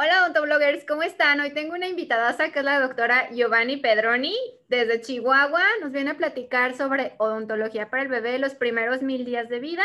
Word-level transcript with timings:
Hola 0.00 0.22
odontobloggers, 0.22 0.84
¿cómo 0.84 1.02
están? 1.02 1.40
Hoy 1.40 1.50
tengo 1.50 1.74
una 1.74 1.88
invitada 1.88 2.36
que 2.52 2.60
es 2.60 2.64
la 2.64 2.78
doctora 2.78 3.30
Giovanni 3.32 3.78
Pedroni 3.78 4.32
desde 4.68 5.00
Chihuahua. 5.00 5.60
Nos 5.80 5.90
viene 5.90 6.12
a 6.12 6.16
platicar 6.16 6.76
sobre 6.76 7.14
odontología 7.18 7.90
para 7.90 8.04
el 8.04 8.08
bebé 8.08 8.38
los 8.38 8.54
primeros 8.54 9.02
mil 9.02 9.24
días 9.24 9.48
de 9.48 9.58
vida. 9.58 9.82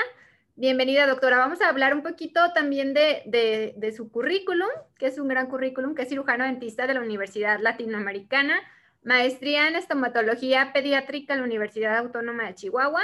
Bienvenida 0.56 1.08
doctora, 1.08 1.40
vamos 1.40 1.62
a 1.62 1.68
hablar 1.68 1.96
un 1.96 2.04
poquito 2.04 2.54
también 2.54 2.94
de, 2.94 3.74
de 3.76 3.92
su 3.92 4.12
currículum, 4.12 4.70
que 5.00 5.08
es 5.08 5.18
un 5.18 5.30
gran 5.30 5.48
currículum, 5.48 5.96
que 5.96 6.04
es 6.04 6.10
cirujano 6.10 6.46
dentista 6.46 6.86
de 6.86 6.94
la 6.94 7.02
Universidad 7.02 7.60
Latinoamericana, 7.60 8.62
maestría 9.02 9.68
en 9.68 9.78
estomatología 9.78 10.74
pediátrica 10.74 11.34
en 11.34 11.40
la 11.40 11.48
Universidad 11.48 11.98
Autónoma 11.98 12.46
de 12.46 12.54
Chihuahua, 12.54 13.02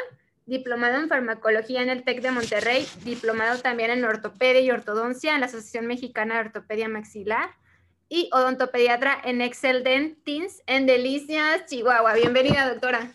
diplomado 0.49 0.97
en 0.97 1.07
farmacología 1.07 1.81
en 1.81 1.89
el 1.89 2.03
TEC 2.03 2.21
de 2.21 2.31
Monterrey, 2.31 2.85
diplomado 3.03 3.61
también 3.61 3.91
en 3.91 4.03
ortopedia 4.03 4.61
y 4.61 4.71
ortodoncia 4.71 5.35
en 5.35 5.41
la 5.41 5.45
Asociación 5.45 5.85
Mexicana 5.85 6.35
de 6.35 6.47
Ortopedia 6.47 6.89
Maxilar 6.89 7.51
y 8.09 8.29
odontopediatra 8.33 9.21
en 9.23 9.41
Excel 9.41 9.83
Dentins 9.83 10.63
en 10.65 10.87
Delicias, 10.87 11.67
Chihuahua. 11.67 12.15
Bienvenida, 12.15 12.67
doctora. 12.67 13.11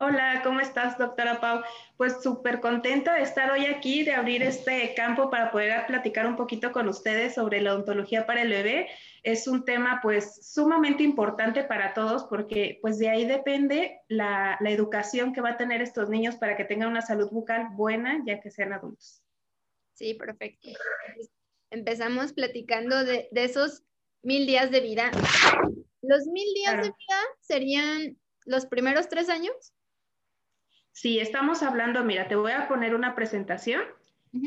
Hola, 0.00 0.42
¿cómo 0.44 0.60
estás, 0.60 0.96
doctora 0.96 1.40
Pau? 1.40 1.62
Pues 1.96 2.22
súper 2.22 2.60
contenta 2.60 3.14
de 3.14 3.22
estar 3.22 3.50
hoy 3.50 3.66
aquí, 3.66 4.04
de 4.04 4.14
abrir 4.14 4.42
este 4.42 4.94
campo 4.94 5.30
para 5.30 5.50
poder 5.50 5.86
platicar 5.86 6.26
un 6.26 6.36
poquito 6.36 6.70
con 6.70 6.88
ustedes 6.88 7.34
sobre 7.34 7.60
la 7.60 7.72
odontología 7.72 8.24
para 8.24 8.42
el 8.42 8.50
bebé. 8.50 8.88
Es 9.22 9.48
un 9.48 9.64
tema 9.64 10.00
pues 10.02 10.46
sumamente 10.52 11.02
importante 11.02 11.64
para 11.64 11.94
todos 11.94 12.24
porque 12.24 12.78
pues 12.80 12.98
de 12.98 13.08
ahí 13.08 13.26
depende 13.26 14.00
la, 14.08 14.58
educación 14.60 15.32
que 15.32 15.40
va 15.40 15.50
a 15.50 15.56
tener 15.56 15.82
estos 15.82 16.08
niños 16.08 16.36
para 16.36 16.56
que 16.56 16.64
tengan 16.64 16.90
una 16.90 17.02
salud 17.02 17.30
bucal 17.30 17.68
buena 17.72 18.22
ya 18.26 18.40
que 18.40 18.50
sean 18.50 18.72
adultos. 18.72 19.22
Sí, 19.94 20.14
perfecto. 20.14 20.68
Empezamos 21.70 22.32
platicando 22.32 23.04
de, 23.04 23.28
esos 23.32 23.82
mil 24.22 24.46
días 24.46 24.70
de 24.70 24.80
vida. 24.80 25.10
¿Los 26.02 26.26
mil 26.26 26.54
días 26.54 26.76
de 26.76 26.82
vida 26.88 27.20
serían 27.40 28.16
los 28.44 28.66
primeros 28.66 29.08
tres 29.08 29.28
años? 29.28 29.74
Sí, 30.92 31.20
estamos 31.20 31.62
hablando, 31.62 32.04
mira, 32.04 32.28
te 32.28 32.36
voy 32.36 32.52
a 32.52 32.68
poner 32.68 32.94
una 32.94 33.14
presentación 33.14 33.82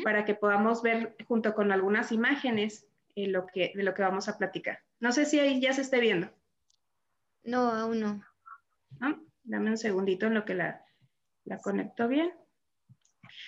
para 0.03 0.25
que 0.25 0.35
podamos 0.35 0.81
ver 0.81 1.15
junto 1.27 1.53
con 1.53 1.71
algunas 1.71 2.11
imágenes 2.11 2.87
eh, 3.15 3.27
lo 3.27 3.47
que, 3.47 3.71
de 3.75 3.83
lo 3.83 3.93
que 3.93 4.01
vamos 4.01 4.27
a 4.27 4.37
platicar. 4.37 4.79
No 4.99 5.11
sé 5.11 5.25
si 5.25 5.39
ahí 5.39 5.59
ya 5.59 5.73
se 5.73 5.81
esté 5.81 5.99
viendo. 5.99 6.29
No, 7.43 7.71
aún 7.71 7.99
no. 7.99 8.23
Dame 9.43 9.71
un 9.71 9.77
segundito 9.77 10.27
en 10.27 10.35
lo 10.35 10.45
que 10.45 10.53
la, 10.53 10.85
la 11.45 11.57
conecto 11.57 12.07
bien. 12.07 12.31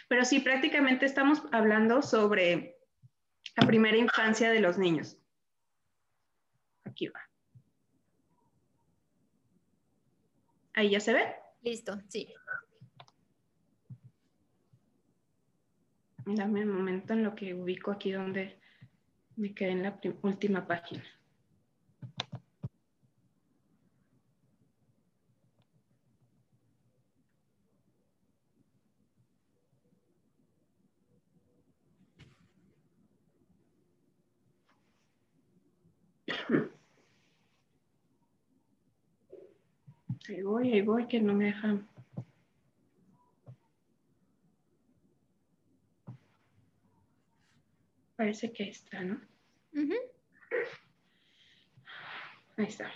Pero 0.08 0.26
sí, 0.26 0.40
prácticamente 0.40 1.06
estamos 1.06 1.44
hablando 1.52 2.02
sobre 2.02 2.78
la 3.56 3.68
primera 3.68 3.98
infancia 3.98 4.52
de 4.52 4.60
los 4.60 4.78
niños. 4.78 5.18
Aquí 6.86 7.08
va. 7.08 7.22
¿Ahí 10.74 10.90
ya 10.90 11.00
se 11.00 11.14
ve? 11.14 11.36
Listo, 11.62 12.02
sí. 12.10 12.34
Dame 16.26 16.64
un 16.64 16.72
momento 16.72 17.14
en 17.14 17.24
lo 17.24 17.36
que 17.36 17.54
ubico 17.54 17.92
aquí 17.92 18.12
donde 18.12 18.60
me 19.36 19.54
quedé 19.54 19.72
en 19.72 19.84
la 19.84 20.00
última 20.22 20.66
página. 20.66 21.04
Ahí 40.30 40.42
voy, 40.42 40.72
ahí 40.72 40.82
voy, 40.82 41.08
que 41.08 41.20
no 41.20 41.34
me 41.34 41.46
dejan. 41.46 41.93
Parece 48.24 48.54
que 48.54 48.70
está, 48.70 49.02
¿no? 49.02 49.20
Ahí 52.56 52.66
está. 52.66 52.90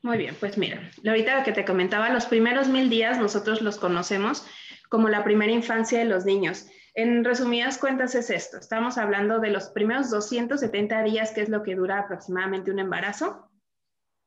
Muy 0.00 0.16
bien, 0.16 0.34
pues 0.40 0.56
mira, 0.56 0.90
ahorita 1.06 1.36
lo 1.36 1.44
que 1.44 1.52
te 1.52 1.66
comentaba, 1.66 2.08
los 2.08 2.24
primeros 2.24 2.68
mil 2.68 2.88
días 2.88 3.18
nosotros 3.18 3.60
los 3.60 3.76
conocemos 3.76 4.46
como 4.88 5.10
la 5.10 5.22
primera 5.22 5.52
infancia 5.52 5.98
de 5.98 6.06
los 6.06 6.24
niños. 6.24 6.66
En 6.94 7.24
resumidas 7.24 7.76
cuentas 7.76 8.14
es 8.14 8.30
esto, 8.30 8.56
estamos 8.56 8.96
hablando 8.96 9.38
de 9.38 9.50
los 9.50 9.68
primeros 9.68 10.08
270 10.08 11.02
días, 11.02 11.32
que 11.32 11.42
es 11.42 11.50
lo 11.50 11.62
que 11.62 11.74
dura 11.74 11.98
aproximadamente 11.98 12.70
un 12.70 12.78
embarazo, 12.78 13.50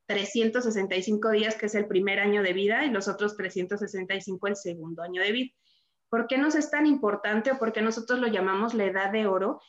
365 0.05 1.31
días, 1.31 1.55
que 1.55 1.65
es 1.65 1.73
el 1.73 1.87
primer 1.87 2.19
año 2.19 2.43
de 2.43 2.53
vida, 2.53 2.85
y 2.85 2.91
los 2.91 3.07
otros 3.07 3.35
365 3.37 4.45
el 4.45 4.55
segundo 4.55 5.01
año 5.01 5.23
de 5.23 5.31
vida. 5.31 5.55
¿Por 6.09 6.27
qué 6.27 6.37
nos 6.37 6.53
es 6.53 6.69
tan 6.69 6.85
importante 6.85 7.49
o 7.49 7.57
por 7.57 7.73
qué 7.73 7.81
nosotros 7.81 8.19
lo 8.19 8.27
llamamos 8.27 8.75
la 8.75 8.83
edad 8.83 9.11
de 9.11 9.25
oro? 9.25 9.59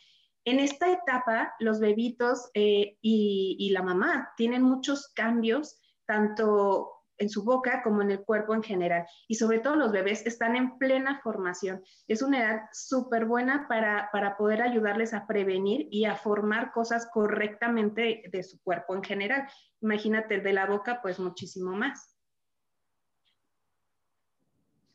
En 0.47 0.61
esta 0.61 0.93
etapa, 0.93 1.55
los 1.59 1.81
bebitos 1.81 2.51
eh, 2.55 2.99
y, 3.01 3.71
la 3.73 3.83
mamá 3.83 4.33
tienen 4.37 4.63
muchos 4.63 5.13
cambios, 5.15 5.81
tanto 6.07 6.91
en 7.17 7.31
su 7.31 7.45
boca 7.45 7.83
como 7.83 8.03
en 8.03 8.11
el 8.11 8.25
cuerpo 8.25 8.55
en 8.55 8.63
general. 8.63 9.07
Y 9.27 9.37
sobre 9.37 9.61
todo 9.61 9.77
los 9.77 9.93
bebés 9.93 10.27
están 10.27 10.57
en 10.57 10.77
plena 10.77 11.21
formación. 11.23 11.83
Es 12.09 12.21
una 12.23 12.41
edad 12.41 12.63
súper 12.73 13.25
buena 13.25 13.67
para, 13.69 14.11
para, 14.13 14.37
poder 14.37 14.61
ayudarles 14.63 15.15
a 15.15 15.27
prevenir 15.27 15.89
y 15.91 16.05
a 16.05 16.17
formar 16.17 16.73
cosas 16.73 17.09
correctamente 17.13 18.25
de 18.31 18.43
su 18.43 18.61
cuerpo 18.63 18.95
en 18.95 19.03
general. 19.03 19.49
Imagínate 19.81 20.41
de 20.41 20.53
la 20.53 20.67
boca, 20.67 21.01
pues 21.03 21.19
muchísimo 21.19 21.73
más. 21.73 22.14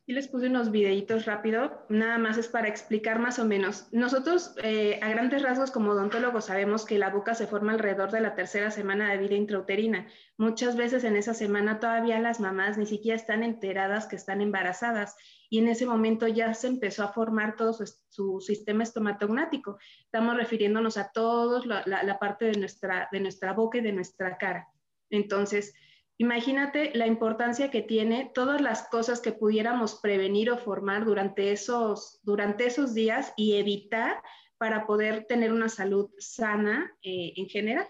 Y 0.09 0.13
les 0.13 0.27
puse 0.27 0.47
unos 0.47 0.71
videitos 0.71 1.27
rápido, 1.27 1.85
nada 1.87 2.17
más 2.17 2.35
es 2.39 2.47
para 2.47 2.67
explicar 2.67 3.19
más 3.19 3.37
o 3.37 3.45
menos. 3.45 3.87
Nosotros, 3.91 4.55
eh, 4.63 4.99
a 5.03 5.09
grandes 5.09 5.43
rasgos, 5.43 5.69
como 5.69 5.91
odontólogos, 5.91 6.45
sabemos 6.45 6.83
que 6.83 6.97
la 6.97 7.11
boca 7.11 7.35
se 7.35 7.45
forma 7.45 7.73
alrededor 7.73 8.09
de 8.09 8.19
la 8.19 8.33
tercera 8.33 8.71
semana 8.71 9.11
de 9.11 9.19
vida 9.19 9.35
intrauterina. 9.35 10.07
Muchas 10.35 10.75
veces 10.75 11.03
en 11.03 11.15
esa 11.15 11.35
semana 11.35 11.79
todavía 11.79 12.19
las 12.19 12.39
mamás 12.39 12.75
ni 12.75 12.87
siquiera 12.87 13.17
están 13.17 13.43
enteradas 13.43 14.07
que 14.07 14.15
están 14.15 14.41
embarazadas 14.41 15.15
y 15.47 15.59
en 15.59 15.67
ese 15.67 15.85
momento 15.85 16.27
ya 16.27 16.55
se 16.55 16.65
empezó 16.65 17.03
a 17.03 17.13
formar 17.13 17.55
todo 17.55 17.73
su, 17.73 18.41
sistema 18.41 18.81
estomatognático. 18.81 19.77
Estamos 20.05 20.35
refiriéndonos 20.37 20.97
a 20.97 21.11
toda 21.11 21.61
la, 21.85 22.17
parte 22.17 22.45
de 22.45 22.57
nuestra, 22.57 23.09
de 23.11 23.19
nuestra 23.19 23.53
boca 23.53 23.77
y 23.77 23.81
de 23.81 23.93
nuestra 23.93 24.39
cara. 24.39 24.69
Entonces, 25.11 25.75
Imagínate 26.21 26.91
la 26.95 27.07
importancia 27.07 27.71
que 27.71 27.81
tiene 27.81 28.29
todas 28.35 28.59
las 28.59 28.89
cosas 28.89 29.21
que 29.21 29.31
pudiéramos 29.31 29.95
prevenir 30.01 30.51
o 30.51 30.57
formar 30.57 31.05
durante 31.05 31.53
esos, 31.53 32.19
durante 32.23 32.65
esos 32.65 32.93
días 32.93 33.31
y 33.37 33.55
evitar 33.55 34.21
para 34.57 34.85
poder 34.85 35.23
tener 35.27 35.53
una 35.53 35.69
salud 35.69 36.09
sana 36.17 36.93
eh, 37.01 37.31
en 37.37 37.47
general. 37.47 37.87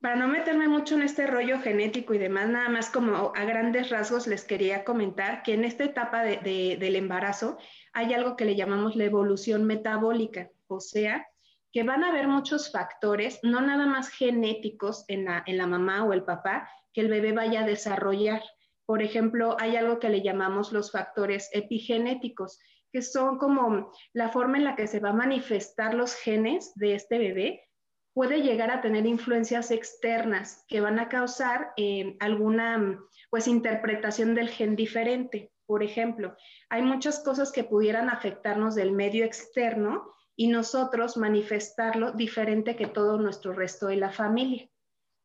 Para 0.00 0.16
no 0.16 0.26
meterme 0.26 0.66
mucho 0.66 0.96
en 0.96 1.02
este 1.02 1.28
rollo 1.28 1.60
genético 1.60 2.14
y 2.14 2.18
demás, 2.18 2.48
nada 2.48 2.68
más 2.68 2.90
como 2.90 3.32
a 3.36 3.44
grandes 3.44 3.90
rasgos 3.90 4.26
les 4.26 4.42
quería 4.42 4.82
comentar 4.82 5.44
que 5.44 5.54
en 5.54 5.62
esta 5.62 5.84
etapa 5.84 6.24
del 6.24 6.96
embarazo 6.96 7.58
hay 7.92 8.12
algo 8.12 8.36
que 8.36 8.44
le 8.44 8.56
llamamos 8.56 8.96
la 8.96 9.04
evolución 9.04 9.62
metabólica, 9.62 10.50
o 10.66 10.80
sea, 10.80 11.24
que 11.72 11.82
van 11.82 12.04
a 12.04 12.10
haber 12.10 12.28
muchos 12.28 12.70
factores, 12.70 13.40
no 13.42 13.60
nada 13.60 13.86
más 13.86 14.08
genéticos 14.10 15.04
en 15.08 15.24
la, 15.24 15.42
en 15.46 15.56
la 15.56 15.66
mamá 15.66 16.04
o 16.04 16.12
el 16.12 16.22
papá, 16.22 16.68
que 16.92 17.00
el 17.00 17.08
bebé 17.08 17.32
vaya 17.32 17.62
a 17.62 17.66
desarrollar. 17.66 18.42
Por 18.84 19.02
ejemplo, 19.02 19.56
hay 19.58 19.76
algo 19.76 19.98
que 19.98 20.10
le 20.10 20.22
llamamos 20.22 20.72
los 20.72 20.92
factores 20.92 21.48
epigenéticos, 21.52 22.60
que 22.92 23.00
son 23.00 23.38
como 23.38 23.90
la 24.12 24.28
forma 24.28 24.58
en 24.58 24.64
la 24.64 24.76
que 24.76 24.86
se 24.86 25.00
va 25.00 25.10
a 25.10 25.14
manifestar 25.14 25.94
los 25.94 26.14
genes 26.14 26.72
de 26.74 26.94
este 26.94 27.18
bebé, 27.18 27.68
puede 28.12 28.42
llegar 28.42 28.70
a 28.70 28.82
tener 28.82 29.06
influencias 29.06 29.70
externas 29.70 30.64
que 30.68 30.82
van 30.82 30.98
a 30.98 31.08
causar 31.08 31.72
eh, 31.78 32.16
alguna 32.20 33.00
pues 33.30 33.48
interpretación 33.48 34.34
del 34.34 34.50
gen 34.50 34.76
diferente. 34.76 35.50
Por 35.64 35.82
ejemplo, 35.82 36.36
hay 36.68 36.82
muchas 36.82 37.20
cosas 37.20 37.50
que 37.50 37.64
pudieran 37.64 38.10
afectarnos 38.10 38.74
del 38.74 38.92
medio 38.92 39.24
externo 39.24 40.12
y 40.36 40.48
nosotros 40.48 41.16
manifestarlo 41.16 42.12
diferente 42.12 42.76
que 42.76 42.86
todo 42.86 43.18
nuestro 43.18 43.52
resto 43.52 43.88
de 43.88 43.96
la 43.96 44.10
familia. 44.10 44.68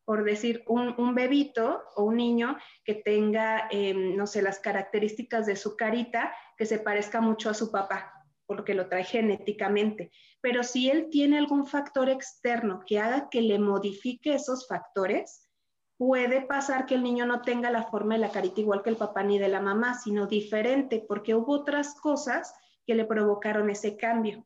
Por 0.05 0.23
decir, 0.23 0.63
un, 0.67 1.15
bebito 1.15 1.83
o 1.95 2.03
un 2.03 2.17
niño 2.17 2.57
que 2.85 2.95
tenga, 2.95 3.67
em, 3.71 4.15
no 4.15 4.25
sé, 4.25 4.41
las 4.41 4.59
características 4.59 5.45
de 5.45 5.55
su 5.55 5.75
carita 5.75 6.33
que 6.57 6.65
se 6.65 6.79
parezca 6.79 7.19
mucho 7.19 7.49
a 7.49 7.53
su 7.53 7.71
papá, 7.71 8.13
porque 8.45 8.73
lo 8.73 8.87
trae 8.87 9.03
genéticamente. 9.03 10.11
Pero 10.39 10.63
si 10.63 10.89
él 10.89 11.09
tiene 11.11 11.37
algún 11.37 11.65
factor 11.67 12.09
externo 12.09 12.83
que 12.85 12.99
haga 12.99 13.27
que 13.29 13.41
le 13.41 13.59
modifique 13.59 14.33
esos 14.33 14.65
factores, 14.67 15.49
puede 15.97 16.41
pasar 16.41 16.85
que 16.85 16.95
el 16.95 17.03
niño 17.03 17.25
no 17.25 17.41
tenga 17.41 17.69
la 17.69 17.83
forma 17.83 18.13
de 18.13 18.21
la 18.21 18.31
carita 18.31 18.61
igual 18.61 18.83
que 18.83 18.91
el 18.91 18.97
papá 18.97 19.23
ni 19.23 19.39
de 19.39 19.49
la 19.49 19.59
mamá, 19.59 19.95
sino 19.95 20.27
diferente, 20.27 21.03
porque 21.05 21.35
hubo 21.35 21.53
otras 21.53 21.95
cosas 21.99 22.53
que 22.85 22.95
le 22.95 23.03
provocaron 23.03 23.69
ese 23.69 23.97
cambio. 23.97 24.45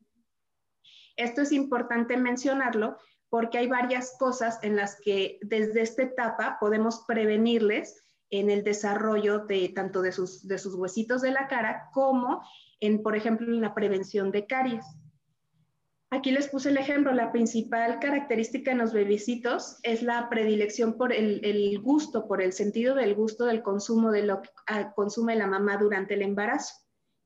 Esto 1.16 1.42
es 1.42 1.52
importante 1.52 2.18
mencionarlo 2.18 2.98
porque 3.30 3.58
hay 3.58 3.68
varias 3.68 4.16
cosas 4.20 4.60
en 4.62 4.76
las 4.76 5.00
que 5.02 5.40
desde 5.42 5.82
esta 5.82 6.04
etapa 6.04 6.58
podemos 6.60 7.06
prevenirles 7.08 8.04
en 8.30 8.50
el 8.50 8.64
desarrollo 8.64 9.40
de 9.40 9.70
tanto 9.70 10.02
de 10.02 10.12
sus, 10.12 10.48
de 10.48 10.58
sus 10.58 10.76
huesitos 10.76 11.22
de 11.22 11.32
la 11.32 11.48
cara 11.48 11.90
como 11.94 12.42
en, 12.80 13.04
por 13.04 13.16
ejemplo, 13.16 13.54
en 13.54 13.62
la 13.62 13.74
prevención 13.74 14.32
de 14.32 14.48
caries. 14.48 14.86
Aquí 16.14 16.32
les 16.32 16.50
puse 16.50 16.70
el 16.70 16.78
ejemplo, 16.78 17.14
la 17.14 17.32
principal 17.32 18.00
característica 18.00 18.72
en 18.72 18.80
los 18.80 18.92
bebecitos 18.92 19.78
es 19.84 20.04
la 20.04 20.30
predilección 20.30 20.98
por 20.98 21.14
el, 21.14 21.80
gusto, 21.82 22.28
por 22.28 22.42
el 22.42 22.52
sentido 22.52 22.96
del 22.96 23.16
gusto 23.16 23.46
del 23.46 23.64
consumo 23.64 24.12
de 24.12 24.24
lo 24.24 24.42
que 24.42 24.50
ah, 24.68 24.92
consume 24.94 25.38
la 25.38 25.48
mamá 25.48 25.78
durante 25.78 26.16
el 26.16 26.22
embarazo. 26.22 26.74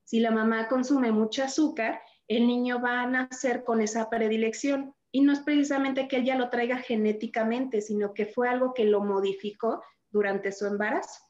Si 0.03 0.19
la 0.19 0.29
mamá 0.29 0.67
consume 0.67 1.11
mucho 1.11 1.43
azúcar, 1.43 1.99
el 2.27 2.47
niño 2.47 2.81
va 2.81 3.01
a 3.01 3.07
nacer 3.07 3.63
con 3.63 3.81
esa 3.81 4.09
predilección. 4.09 4.93
Y 5.11 5.21
no 5.21 5.31
es 5.31 5.39
precisamente 5.39 6.07
que 6.07 6.17
ella 6.17 6.35
lo 6.35 6.49
traiga 6.49 6.77
genéticamente, 6.77 7.81
sino 7.81 8.13
que 8.13 8.25
fue 8.25 8.49
algo 8.49 8.73
que 8.73 8.85
lo 8.85 9.01
modificó 9.01 9.83
durante 10.11 10.51
su 10.51 10.65
embarazo. 10.65 11.23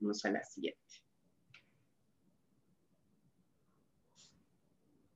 Vamos 0.00 0.24
a 0.24 0.30
la 0.30 0.42
siguiente. 0.42 0.80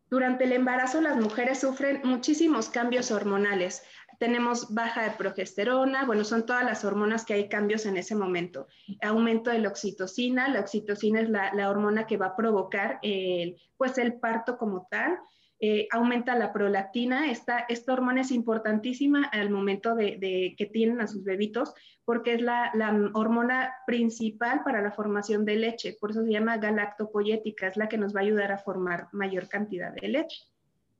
Durante 0.08 0.42
el 0.42 0.52
embarazo 0.52 1.00
las 1.00 1.16
mujeres 1.16 1.60
sufren 1.60 2.00
muchísimos 2.02 2.68
cambios 2.68 3.12
hormonales. 3.12 3.84
Tenemos 4.20 4.74
baja 4.74 5.02
de 5.02 5.12
progesterona, 5.12 6.04
bueno, 6.04 6.24
son 6.24 6.44
todas 6.44 6.62
las 6.62 6.84
hormonas 6.84 7.24
que 7.24 7.32
hay 7.32 7.48
cambios 7.48 7.86
en 7.86 7.96
ese 7.96 8.14
momento. 8.14 8.66
Aumento 9.00 9.48
de 9.48 9.60
la 9.60 9.70
oxitocina, 9.70 10.46
la 10.48 10.60
oxitocina 10.60 11.22
es 11.22 11.30
la, 11.30 11.70
hormona 11.70 12.06
que 12.06 12.18
va 12.18 12.26
a 12.26 12.36
provocar 12.36 12.98
el, 13.00 13.56
pues 13.78 13.96
el 13.96 14.20
parto 14.20 14.58
como 14.58 14.86
tal. 14.90 15.18
Eh, 15.58 15.88
aumenta 15.90 16.34
la 16.36 16.52
prolactina. 16.52 17.30
Esta, 17.30 17.60
esta 17.60 17.94
hormona 17.94 18.20
es 18.20 18.30
importantísima 18.30 19.24
al 19.24 19.48
momento 19.48 19.94
de, 19.94 20.54
que 20.54 20.66
tienen 20.66 21.00
a 21.00 21.06
sus 21.06 21.24
bebitos 21.24 21.72
porque 22.04 22.34
es 22.34 22.42
la, 22.42 22.72
hormona 23.14 23.72
principal 23.86 24.62
para 24.64 24.82
la 24.82 24.90
formación 24.90 25.46
de 25.46 25.56
leche. 25.56 25.96
Por 25.98 26.10
eso 26.10 26.24
se 26.24 26.30
llama 26.30 26.58
galactopoyética, 26.58 27.68
es 27.68 27.78
la 27.78 27.88
que 27.88 27.96
nos 27.96 28.14
va 28.14 28.20
a 28.20 28.24
ayudar 28.24 28.52
a 28.52 28.58
formar 28.58 29.08
mayor 29.12 29.48
cantidad 29.48 29.94
de 29.94 30.08
leche. 30.08 30.42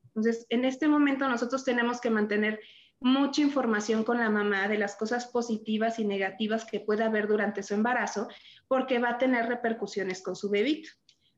Entonces, 0.07 0.47
en 0.49 0.65
este 0.65 0.89
momento 0.89 1.29
nosotros 1.29 1.67
tenemos 1.67 2.01
que 2.01 2.09
mantener 2.09 2.61
mucha 3.01 3.41
información 3.41 4.05
con 4.05 4.19
la 4.19 4.29
mamá 4.29 4.69
de 4.69 4.79
las 4.79 4.95
cosas 4.97 5.27
positivas 5.27 5.99
y 5.99 6.05
negativas 6.05 6.65
que 6.65 6.81
pueda 6.81 7.07
haber 7.07 7.27
durante 7.27 7.63
su 7.63 7.75
embarazo, 7.75 8.29
porque 8.69 8.99
va 8.99 9.11
a 9.11 9.19
tener 9.19 9.47
repercusiones 9.47 10.23
con 10.23 10.37
su 10.37 10.51
bebito. 10.51 10.91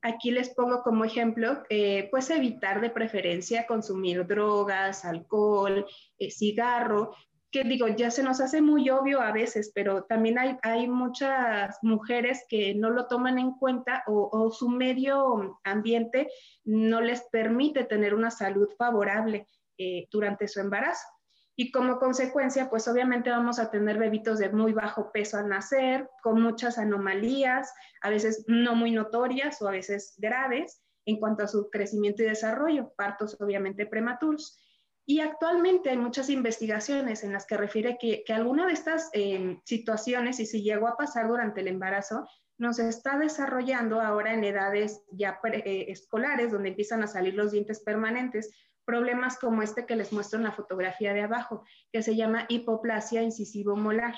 Aquí 0.03 0.33
les 0.33 0.53
pongo 0.55 0.83
como 0.83 1.05
ejemplo, 1.05 1.63
eh, 1.71 2.09
pues 2.11 2.29
evitar 2.31 2.81
de 2.81 2.91
preferencia 2.91 3.67
consumir 3.69 4.27
drogas, 4.27 5.05
alcohol, 5.05 5.87
eh, 6.19 6.31
cigarro, 6.33 7.15
que 7.53 7.63
digo, 7.63 7.87
ya 7.87 8.11
se 8.11 8.25
nos 8.25 8.41
hace 8.41 8.61
muy 8.61 8.91
obvio 8.91 9.21
a 9.21 9.31
veces, 9.31 9.71
pero 9.75 10.05
también 10.05 10.39
hay, 10.39 10.57
hay 10.63 10.89
muchas 10.89 11.79
mujeres 11.83 12.45
que 12.49 12.75
no 12.75 12.91
lo 12.91 13.07
toman 13.07 13.39
en 13.39 13.53
cuenta 13.53 14.03
o, 14.07 14.51
su 14.51 14.71
medio 14.71 15.61
ambiente 15.63 16.29
no 16.65 17.01
les 17.03 17.23
permite 17.31 17.85
tener 17.85 18.15
una 18.15 18.31
salud 18.31 18.69
favorable 18.79 19.47
eh, 19.79 20.09
durante 20.11 20.49
su 20.49 20.61
embarazo 20.61 21.07
y 21.55 21.71
como 21.71 21.99
consecuencia, 21.99 22.71
pues 22.71 22.89
obviamente 22.89 23.31
vamos 23.31 23.59
a 23.59 23.71
tener 23.71 23.99
bebitos 23.99 24.39
de 24.39 24.49
muy 24.51 24.73
bajo 24.73 25.13
peso 25.13 25.37
al 25.37 25.49
nacer, 25.49 26.09
con 26.23 26.41
muchas 26.41 26.79
anomalías, 26.79 27.73
a 28.01 28.11
veces 28.11 28.45
no 28.49 28.75
muy 28.75 28.91
notorias 28.91 29.61
o 29.61 29.69
a 29.69 29.73
veces 29.73 30.15
graves 30.17 30.83
en 31.05 31.19
cuanto 31.19 31.45
a 31.45 31.49
su 31.49 31.69
crecimiento 31.69 32.23
y 32.23 32.27
desarrollo, 32.27 32.93
partos 32.97 33.39
obviamente 33.41 33.87
prematuros. 33.87 34.59
Y 35.05 35.21
actualmente 35.21 35.91
hay 35.91 35.97
muchas 35.97 36.31
investigaciones 36.31 37.25
en 37.25 37.33
las 37.33 37.45
que 37.45 37.57
refiere 37.57 37.99
que, 38.01 38.23
que 38.25 38.33
alguna 38.33 38.67
de 38.67 38.73
estas 38.73 39.11
eh, 39.13 39.61
situaciones, 39.65 40.39
y 40.41 40.47
si 40.47 40.63
llegó 40.63 40.87
a 40.89 40.97
pasar 40.97 41.29
durante 41.29 41.61
el 41.61 41.69
embarazo, 41.69 42.27
nos 42.57 42.79
está 42.79 43.19
desarrollando 43.19 44.01
ahora 44.01 44.33
en 44.33 44.45
edades 44.45 45.03
ya 45.11 45.41
eh, 45.53 45.87
escolares, 45.89 46.53
donde 46.53 46.69
empiezan 46.69 47.03
a 47.03 47.09
salir 47.09 47.35
los 47.35 47.51
dientes 47.51 47.81
permanentes, 47.81 48.55
problemas 48.85 49.39
como 49.39 49.63
este 49.63 49.87
que 49.87 49.97
les 49.97 50.13
muestro 50.13 50.39
en 50.39 50.45
la 50.45 50.53
fotografía 50.53 51.13
de 51.13 51.23
abajo, 51.23 51.65
que 51.93 52.03
se 52.03 52.17
llama 52.17 52.47
hipoplasia 52.49 53.23
incisivo 53.23 53.77
molar. 53.77 54.15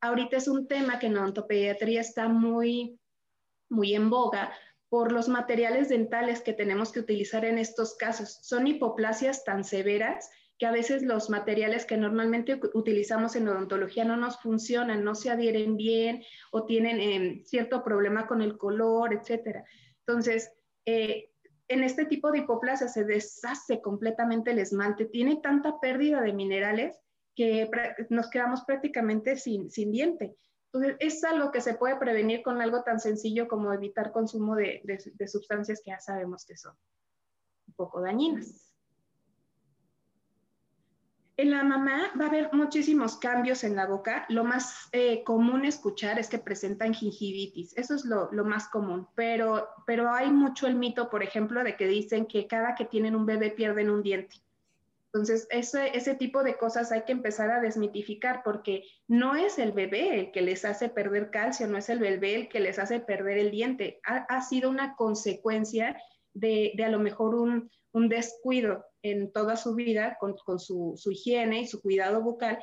Ahorita 0.00 0.36
es 0.36 0.48
un 0.48 0.68
tema 0.68 0.98
que 0.98 1.06
en 1.06 1.16
odontopediatría 1.16 2.00
está 2.00 2.28
muy, 2.28 2.98
muy 3.70 3.94
en 3.94 4.10
boga 4.10 4.52
por 4.88 5.10
los 5.10 5.28
materiales 5.28 5.88
dentales 5.88 6.42
que 6.42 6.52
tenemos 6.52 6.92
que 6.92 7.00
utilizar 7.00 7.44
en 7.44 7.58
estos 7.58 7.96
casos. 7.96 8.38
Son 8.42 8.66
hipoplasias 8.66 9.42
tan 9.42 9.64
severas 9.64 10.30
que 10.58 10.66
a 10.66 10.72
veces 10.72 11.02
los 11.02 11.30
materiales 11.30 11.84
que 11.84 11.96
normalmente 11.96 12.60
utilizamos 12.74 13.34
en 13.34 13.48
odontología 13.48 14.04
no 14.04 14.16
nos 14.16 14.40
funcionan, 14.40 15.02
no 15.02 15.14
se 15.14 15.30
adhieren 15.30 15.76
bien 15.76 16.22
o 16.52 16.64
tienen 16.64 17.00
eh, 17.00 17.42
cierto 17.44 17.82
problema 17.82 18.26
con 18.28 18.40
el 18.40 18.56
color, 18.56 19.12
etc. 19.12 19.64
Entonces, 20.06 20.52
eh, 20.86 21.33
en 21.68 21.82
este 21.82 22.04
tipo 22.04 22.30
de 22.30 22.38
hipoplasia 22.38 22.88
se 22.88 23.04
deshace 23.04 23.80
completamente 23.80 24.50
el 24.50 24.58
esmalte, 24.58 25.06
tiene 25.06 25.36
tanta 25.36 25.80
pérdida 25.80 26.20
de 26.20 26.32
minerales 26.32 27.00
que 27.34 27.68
nos 28.10 28.30
quedamos 28.30 28.64
prácticamente 28.64 29.36
sin, 29.36 29.68
diente. 29.68 30.36
Entonces, 30.72 30.96
es 31.00 31.24
algo 31.24 31.52
que 31.52 31.60
se 31.60 31.74
puede 31.74 31.96
prevenir 31.96 32.42
con 32.42 32.60
algo 32.60 32.82
tan 32.82 33.00
sencillo 33.00 33.48
como 33.48 33.72
evitar 33.72 34.12
consumo 34.12 34.56
de, 34.56 34.82
de 34.84 35.28
sustancias 35.28 35.80
que 35.84 35.92
ya 35.92 36.00
sabemos 36.00 36.44
que 36.44 36.56
son 36.56 36.76
un 37.66 37.74
poco 37.74 38.00
dañinas. 38.00 38.73
En 41.36 41.50
la 41.50 41.64
mamá 41.64 42.12
va 42.18 42.26
a 42.26 42.28
haber 42.28 42.52
muchísimos 42.52 43.16
cambios 43.16 43.64
en 43.64 43.74
la 43.74 43.86
boca. 43.86 44.24
Lo 44.28 44.44
más 44.44 44.88
eh, 44.92 45.24
común 45.24 45.64
escuchar 45.64 46.18
es 46.18 46.28
que 46.28 46.38
presentan 46.38 46.94
gingivitis. 46.94 47.76
Eso 47.76 47.96
es 47.96 48.04
lo, 48.04 48.30
más 48.44 48.68
común. 48.68 49.08
Pero, 49.16 49.68
pero 49.84 50.12
hay 50.12 50.30
mucho 50.30 50.68
el 50.68 50.76
mito, 50.76 51.10
por 51.10 51.24
ejemplo, 51.24 51.64
de 51.64 51.76
que 51.76 51.88
dicen 51.88 52.26
que 52.26 52.46
cada 52.46 52.76
que 52.76 52.84
tienen 52.84 53.16
un 53.16 53.26
bebé 53.26 53.50
pierden 53.50 53.90
un 53.90 54.02
diente. 54.02 54.36
Entonces, 55.14 55.46
ese, 55.50 55.96
ese 55.96 56.16
tipo 56.16 56.42
de 56.42 56.56
cosas 56.56 56.90
hay 56.90 57.02
que 57.02 57.12
empezar 57.12 57.48
a 57.50 57.60
desmitificar 57.60 58.42
porque 58.44 58.84
no 59.06 59.36
es 59.36 59.60
el 59.60 59.70
bebé 59.70 60.18
el 60.18 60.32
que 60.32 60.42
les 60.42 60.64
hace 60.64 60.88
perder 60.88 61.30
calcio, 61.30 61.68
no 61.68 61.78
es 61.78 61.88
el 61.88 62.00
bebé 62.00 62.34
el 62.34 62.48
que 62.48 62.58
les 62.58 62.80
hace 62.80 62.98
perder 62.98 63.38
el 63.38 63.52
diente. 63.52 64.00
Ha, 64.04 64.42
sido 64.42 64.70
una 64.70 64.96
consecuencia 64.96 65.96
de, 66.34 66.72
de 66.76 66.84
a 66.84 66.90
lo 66.90 66.98
mejor 66.98 67.34
un, 67.34 67.70
un 67.94 68.08
descuido 68.08 68.84
en 69.02 69.32
toda 69.32 69.56
su 69.56 69.74
vida 69.74 70.18
con, 70.18 70.36
su, 70.58 70.98
higiene 71.10 71.60
y 71.60 71.66
su 71.66 71.80
cuidado 71.80 72.22
bucal, 72.22 72.58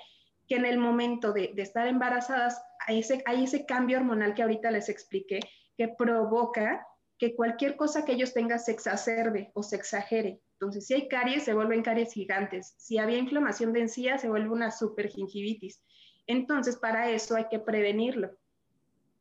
que 0.47 0.55
en 0.55 0.65
el 0.65 0.77
momento 0.77 1.31
de, 1.31 1.53
estar 1.57 1.87
embarazadas 1.87 2.61
hay 2.85 2.99
ese, 2.99 3.23
hay 3.25 3.45
ese 3.45 3.65
cambio 3.65 3.97
hormonal 3.97 4.33
que 4.33 4.41
ahorita 4.41 4.69
les 4.71 4.89
expliqué, 4.89 5.39
que 5.77 5.87
provoca 5.87 6.85
que 7.17 7.35
cualquier 7.35 7.77
cosa 7.77 8.03
que 8.03 8.13
ellos 8.13 8.33
tengan 8.33 8.59
se 8.59 8.71
exacerbe 8.71 9.51
o 9.53 9.63
se 9.63 9.77
exagere. 9.77 10.41
Entonces, 10.59 10.87
si 10.87 10.95
hay 10.95 11.07
caries, 11.07 11.43
se 11.43 11.53
vuelven 11.53 11.83
caries 11.83 12.11
gigantes. 12.13 12.73
Si 12.77 12.97
había 12.97 13.17
inflamación 13.17 13.71
de 13.71 13.81
encía, 13.81 14.17
se 14.17 14.27
vuelve 14.27 14.49
una 14.49 14.71
supergingivitis. 14.71 15.81
Entonces, 16.27 16.77
para 16.77 17.09
eso 17.09 17.35
hay 17.35 17.47
que 17.49 17.59
prevenirlo 17.59 18.31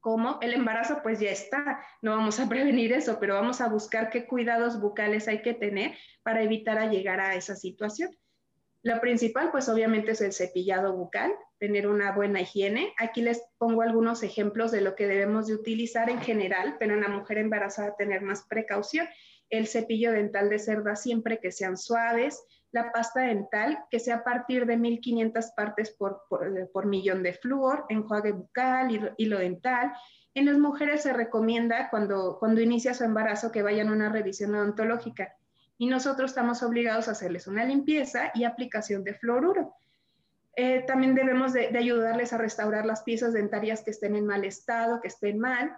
como 0.01 0.39
el 0.41 0.55
embarazo 0.55 1.01
pues 1.03 1.21
ya 1.21 1.31
está, 1.31 1.85
no 2.03 2.17
vamos 2.17 2.41
a 2.41 2.49
prevenir 2.49 2.93
eso, 2.93 3.19
pero 3.21 3.35
vamos 3.35 3.61
a 3.61 3.69
buscar 3.69 4.11
qué 4.11 4.27
cuidados 4.27 4.81
bucales 4.81 5.29
hay 5.29 5.43
que 5.43 5.55
tener 5.55 5.97
para 6.23 6.43
evitar 6.43 6.91
llegar 6.91 7.21
a 7.21 7.35
esa 7.35 7.55
situación. 7.55 8.11
Lo 8.83 8.99
principal 9.01 9.51
pues 9.51 9.69
obviamente 9.69 10.13
es 10.13 10.23
el 10.23 10.33
cepillado 10.33 10.97
bucal, 10.97 11.33
tener 11.59 11.87
una 11.87 12.13
buena 12.13 12.41
higiene. 12.41 12.95
Aquí 12.99 13.21
les 13.21 13.43
pongo 13.59 13.83
algunos 13.83 14.23
ejemplos 14.23 14.73
de 14.73 14.81
lo 14.81 14.97
que 14.97 15.07
debemos 15.07 15.47
de 15.47 15.55
utilizar 15.55 16.09
en 16.09 16.21
general, 16.21 16.77
pero 16.79 16.95
en 16.95 17.03
la 17.03 17.09
mujer 17.09 17.37
embarazada 17.37 17.95
tener 17.97 18.23
más 18.23 18.47
precaución. 18.49 19.07
El 19.51 19.67
cepillo 19.67 20.13
dental 20.13 20.49
de 20.49 20.59
cerda 20.59 20.97
siempre 20.97 21.41
que 21.41 21.53
sean 21.53 21.77
suaves, 21.77 22.43
la 22.73 22.93
pasta 22.93 23.21
dental, 23.21 23.85
que 23.91 23.99
sea 23.99 24.17
a 24.17 24.25
partir 24.25 24.67
de 24.67 24.77
1500 24.77 25.53
partes 25.57 25.91
por, 25.91 26.23
por, 26.29 26.87
millón 26.87 27.23
de 27.23 27.35
flúor, 27.35 27.87
enjuague 27.89 28.33
bucal, 28.33 29.15
hilo, 29.17 29.39
dental. 29.39 29.93
En 30.35 30.47
las 30.47 30.59
mujeres 30.59 31.03
se 31.03 31.13
recomienda 31.13 31.91
cuando, 31.91 32.39
cuando 32.39 32.61
inicia 32.61 32.95
su 32.95 33.05
embarazo 33.05 33.51
que 33.51 33.63
vayan 33.63 33.89
a 33.89 33.93
una 33.93 34.09
revisión 34.09 34.55
odontológica 34.55 35.35
y 35.81 35.87
nosotros 35.87 36.33
estamos 36.33 36.63
obligados 36.63 37.09
a 37.09 37.13
hacerles 37.13 37.47
una 37.47 37.65
limpieza 37.65 38.31
y 38.35 38.45
aplicación 38.45 39.03
de 39.03 39.15
fluoruro. 39.15 39.75
Eh, 40.55 40.85
también 40.87 41.15
debemos 41.15 41.55
de, 41.55 41.69
ayudarles 41.69 42.35
a 42.35 42.39
restaurar 42.39 42.85
las 42.85 43.03
piezas 43.03 43.33
dentarias 43.33 43.83
que 43.83 43.91
estén 43.91 44.15
en 44.15 44.27
mal 44.27 44.45
estado, 44.45 45.01
que 45.01 45.09
estén 45.09 45.39
mal. 45.39 45.75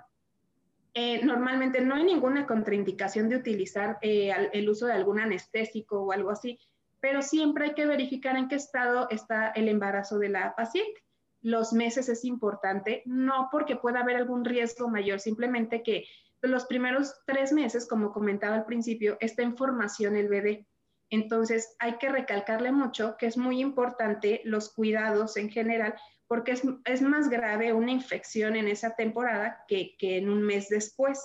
Eh, 0.94 1.24
normalmente 1.24 1.80
no 1.80 1.94
hay 1.94 2.02
ninguna 2.02 2.48
contraindicación 2.48 3.28
de 3.28 3.36
utilizar 3.36 3.98
eh, 4.02 4.32
el 4.52 4.68
uso 4.68 4.86
de 4.86 4.92
algún 4.94 5.20
anestésico 5.20 6.02
o 6.02 6.10
algo 6.10 6.30
así, 6.30 6.58
pero 7.02 7.20
siempre 7.20 7.64
hay 7.64 7.74
que 7.74 7.84
verificar 7.84 8.36
en 8.36 8.48
qué 8.48 8.54
estado 8.54 9.08
está 9.10 9.48
el 9.48 9.68
embarazo 9.68 10.20
de 10.20 10.28
la 10.28 10.54
paciente. 10.54 11.02
Los 11.40 11.72
meses 11.72 12.08
es 12.08 12.24
importante, 12.24 13.02
no 13.06 13.48
porque 13.50 13.74
pueda 13.74 14.00
haber 14.00 14.16
algún 14.16 14.44
riesgo 14.44 14.88
mayor, 14.88 15.18
simplemente 15.18 15.82
que 15.82 16.06
los 16.42 16.64
primeros 16.66 17.20
tres 17.26 17.52
meses, 17.52 17.88
como 17.88 18.12
comentaba 18.12 18.54
al 18.54 18.64
principio, 18.64 19.16
está 19.20 19.42
en 19.42 19.56
formación 19.56 20.14
el 20.14 20.28
bebé. 20.28 20.68
Entonces, 21.10 21.74
hay 21.80 21.98
que 21.98 22.08
recalcarle 22.08 22.70
mucho 22.70 23.16
que 23.18 23.26
es 23.26 23.36
muy 23.36 23.60
importante 23.60 24.40
los 24.44 24.72
cuidados 24.72 25.36
en 25.36 25.50
general, 25.50 25.96
porque 26.28 26.52
es, 26.84 27.02
más 27.02 27.28
grave 27.28 27.72
una 27.72 27.90
infección 27.90 28.54
en 28.54 28.68
esa 28.68 28.94
temporada 28.94 29.64
que, 29.66 29.96
que 29.98 30.18
en 30.18 30.30
un 30.30 30.42
mes 30.42 30.68
después. 30.68 31.20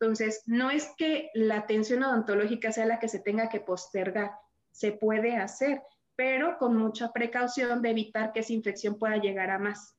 Entonces, 0.00 0.42
no 0.46 0.70
es 0.70 0.90
que 0.96 1.28
la 1.34 1.58
atención 1.58 2.02
odontológica 2.02 2.72
sea 2.72 2.86
la 2.86 2.98
que 2.98 3.08
se 3.08 3.20
tenga 3.20 3.50
que 3.50 3.60
postergar, 3.60 4.32
se 4.80 4.92
puede 4.92 5.36
hacer, 5.36 5.82
pero 6.16 6.56
con 6.56 6.74
mucha 6.74 7.12
precaución 7.12 7.82
de 7.82 7.90
evitar 7.90 8.32
que 8.32 8.40
esa 8.40 8.54
infección 8.54 8.98
pueda 8.98 9.18
llegar 9.18 9.50
a 9.50 9.58
más. 9.58 9.94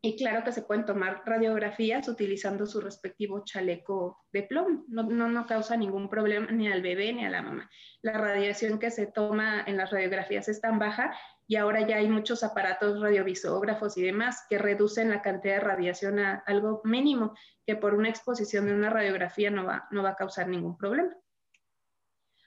Y 0.00 0.16
claro 0.16 0.42
que 0.42 0.50
se 0.50 0.62
pueden 0.62 0.84
tomar 0.84 1.22
radiografías 1.24 2.08
utilizando 2.08 2.66
su 2.66 2.80
respectivo 2.80 3.44
chaleco 3.44 4.18
de 4.32 4.42
plomo. 4.42 4.84
No, 4.88 5.04
no, 5.04 5.46
causa 5.46 5.76
ningún 5.76 6.10
problema 6.10 6.50
ni 6.50 6.66
al 6.66 6.82
bebé 6.82 7.12
ni 7.12 7.24
a 7.24 7.30
la 7.30 7.40
mamá. 7.40 7.70
La 8.02 8.18
radiación 8.18 8.80
que 8.80 8.90
se 8.90 9.06
toma 9.06 9.62
en 9.64 9.76
las 9.76 9.92
radiografías 9.92 10.48
es 10.48 10.60
tan 10.60 10.80
baja 10.80 11.16
y 11.46 11.54
ahora 11.54 11.86
ya 11.86 11.98
hay 11.98 12.08
muchos 12.08 12.42
aparatos 12.42 13.00
radiovisógrafos 13.00 13.96
y 13.96 14.02
demás 14.02 14.44
que 14.50 14.58
reducen 14.58 15.08
la 15.08 15.22
cantidad 15.22 15.54
de 15.54 15.60
radiación 15.60 16.18
a 16.18 16.42
algo 16.46 16.80
mínimo, 16.84 17.32
que 17.64 17.76
por 17.76 17.94
una 17.94 18.08
exposición 18.08 18.66
de 18.66 18.74
una 18.74 18.90
radiografía 18.90 19.50
no 19.50 19.64
va, 19.64 19.86
no 19.92 20.02
va 20.02 20.10
a 20.10 20.16
causar 20.16 20.48
ningún 20.48 20.76
problema. 20.76 21.14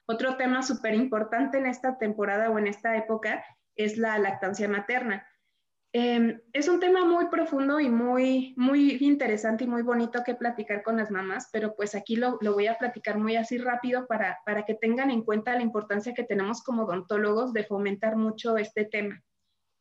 Otro 0.07 0.37
tema 0.37 0.63
súper 0.63 0.95
importante 0.95 1.57
en 1.57 1.65
esta 1.65 1.97
temporada 1.97 2.49
o 2.49 2.57
en 2.57 2.67
esta 2.67 2.97
época 2.97 3.43
es 3.75 3.97
la 3.97 4.17
lactancia 4.17 4.67
materna 4.67 5.27
Em, 5.93 6.39
es 6.51 6.67
un 6.67 6.79
tema 6.79 7.05
muy 7.05 7.27
profundo 7.27 7.79
y 7.79 7.89
muy, 7.89 8.53
muy 8.57 8.97
interesante 8.99 9.63
y 9.63 9.67
muy 9.67 9.83
bonito 9.83 10.21
que 10.23 10.35
platicar 10.35 10.83
con 10.83 10.97
las 10.97 11.09
mamás, 11.09 11.49
pero 11.51 11.75
pues 11.75 11.95
aquí 11.95 12.17
lo, 12.17 12.37
lo 12.41 12.53
voy 12.53 12.67
a 12.67 12.77
platicar 12.77 13.17
muy 13.17 13.37
así 13.37 13.57
rápido 13.57 14.05
para, 14.05 14.37
para, 14.45 14.63
que 14.63 14.75
tengan 14.75 15.09
en 15.11 15.23
cuenta 15.23 15.55
la 15.55 15.63
importancia 15.63 16.13
que 16.13 16.23
tenemos 16.23 16.61
como 16.61 16.83
odontólogos 16.83 17.53
de 17.53 17.63
fomentar 17.63 18.17
mucho 18.17 18.57
este 18.57 18.85
tema. 18.85 19.23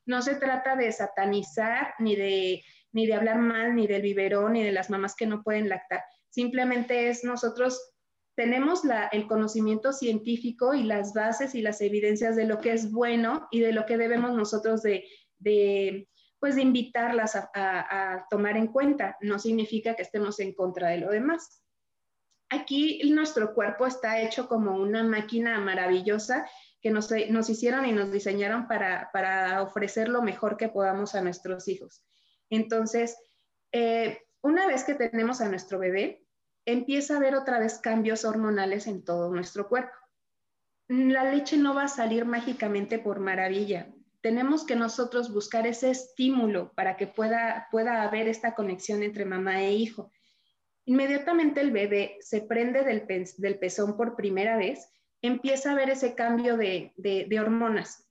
No 0.06 0.22
se 0.22 0.36
trata 0.36 0.76
de 0.76 0.92
satanizar 0.92 1.94
ni 1.98 2.14
de, 2.14 2.62
ni 2.92 3.06
de 3.06 3.14
hablar 3.14 3.38
mal 3.38 3.74
ni 3.74 3.88
del 3.88 4.02
biberón 4.02 4.52
ni 4.52 4.62
de 4.62 4.72
las 4.72 4.88
mamás 4.88 5.16
que 5.16 5.26
no 5.26 5.42
pueden 5.42 5.68
lactar. 5.68 6.02
Simplemente 6.30 7.08
es 7.08 7.24
nosotros 7.24 7.94
tenemos 8.36 8.84
la, 8.84 9.08
el 9.08 9.26
conocimiento 9.26 9.92
científico 9.92 10.74
y 10.74 10.84
las 10.84 11.14
bases 11.14 11.54
y 11.54 11.62
las 11.62 11.80
evidencias 11.80 12.36
de 12.36 12.44
lo 12.44 12.60
que 12.60 12.72
es 12.72 12.92
bueno 12.92 13.48
y 13.50 13.60
de 13.60 13.72
lo 13.72 13.86
que 13.86 13.96
debemos 13.96 14.34
nosotros 14.34 14.82
de 14.82 15.04
de, 15.38 16.08
pues, 16.38 16.56
de 16.56 16.62
invitarlas 16.62 17.36
a, 17.36 18.26
tomar 18.30 18.56
en 18.56 18.68
cuenta. 18.68 19.16
No 19.20 19.38
significa 19.38 19.94
que 19.94 20.02
estemos 20.02 20.40
en 20.40 20.54
contra 20.54 20.88
de 20.88 20.98
lo 20.98 21.10
demás. 21.10 21.62
Aquí 22.48 23.00
nuestro 23.10 23.54
cuerpo 23.54 23.86
está 23.86 24.20
hecho 24.20 24.48
como 24.48 24.76
una 24.76 25.02
máquina 25.02 25.58
maravillosa 25.60 26.48
que 26.80 26.90
nos, 26.90 27.10
hicieron 27.50 27.86
y 27.86 27.92
nos 27.92 28.12
diseñaron 28.12 28.68
para, 28.68 29.62
ofrecer 29.62 30.08
lo 30.08 30.22
mejor 30.22 30.56
que 30.56 30.68
podamos 30.68 31.14
a 31.14 31.22
nuestros 31.22 31.66
hijos. 31.66 32.04
Entonces, 32.48 33.16
eh, 33.72 34.22
una 34.42 34.68
vez 34.68 34.84
que 34.84 34.94
tenemos 34.94 35.40
a 35.40 35.48
nuestro 35.48 35.80
bebé, 35.80 36.24
empieza 36.66 37.14
a 37.14 37.16
haber 37.16 37.34
otra 37.34 37.58
vez 37.58 37.78
cambios 37.78 38.26
hormonales 38.26 38.86
en 38.86 39.02
todo 39.02 39.32
nuestro 39.32 39.68
cuerpo. 39.68 39.96
La 40.88 41.24
leche 41.24 41.56
no 41.56 41.74
va 41.74 41.84
a 41.84 41.88
salir 41.88 42.26
mágicamente 42.26 42.98
por 42.98 43.20
maravilla 43.20 43.90
tenemos 44.26 44.66
que 44.66 44.74
nosotros 44.74 45.32
buscar 45.32 45.68
ese 45.68 45.88
estímulo 45.88 46.72
para 46.74 46.96
que 46.96 47.06
pueda, 47.06 47.68
pueda 47.70 48.02
haber 48.02 48.26
esta 48.26 48.56
conexión 48.56 49.04
entre 49.04 49.24
mamá 49.24 49.62
e 49.62 49.74
hijo. 49.74 50.10
Inmediatamente 50.84 51.60
el 51.60 51.70
bebé 51.70 52.16
se 52.18 52.40
prende 52.40 52.82
del, 52.82 53.06
del 53.06 53.58
pezón 53.60 53.96
por 53.96 54.16
primera 54.16 54.56
vez, 54.56 54.90
empieza 55.22 55.70
a 55.70 55.74
ver 55.76 55.90
ese 55.90 56.16
cambio 56.16 56.56
de, 56.56 56.92
de, 56.96 57.38
hormonas. 57.38 58.10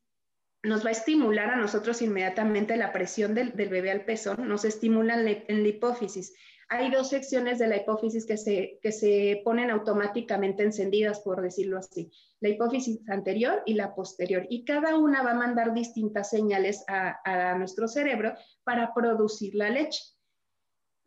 Nos 0.63 0.85
va 0.85 0.87
a 0.87 0.93
estimular 0.93 1.49
a 1.49 1.57
nosotros 1.57 2.01
inmediatamente 2.01 2.77
la 2.77 2.93
presión 2.93 3.35
del, 3.35 3.51
del 3.51 3.67
bebé 3.67 3.91
al 3.91 4.05
pezón, 4.05 4.47
nos 4.47 4.63
estimula 4.63 5.15
en 5.19 5.63
la 5.63 5.67
hipófisis 5.67 6.33
hay 6.69 6.89
dos 6.89 7.09
secciones 7.09 7.59
de 7.59 7.67
la 7.67 7.77
hipófisis 7.77 8.25
que 8.25 8.37
se, 8.37 8.79
que 8.81 8.91
se 8.91 9.41
ponen 9.43 9.69
automáticamente 9.69 10.63
encendidas, 10.63 11.19
por 11.19 11.41
decirlo 11.41 11.77
así, 11.77 12.11
la 12.39 12.49
hipófisis 12.49 12.99
anterior 13.09 13.61
y 13.65 13.75
la 13.75 13.93
posterior, 13.93 14.45
y 14.49 14.65
cada 14.65 14.97
una 14.97 15.21
va 15.21 15.31
a 15.31 15.35
mandar 15.35 15.73
distintas 15.73 16.29
señales 16.29 16.83
a, 16.87 17.19
a 17.23 17.57
nuestro 17.57 17.87
cerebro 17.87 18.33
para 18.63 18.93
producir 18.93 19.55
la 19.55 19.69
leche. 19.69 20.01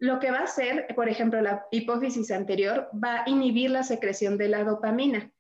Lo 0.01 0.21
que 0.21 0.31
va 0.31 0.39
a 0.39 0.45
hacer, 0.45 0.87
por 0.95 1.09
ejemplo, 1.09 1.41
la 1.41 1.67
hipófisis 1.73 2.31
anterior 2.31 2.89
va 2.93 3.25
a 3.25 3.29
inhibir 3.29 3.71
la 3.71 3.83
secreción 3.83 4.39
de 4.39 4.49
la 4.49 4.63
dopamina. 4.63 5.33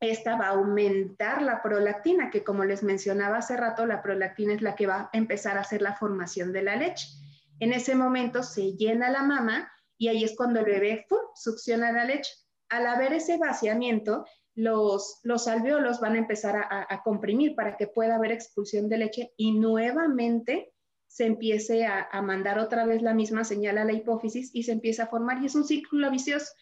Esta 0.00 0.36
va 0.36 0.46
a 0.46 0.50
aumentar 0.50 1.40
la 1.40 1.62
prolactina, 1.62 2.30
que 2.30 2.42
como 2.42 2.64
les 2.64 2.82
mencionaba 2.82 3.38
hace 3.38 3.56
rato, 3.56 3.86
la 3.86 4.02
prolactina 4.02 4.54
es 4.54 4.60
la 4.60 4.74
que 4.74 4.88
va 4.88 5.02
a 5.02 5.10
empezar 5.12 5.56
a 5.56 5.60
hacer 5.60 5.82
la 5.82 5.94
formación 5.94 6.52
de 6.52 6.62
la 6.62 6.74
leche. 6.74 7.06
En 7.58 7.72
ese 7.72 7.94
momento 7.94 8.42
se 8.42 8.72
llena 8.72 9.10
la 9.10 9.22
mama 9.22 9.70
y 9.98 10.08
ahí 10.08 10.24
es 10.24 10.36
cuando 10.36 10.60
el 10.60 10.66
bebé 10.66 11.06
succiona 11.34 11.92
la 11.92 12.04
leche. 12.04 12.32
Al 12.68 12.86
haber 12.86 13.12
ese 13.12 13.38
vaciamiento, 13.38 14.24
los, 14.54 15.20
los 15.22 15.48
alveolos 15.48 16.00
van 16.00 16.14
a 16.14 16.18
empezar 16.18 16.56
a, 16.56 17.02
comprimir 17.02 17.54
para 17.54 17.76
que 17.76 17.86
pueda 17.86 18.16
haber 18.16 18.32
expulsión 18.32 18.88
de 18.88 18.98
leche 18.98 19.32
y 19.36 19.52
nuevamente 19.52 20.72
se 21.06 21.26
empiece 21.26 21.86
a, 21.86 22.08
mandar 22.22 22.58
otra 22.58 22.84
vez 22.84 23.02
la 23.02 23.14
misma 23.14 23.44
señal 23.44 23.78
a 23.78 23.84
la 23.84 23.92
hipófisis 23.92 24.50
y 24.52 24.64
se 24.64 24.72
empieza 24.72 25.04
a 25.04 25.08
formar 25.08 25.42
y 25.42 25.46
es 25.46 25.54
un 25.54 25.64
círculo 25.64 26.10
vicioso. 26.10 26.52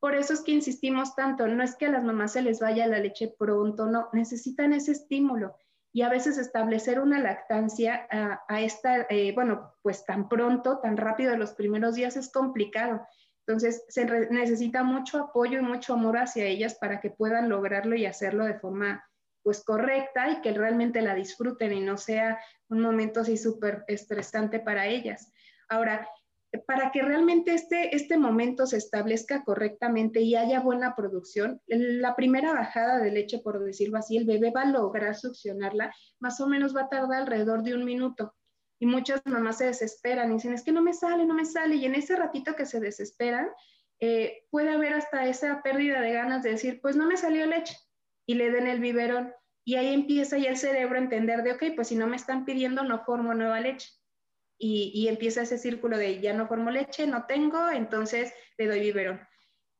Por 0.00 0.16
eso 0.16 0.32
es 0.32 0.40
que 0.40 0.52
insistimos 0.52 1.14
tanto, 1.14 1.46
no 1.46 1.62
es 1.62 1.76
que 1.76 1.86
a 1.86 1.90
las 1.90 2.02
mamás 2.02 2.32
se 2.32 2.42
les 2.42 2.58
vaya 2.58 2.86
la 2.88 2.98
leche 2.98 3.32
pronto, 3.38 3.86
no, 3.86 4.08
necesitan 4.12 4.72
ese 4.72 4.92
estímulo 4.92 5.54
y 5.92 6.02
a 6.02 6.08
veces 6.08 6.38
establecer 6.38 7.00
una 7.00 7.20
lactancia 7.20 8.06
a, 8.48 8.60
esta, 8.62 9.06
eh, 9.10 9.32
bueno, 9.34 9.74
pues 9.82 10.06
tan 10.06 10.28
pronto, 10.28 10.78
tan 10.78 10.96
rápido 10.96 11.32
en 11.32 11.40
los 11.40 11.52
primeros 11.52 11.94
días 11.94 12.16
es 12.16 12.32
complicado. 12.32 13.06
Entonces, 13.46 13.84
se 13.88 14.06
necesita 14.30 14.84
mucho 14.84 15.18
apoyo 15.18 15.58
y 15.58 15.62
mucho 15.62 15.94
amor 15.94 16.16
hacia 16.16 16.46
ellas 16.46 16.76
para 16.76 17.00
que 17.00 17.10
puedan 17.10 17.48
lograrlo 17.48 17.94
y 17.94 18.06
hacerlo 18.06 18.44
de 18.46 18.58
forma 18.58 19.04
pues 19.42 19.64
correcta 19.64 20.30
y 20.30 20.40
que 20.40 20.52
realmente 20.52 21.02
la 21.02 21.14
disfruten 21.14 21.72
y 21.72 21.80
no 21.80 21.98
sea 21.98 22.38
un 22.68 22.80
momento 22.80 23.20
así 23.20 23.36
súper 23.36 23.84
estresante 23.88 24.60
para 24.60 24.86
ellas. 24.86 25.32
Ahora, 25.68 26.08
para 26.58 26.92
que 26.92 27.02
realmente 27.02 27.54
este, 27.54 27.96
este 27.96 28.18
momento 28.18 28.66
se 28.66 28.76
establezca 28.76 29.42
correctamente 29.42 30.20
y 30.20 30.36
haya 30.36 30.60
buena 30.60 30.94
producción, 30.94 31.60
la 31.66 32.14
primera 32.14 32.52
bajada 32.52 32.98
de 32.98 33.10
leche, 33.10 33.38
por 33.38 33.64
decirlo 33.64 33.98
así, 33.98 34.18
el 34.18 34.26
bebé 34.26 34.50
va 34.50 34.62
a 34.62 34.70
lograr 34.70 35.16
succionarla, 35.16 35.94
más 36.20 36.40
o 36.40 36.46
menos 36.46 36.76
va 36.76 36.82
a 36.82 36.88
tardar 36.88 37.22
alrededor 37.22 37.62
de 37.62 37.74
un 37.74 37.84
minuto. 37.84 38.34
Y 38.78 38.86
muchas 38.86 39.22
mamás 39.24 39.58
se 39.58 39.66
desesperan 39.66 40.30
y 40.30 40.34
dicen, 40.34 40.52
es 40.52 40.62
que 40.62 40.72
no 40.72 40.82
me 40.82 40.92
sale, 40.92 41.24
no 41.24 41.34
me 41.34 41.44
sale. 41.44 41.76
Y 41.76 41.86
en 41.86 41.94
ese 41.94 42.16
ratito 42.16 42.54
que 42.56 42.66
se 42.66 42.80
desesperan, 42.80 43.48
eh, 44.00 44.44
puede 44.50 44.70
haber 44.70 44.94
hasta 44.94 45.26
esa 45.26 45.62
pérdida 45.62 46.00
de 46.00 46.12
ganas 46.12 46.42
de 46.42 46.50
decir, 46.50 46.80
pues 46.82 46.96
no 46.96 47.06
me 47.06 47.16
salió 47.16 47.46
leche 47.46 47.76
y 48.26 48.34
le 48.34 48.50
den 48.50 48.66
el 48.66 48.80
biberón. 48.80 49.32
Y 49.64 49.76
ahí 49.76 49.94
empieza 49.94 50.36
ya 50.36 50.50
el 50.50 50.56
cerebro 50.56 50.96
a 50.96 51.02
entender 51.02 51.44
de, 51.44 51.52
ok, 51.52 51.62
pues 51.76 51.88
si 51.88 51.94
no 51.94 52.08
me 52.08 52.16
están 52.16 52.44
pidiendo, 52.44 52.82
no 52.82 53.04
formo 53.04 53.32
nueva 53.32 53.60
leche 53.60 53.88
y, 54.64 55.08
empieza 55.08 55.42
ese 55.42 55.58
círculo 55.58 55.98
de 55.98 56.20
ya 56.20 56.32
no 56.34 56.46
formo 56.46 56.70
leche, 56.70 57.08
no 57.08 57.26
tengo, 57.26 57.68
entonces 57.70 58.32
le 58.56 58.68
doy 58.68 58.78
biberón. 58.78 59.20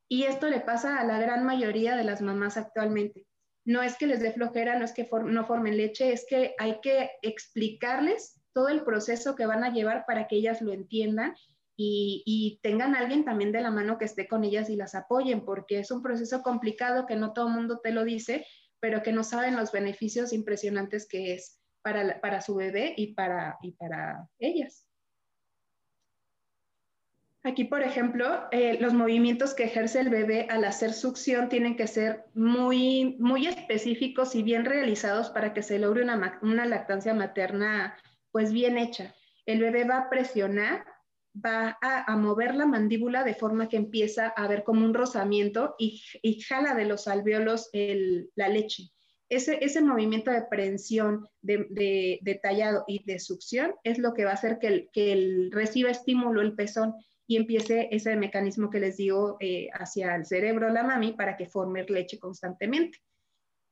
Y 0.08 0.24
esto 0.24 0.48
le 0.48 0.60
pasa 0.60 0.98
a 0.98 1.04
la 1.04 1.20
gran 1.20 1.44
mayoría 1.44 1.94
de 1.94 2.02
las 2.02 2.20
mamás 2.20 2.56
actualmente. 2.56 3.28
No 3.64 3.80
es 3.82 3.96
que 3.96 4.08
les 4.08 4.20
dé 4.20 4.32
flojera, 4.32 4.76
no 4.76 4.84
es 4.84 4.92
que 4.92 5.08
no 5.24 5.46
formen 5.46 5.76
leche, 5.76 6.12
es 6.12 6.26
que 6.28 6.56
hay 6.58 6.80
que 6.80 7.12
explicarles 7.22 8.42
todo 8.52 8.68
el 8.70 8.82
proceso 8.82 9.36
que 9.36 9.46
van 9.46 9.62
a 9.62 9.72
llevar 9.72 10.04
para 10.04 10.26
que 10.26 10.34
ellas 10.34 10.60
lo 10.60 10.72
entiendan 10.72 11.36
y, 11.76 12.58
tengan 12.62 12.96
alguien 12.96 13.24
también 13.24 13.52
de 13.52 13.60
la 13.60 13.70
mano 13.70 13.98
que 13.98 14.04
esté 14.04 14.26
con 14.26 14.42
ellas 14.42 14.68
y 14.68 14.74
las 14.74 14.96
apoyen, 14.96 15.44
porque 15.44 15.78
es 15.78 15.92
un 15.92 16.02
proceso 16.02 16.42
complicado 16.42 17.06
que 17.06 17.14
no 17.14 17.32
todo 17.32 17.46
el 17.46 17.54
mundo 17.54 17.78
te 17.80 17.92
lo 17.92 18.04
dice, 18.04 18.44
pero 18.80 19.02
que 19.04 19.12
no 19.12 19.22
saben 19.22 19.56
los 19.56 19.70
beneficios 19.70 20.32
impresionantes 20.32 21.06
que 21.06 21.34
es 21.34 21.61
para, 21.82 22.40
su 22.40 22.54
bebé 22.54 22.94
y 22.96 23.14
para, 23.14 23.58
y 23.62 23.72
para 23.72 24.28
ellas. 24.38 24.86
Aquí, 27.44 27.64
por 27.64 27.82
ejemplo, 27.82 28.44
eh, 28.52 28.78
los 28.80 28.94
movimientos 28.94 29.52
que 29.52 29.64
ejerce 29.64 29.98
el 29.98 30.10
bebé 30.10 30.46
al 30.48 30.64
hacer 30.64 30.92
succión 30.92 31.48
tienen 31.48 31.76
que 31.76 31.88
ser 31.88 32.24
muy, 32.34 33.16
muy 33.18 33.48
específicos 33.48 34.36
y 34.36 34.44
bien 34.44 34.64
realizados 34.64 35.30
para 35.30 35.52
que 35.52 35.64
se 35.64 35.80
logre 35.80 36.04
una, 36.04 36.38
una 36.42 36.66
lactancia 36.66 37.14
materna 37.14 37.96
pues 38.30 38.52
bien 38.52 38.78
hecha. 38.78 39.12
El 39.44 39.58
bebé 39.58 39.84
va 39.84 39.98
a 39.98 40.08
presionar, 40.08 40.84
va 41.34 41.76
a, 41.80 42.16
mover 42.16 42.54
la 42.54 42.64
mandíbula 42.66 43.24
de 43.24 43.34
forma 43.34 43.68
que 43.68 43.76
empieza 43.76 44.28
a 44.28 44.46
ver 44.46 44.62
como 44.62 44.84
un 44.84 44.94
rozamiento 44.94 45.74
y, 45.78 46.00
y 46.22 46.40
jala 46.42 46.74
de 46.74 46.84
los 46.84 47.08
alveolos 47.08 47.70
la 47.72 48.48
leche 48.48 48.92
ese, 49.36 49.80
movimiento 49.80 50.30
de 50.30 50.42
prensión, 50.42 51.28
de, 51.40 51.66
de, 52.20 52.40
tallado 52.42 52.84
y 52.86 53.02
de 53.04 53.18
succión 53.18 53.74
es 53.84 53.98
lo 53.98 54.14
que 54.14 54.24
va 54.24 54.32
a 54.32 54.34
hacer 54.34 54.58
que, 54.58 54.66
el, 54.66 54.90
que 54.92 55.48
reciba 55.50 55.90
estímulo 55.90 56.40
el 56.40 56.54
pezón 56.54 56.94
y 57.26 57.36
empiece 57.36 57.88
ese 57.92 58.14
mecanismo 58.16 58.68
que 58.68 58.80
les 58.80 58.96
digo 58.96 59.36
eh, 59.40 59.68
hacia 59.72 60.14
el 60.16 60.26
cerebro, 60.26 60.68
la 60.68 60.82
mami, 60.82 61.12
para 61.12 61.36
que 61.36 61.46
forme 61.46 61.84
leche 61.84 62.18
constantemente. 62.18 62.98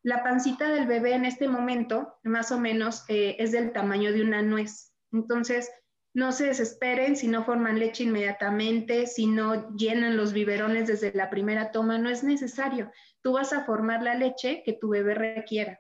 La 0.03 0.23
pancita 0.23 0.71
del 0.73 0.87
bebé 0.87 1.13
en 1.13 1.27
este 1.27 1.47
momento, 1.47 2.15
más 2.23 2.53
o 2.53 2.59
menos, 2.59 3.05
eh, 3.09 3.37
es 3.39 3.53
del 3.53 3.73
tamaño 3.73 4.13
de 4.13 4.23
una 4.23 4.41
nuez. 4.41 4.95
Entonces, 5.13 5.71
no 6.13 6.33
se 6.33 6.47
desesperen 6.47 7.17
si 7.17 7.29
no 7.29 7.45
forman 7.45 7.79
leche 7.79 8.03
inmediatamente, 8.03 9.07
si 9.07 9.27
no 9.27 9.75
llenan 9.77 10.17
los 10.17 10.33
biberones 10.33 10.89
desde 10.89 11.13
la 11.15 11.31
primera 11.31 11.71
toma, 11.71 11.99
no 11.99 12.11
es 12.11 12.25
necesario. 12.25 12.91
Tú 13.23 13.33
vas 13.33 13.53
a 13.53 13.65
formar 13.65 14.03
la 14.03 14.15
leche 14.15 14.63
que 14.65 14.73
tu 14.73 14.89
bebé 14.89 15.15
requiera. 15.15 15.79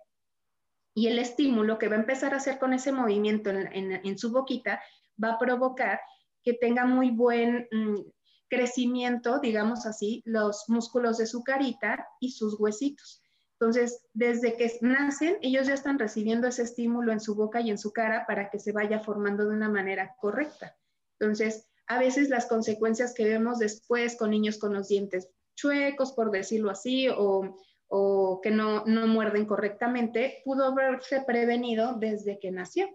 Y 0.94 1.08
el 1.08 1.18
estímulo 1.18 1.78
que 1.78 1.88
va 1.88 1.96
a 1.96 2.00
empezar 2.00 2.34
a 2.34 2.36
hacer 2.36 2.58
con 2.58 2.72
ese 2.72 2.92
movimiento 2.92 3.50
en, 3.50 4.18
su 4.18 4.30
boquita 4.32 4.80
va 5.22 5.32
a 5.32 5.38
provocar 5.38 6.00
que 6.42 6.54
tenga 6.54 6.84
muy 6.84 7.10
buen 7.10 7.68
mm, 7.70 8.00
crecimiento, 8.48 9.40
digamos 9.40 9.86
así, 9.86 10.22
los 10.24 10.64
músculos 10.68 11.18
de 11.18 11.26
su 11.26 11.42
carita 11.42 12.06
y 12.20 12.32
sus 12.32 12.58
huesitos. 12.58 13.19
Entonces, 13.60 14.06
desde 14.14 14.56
que 14.56 14.72
nacen, 14.80 15.36
ellos 15.42 15.66
ya 15.66 15.74
están 15.74 15.98
recibiendo 15.98 16.48
ese 16.48 16.62
estímulo 16.62 17.12
en 17.12 17.20
su 17.20 17.34
boca 17.34 17.60
y 17.60 17.68
en 17.68 17.76
su 17.76 17.92
cara 17.92 18.24
para 18.26 18.48
que 18.48 18.58
se 18.58 18.72
vaya 18.72 19.00
formando 19.00 19.44
de 19.46 19.54
una 19.54 19.68
manera 19.68 20.16
correcta. 20.18 20.78
Entonces, 21.18 21.68
a 21.86 21.98
veces 21.98 22.30
las 22.30 22.46
consecuencias 22.46 23.12
que 23.12 23.26
vemos 23.26 23.58
después 23.58 24.16
con 24.16 24.30
niños 24.30 24.56
con 24.56 24.72
los 24.72 24.88
dientes 24.88 25.28
chuecos, 25.56 26.12
por 26.12 26.30
decirlo 26.30 26.70
así, 26.70 27.08
o, 27.14 28.40
que 28.42 28.50
no, 28.50 28.86
muerden 28.86 29.44
correctamente, 29.44 30.40
pudo 30.42 30.64
haberse 30.64 31.20
prevenido 31.20 31.96
desde 31.98 32.38
que 32.38 32.50
nació. 32.50 32.88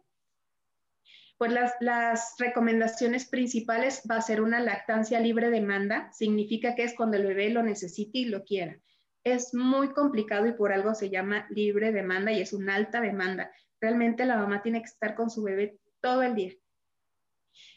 Pues 1.37 1.51
las, 1.51 1.73
las, 1.79 2.33
recomendaciones 2.39 3.29
principales 3.29 4.01
va 4.09 4.15
a 4.15 4.21
ser 4.21 4.41
una 4.41 4.61
lactancia 4.61 5.19
libre 5.19 5.51
demanda, 5.51 6.11
significa 6.11 6.73
que 6.73 6.85
es 6.85 6.95
cuando 6.95 7.17
el 7.17 7.27
bebé 7.27 7.51
lo 7.51 7.61
necesite 7.61 8.17
y 8.17 8.25
lo 8.25 8.43
quiera 8.43 8.81
es 9.25 9.53
muy 9.55 9.91
complicado 9.91 10.45
y 10.45 10.53
por 10.53 10.71
algo 10.71 10.93
se 10.93 11.09
llama 11.09 11.47
libre 11.49 11.91
demanda 11.91 12.31
y 12.31 12.41
es 12.41 12.53
una 12.53 12.75
alta 12.75 13.01
demanda. 13.01 13.51
Realmente 13.81 14.23
la 14.23 14.37
mamá 14.37 14.61
tiene 14.61 14.79
que 14.79 14.85
estar 14.85 15.15
con 15.15 15.29
su 15.29 15.43
bebé 15.43 15.79
todo 15.99 16.21
el 16.21 16.35
día. 16.35 16.53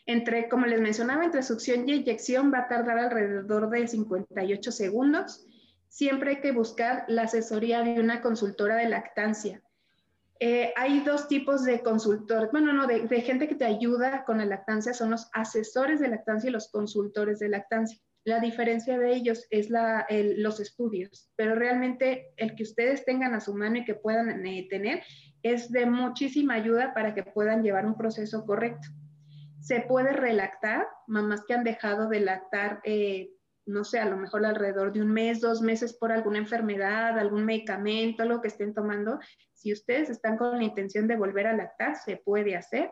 Entre, 0.05 0.49
como 0.49 0.67
les 0.67 0.81
mencionaba, 0.81 1.25
entre 1.25 1.43
succión 1.43 1.89
y 1.89 1.95
inyección 1.95 2.53
va 2.53 2.61
a 2.61 2.69
tardar 2.69 2.99
alrededor 2.99 3.71
de 3.71 3.89
58 3.89 4.73
segundos. 4.73 5.47
Siempre 5.89 6.31
hay 6.31 6.41
que 6.41 6.53
buscar 6.53 7.05
la 7.09 7.23
asesoría 7.23 7.83
de 7.83 7.99
una 7.99 8.21
consultora 8.21 8.77
de 8.77 8.91
lactancia. 8.91 9.63
Eh, 10.41 10.73
hay 10.77 11.01
dos 11.01 11.29
tipos 11.29 11.65
de 11.65 11.83
consultores, 11.83 12.51
bueno, 12.53 12.73
no, 12.73 12.87
de, 12.87 13.09
de 13.09 13.21
gente 13.23 13.49
que 13.49 13.57
te 13.57 13.65
ayuda 13.65 14.25
con 14.25 14.39
la 14.39 14.45
lactancia, 14.45 14.93
son 14.93 15.11
los 15.11 15.29
asesores 15.33 15.99
de 15.99 16.09
lactancia 16.09 16.49
y 16.49 16.53
los 16.53 16.71
consultores 16.71 17.39
de 17.39 17.49
lactancia. 17.49 17.99
La 18.25 18.41
diferencia 18.41 18.99
de 18.99 19.15
ellos 19.15 19.47
es 19.51 19.69
los 19.71 20.61
estudios, 20.61 21.31
pero 21.37 21.55
realmente 21.55 22.33
el 22.37 22.55
que 22.55 22.65
ustedes 22.65 23.05
tengan 23.05 23.35
a 23.35 23.41
su 23.41 23.55
mano 23.55 23.79
y 23.79 23.85
que 23.85 23.95
puedan 23.95 24.45
eh, 24.45 24.67
tener 24.69 25.03
es 25.43 25.71
de 25.71 25.87
muchísima 25.87 26.55
ayuda 26.55 26.93
para 26.95 27.15
que 27.15 27.23
puedan 27.23 27.63
llevar 27.63 27.87
un 27.87 27.97
proceso 27.97 28.45
correcto. 28.45 28.89
Se 29.61 29.81
puede 29.81 30.13
relactar, 30.13 30.87
mamás 31.07 31.45
que 31.47 31.55
han 31.55 31.65
dejado 31.65 32.09
de 32.09 32.21
lactar, 32.21 32.81
eh, 32.85 33.31
no 33.67 33.85
sé, 33.85 33.99
a 33.99 34.09
lo 34.09 34.17
mejor 34.17 34.45
alrededor 34.45 34.93
de 34.93 35.01
un 35.01 35.13
mes, 35.13 35.41
dos 35.41 35.63
meses 35.63 35.95
por 35.95 36.13
alguna 36.13 36.39
enfermedad, 36.39 37.19
algún 37.19 37.45
medicamento, 37.45 38.23
algo 38.23 38.41
que 38.41 38.49
estén 38.49 38.75
tomando. 38.75 39.21
Si 39.53 39.73
ustedes 39.73 40.11
están 40.11 40.37
con 40.37 40.59
la 40.59 40.65
intención 40.65 41.07
de 41.07 41.17
volver 41.17 41.47
a 41.47 41.57
lactar, 41.57 41.97
se 41.97 42.17
puede 42.17 42.57
hacer. 42.57 42.91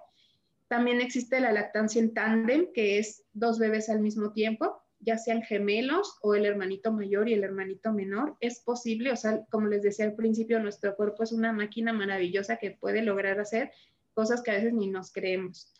También 0.69 1.01
existe 1.01 1.41
la 1.41 1.53
lactancia 1.53 2.01
en 2.01 2.15
tándem, 2.15 2.73
que 2.73 2.99
es 2.99 3.25
dos 3.33 3.59
bebés 3.59 3.89
al 3.89 4.01
mismo 4.01 4.33
tiempo 4.33 4.83
ya 5.01 5.19
sean 5.19 5.43
gemelos 5.43 6.19
o 6.23 6.35
el 6.35 6.47
hermanito 6.47 6.93
mayor 6.93 7.29
y 7.29 7.35
el 7.35 7.45
hermanito 7.45 7.93
menor, 7.93 8.37
es 8.41 8.61
posible, 8.61 9.13
o 9.13 9.17
sea, 9.17 9.45
como 9.51 9.69
les 9.69 9.83
decía 9.83 10.05
al 10.07 10.15
principio, 10.15 10.61
nuestro 10.61 10.97
cuerpo 10.97 11.23
es 11.23 11.33
una 11.33 11.53
máquina 11.53 11.93
maravillosa 11.93 12.57
que 12.57 12.73
puede 12.73 13.03
lograr 13.03 13.39
hacer 13.41 13.71
cosas 14.15 14.43
que 14.43 14.51
a 14.51 14.55
veces 14.55 14.73
ni 14.73 14.89
nos 14.89 15.13
creemos. 15.13 15.73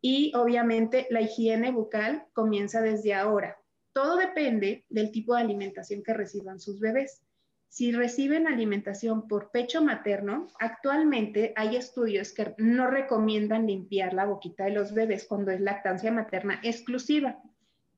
Y 0.00 0.32
obviamente 0.36 1.06
la 1.10 1.22
higiene 1.22 1.72
bucal 1.72 2.26
comienza 2.32 2.80
desde 2.80 3.14
ahora. 3.14 3.58
Todo 3.92 4.16
depende 4.16 4.84
del 4.88 5.10
tipo 5.10 5.34
de 5.34 5.42
alimentación 5.42 6.02
que 6.02 6.14
reciban 6.14 6.60
sus 6.60 6.78
bebés. 6.78 7.22
Si 7.68 7.90
reciben 7.90 8.46
alimentación 8.46 9.26
por 9.26 9.50
pecho 9.50 9.82
materno, 9.82 10.46
actualmente 10.60 11.52
hay 11.56 11.76
estudios 11.76 12.32
que 12.32 12.54
no 12.58 12.88
recomiendan 12.88 13.66
limpiar 13.66 14.14
la 14.14 14.26
boquita 14.26 14.64
de 14.64 14.70
los 14.70 14.94
bebés 14.94 15.26
cuando 15.26 15.50
es 15.50 15.60
lactancia 15.60 16.12
materna 16.12 16.60
exclusiva 16.62 17.42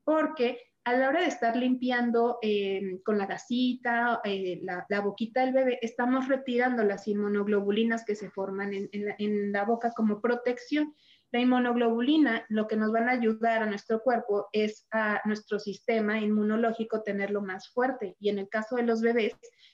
porque 0.07 0.61
a 0.85 0.93
la 0.93 1.09
hora 1.09 1.19
de 1.19 1.27
estar 1.27 1.57
limpiando 1.57 2.39
eh, 2.41 3.01
con 3.03 3.17
la 3.17 3.25
gasita, 3.25 4.21
eh, 4.23 4.61
la, 4.63 5.01
boquita 5.01 5.41
del 5.41 5.51
bebé, 5.51 5.79
estamos 5.81 6.29
retirando 6.29 6.81
las 6.85 7.09
inmunoglobulinas 7.09 8.05
que 8.05 8.15
se 8.15 8.29
forman 8.29 8.71
en, 8.73 9.51
la, 9.51 9.65
boca 9.65 9.91
como 9.91 10.21
protección. 10.21 10.95
La 11.33 11.41
inmunoglobulina 11.41 12.45
lo 12.47 12.67
que 12.69 12.77
nos 12.77 12.93
van 12.93 13.09
a 13.09 13.11
ayudar 13.11 13.63
a 13.63 13.65
nuestro 13.65 14.01
cuerpo 14.01 14.47
es 14.53 14.87
a 14.91 15.19
nuestro 15.25 15.59
sistema 15.59 16.21
inmunológico 16.21 17.03
tenerlo 17.03 17.41
más 17.41 17.67
fuerte. 17.67 18.15
Y 18.17 18.29
en 18.29 18.39
el 18.39 18.47
caso 18.47 18.77
de 18.77 18.83
los 18.83 19.01
bebés 19.01 19.33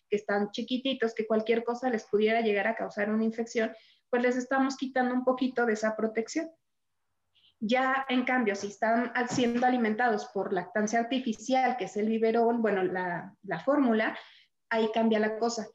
que 0.10 0.16
están 0.16 0.50
chiquititos, 0.50 1.14
que 1.14 1.28
cualquier 1.28 1.64
cosa 1.64 1.92
les 1.92 2.06
pudiera 2.06 2.42
llegar 2.42 2.66
a 2.66 2.76
causar 2.76 3.12
una 3.12 3.24
infección, 3.24 3.72
pues 4.10 4.24
les 4.24 4.36
estamos 4.36 4.78
quitando 4.78 5.14
un 5.14 5.24
poquito 5.24 5.68
de 5.68 5.74
esa 5.74 5.96
protección. 5.96 6.50
Ya, 7.66 8.06
en 8.10 8.26
cambio, 8.26 8.56
si 8.56 8.68
están 8.68 9.14
siendo 9.30 9.66
alimentados 9.66 10.26
por 10.34 10.52
lactancia 10.52 11.00
artificial, 11.00 11.78
que 11.78 11.86
es 11.86 11.96
el 11.96 12.10
biberón, 12.10 12.62
bueno, 12.62 12.84
la, 12.84 13.60
fórmula, 13.64 14.18
ahí 14.70 14.90
cambia 14.94 15.18
la 15.18 15.38
cosa. 15.40 15.66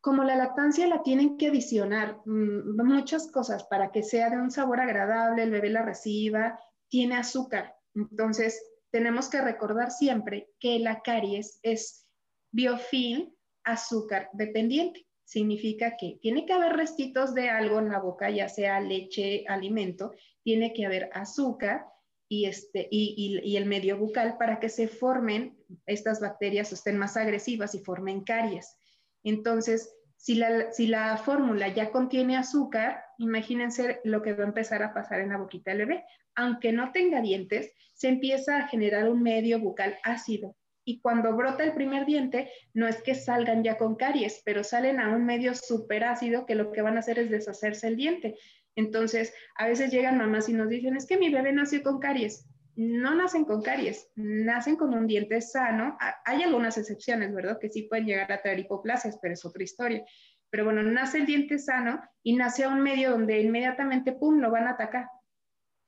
Como 0.00 0.24
la 0.24 0.34
lactancia 0.34 0.88
la 0.88 1.04
tienen 1.04 1.36
que 1.36 1.46
adicionar 1.46 2.20
mm, 2.26 2.84
muchas 2.84 3.30
cosas 3.30 3.62
para 3.62 3.92
que 3.92 4.02
sea 4.02 4.28
de 4.28 4.38
un 4.38 4.50
sabor 4.50 4.80
agradable, 4.80 5.44
el 5.44 5.52
bebé 5.52 5.70
la 5.70 5.82
reciba, 5.82 6.58
tiene 6.88 7.16
azúcar. 7.16 7.76
Entonces, 7.94 8.60
tenemos 8.90 9.28
que 9.30 9.40
recordar 9.40 9.92
siempre 9.92 10.50
que 10.58 10.80
la 10.80 11.00
caries 11.00 11.60
es 11.62 12.08
biofil 12.50 13.36
azúcar 13.62 14.30
dependiente. 14.32 15.06
Significa 15.22 15.96
que 15.96 16.18
tiene 16.20 16.44
que 16.44 16.54
haber 16.54 16.72
restitos 16.72 17.34
de 17.34 17.50
algo 17.50 17.78
en 17.78 17.88
la 17.88 18.00
boca, 18.00 18.30
ya 18.30 18.48
sea 18.48 18.80
leche, 18.80 19.44
alimento, 19.46 20.10
tiene 20.42 20.72
que 20.72 20.86
haber 20.86 21.10
azúcar 21.12 21.86
y, 22.28 22.46
este, 22.46 22.86
y, 22.90 23.56
el 23.56 23.66
medio 23.66 23.98
bucal 23.98 24.36
para 24.38 24.60
que 24.60 24.68
se 24.68 24.86
formen 24.86 25.58
estas 25.86 26.20
bacterias, 26.20 26.72
estén 26.72 26.96
más 26.96 27.16
agresivas 27.16 27.74
y 27.74 27.80
formen 27.80 28.22
caries. 28.22 28.76
Entonces, 29.24 29.92
si 30.16 30.36
la, 30.36 30.70
si 30.70 30.86
la 30.86 31.16
fórmula 31.16 31.68
ya 31.68 31.90
contiene 31.90 32.36
azúcar, 32.36 33.02
imagínense 33.18 34.00
lo 34.04 34.22
que 34.22 34.34
va 34.34 34.44
a 34.44 34.48
empezar 34.48 34.82
a 34.82 34.94
pasar 34.94 35.20
en 35.20 35.30
la 35.30 35.38
boquita 35.38 35.72
del 35.72 35.86
bebé. 35.86 36.04
Aunque 36.36 36.72
no 36.72 36.92
tenga 36.92 37.20
dientes, 37.20 37.72
se 37.94 38.08
empieza 38.08 38.58
a 38.58 38.68
generar 38.68 39.08
un 39.08 39.22
medio 39.22 39.58
bucal 39.58 39.98
ácido. 40.04 40.56
Y 40.84 41.00
cuando 41.00 41.36
brota 41.36 41.64
el 41.64 41.74
primer 41.74 42.06
diente, 42.06 42.50
no 42.74 42.88
es 42.88 43.02
que 43.02 43.14
salgan 43.14 43.62
ya 43.62 43.76
con 43.76 43.96
caries, 43.96 44.40
pero 44.44 44.64
salen 44.64 45.00
a 45.00 45.14
un 45.14 45.26
medio 45.26 45.54
súper 45.54 46.04
ácido 46.04 46.46
que 46.46 46.54
lo 46.54 46.72
que 46.72 46.82
van 46.82 46.96
a 46.96 47.00
hacer 47.00 47.18
es 47.18 47.30
deshacerse 47.30 47.88
el 47.88 47.96
diente. 47.96 48.36
Entonces, 48.80 49.32
a 49.56 49.68
veces 49.68 49.92
llegan 49.92 50.18
mamás 50.18 50.48
y 50.48 50.54
nos 50.54 50.68
dicen, 50.68 50.96
es 50.96 51.06
que 51.06 51.18
mi 51.18 51.30
bebé 51.30 51.52
nació 51.52 51.82
con 51.82 52.00
caries. 52.00 52.46
No 52.76 53.14
nacen 53.14 53.44
con 53.44 53.62
caries, 53.62 54.10
nacen 54.16 54.76
con 54.76 54.94
un 54.94 55.06
diente 55.06 55.40
sano. 55.42 55.98
Hay 56.24 56.42
algunas 56.42 56.78
excepciones, 56.78 57.34
¿verdad? 57.34 57.58
Que 57.60 57.68
sí 57.68 57.82
pueden 57.82 58.06
llegar 58.06 58.32
a 58.32 58.40
traer 58.40 58.60
hipoplasias, 58.60 59.18
pero 59.20 59.34
es 59.34 59.44
otra 59.44 59.62
historia. 59.62 60.04
Pero 60.50 60.64
bueno, 60.64 60.82
nace 60.82 61.18
el 61.18 61.26
diente 61.26 61.58
sano 61.58 62.00
y 62.22 62.36
nace 62.36 62.64
a 62.64 62.68
un 62.68 62.80
medio 62.80 63.10
donde 63.10 63.40
inmediatamente, 63.40 64.12
¡pum!, 64.12 64.40
lo 64.40 64.50
van 64.50 64.66
a 64.66 64.70
atacar. 64.70 65.08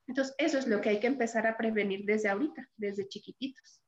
Entonces, 0.06 0.34
eso 0.38 0.58
es 0.58 0.66
lo 0.66 0.80
que 0.80 0.90
hay 0.90 1.00
que 1.00 1.06
empezar 1.06 1.46
a 1.46 1.56
prevenir 1.56 2.04
desde 2.04 2.28
ahorita, 2.28 2.68
desde 2.76 3.08
chiquititos. 3.08 3.81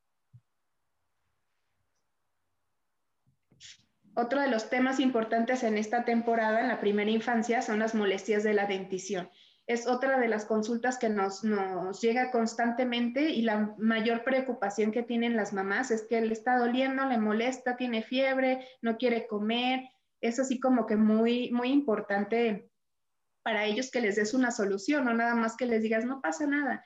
Otro 4.16 4.40
de 4.40 4.48
los 4.48 4.70
temas 4.70 5.00
importantes 5.00 5.64
en 5.64 5.76
esta 5.76 6.04
temporada, 6.04 6.60
en 6.60 6.68
la 6.68 6.80
primera 6.80 7.10
infancia, 7.10 7.62
son 7.62 7.80
las 7.80 7.94
molestias 7.94 8.44
de 8.44 8.54
la 8.54 8.66
dentición. 8.66 9.28
Es 9.66 9.88
otra 9.88 10.20
de 10.20 10.28
las 10.28 10.44
consultas 10.44 10.98
que 10.98 11.08
nos, 11.08 11.42
llega 12.00 12.30
constantemente 12.30 13.30
y 13.30 13.42
la 13.42 13.74
mayor 13.78 14.22
preocupación 14.22 14.92
que 14.92 15.02
tienen 15.02 15.36
las 15.36 15.52
mamás 15.52 15.90
es 15.90 16.06
que 16.08 16.20
le 16.20 16.32
está 16.32 16.58
doliendo, 16.58 17.06
le 17.06 17.18
molesta, 17.18 17.76
tiene 17.76 18.02
fiebre, 18.02 18.68
no 18.82 18.98
quiere 18.98 19.26
comer. 19.26 19.88
Es 20.20 20.38
así 20.38 20.60
como 20.60 20.86
que 20.86 20.96
muy, 20.96 21.50
muy 21.50 21.70
importante 21.70 22.70
para 23.42 23.64
ellos 23.64 23.90
que 23.90 24.00
les 24.00 24.16
des 24.16 24.32
una 24.32 24.50
solución, 24.50 25.06
no 25.06 25.14
nada 25.14 25.34
más 25.34 25.56
que 25.56 25.66
les 25.66 25.82
digas, 25.82 26.04
no 26.04 26.20
pasa 26.20 26.46
nada. 26.46 26.84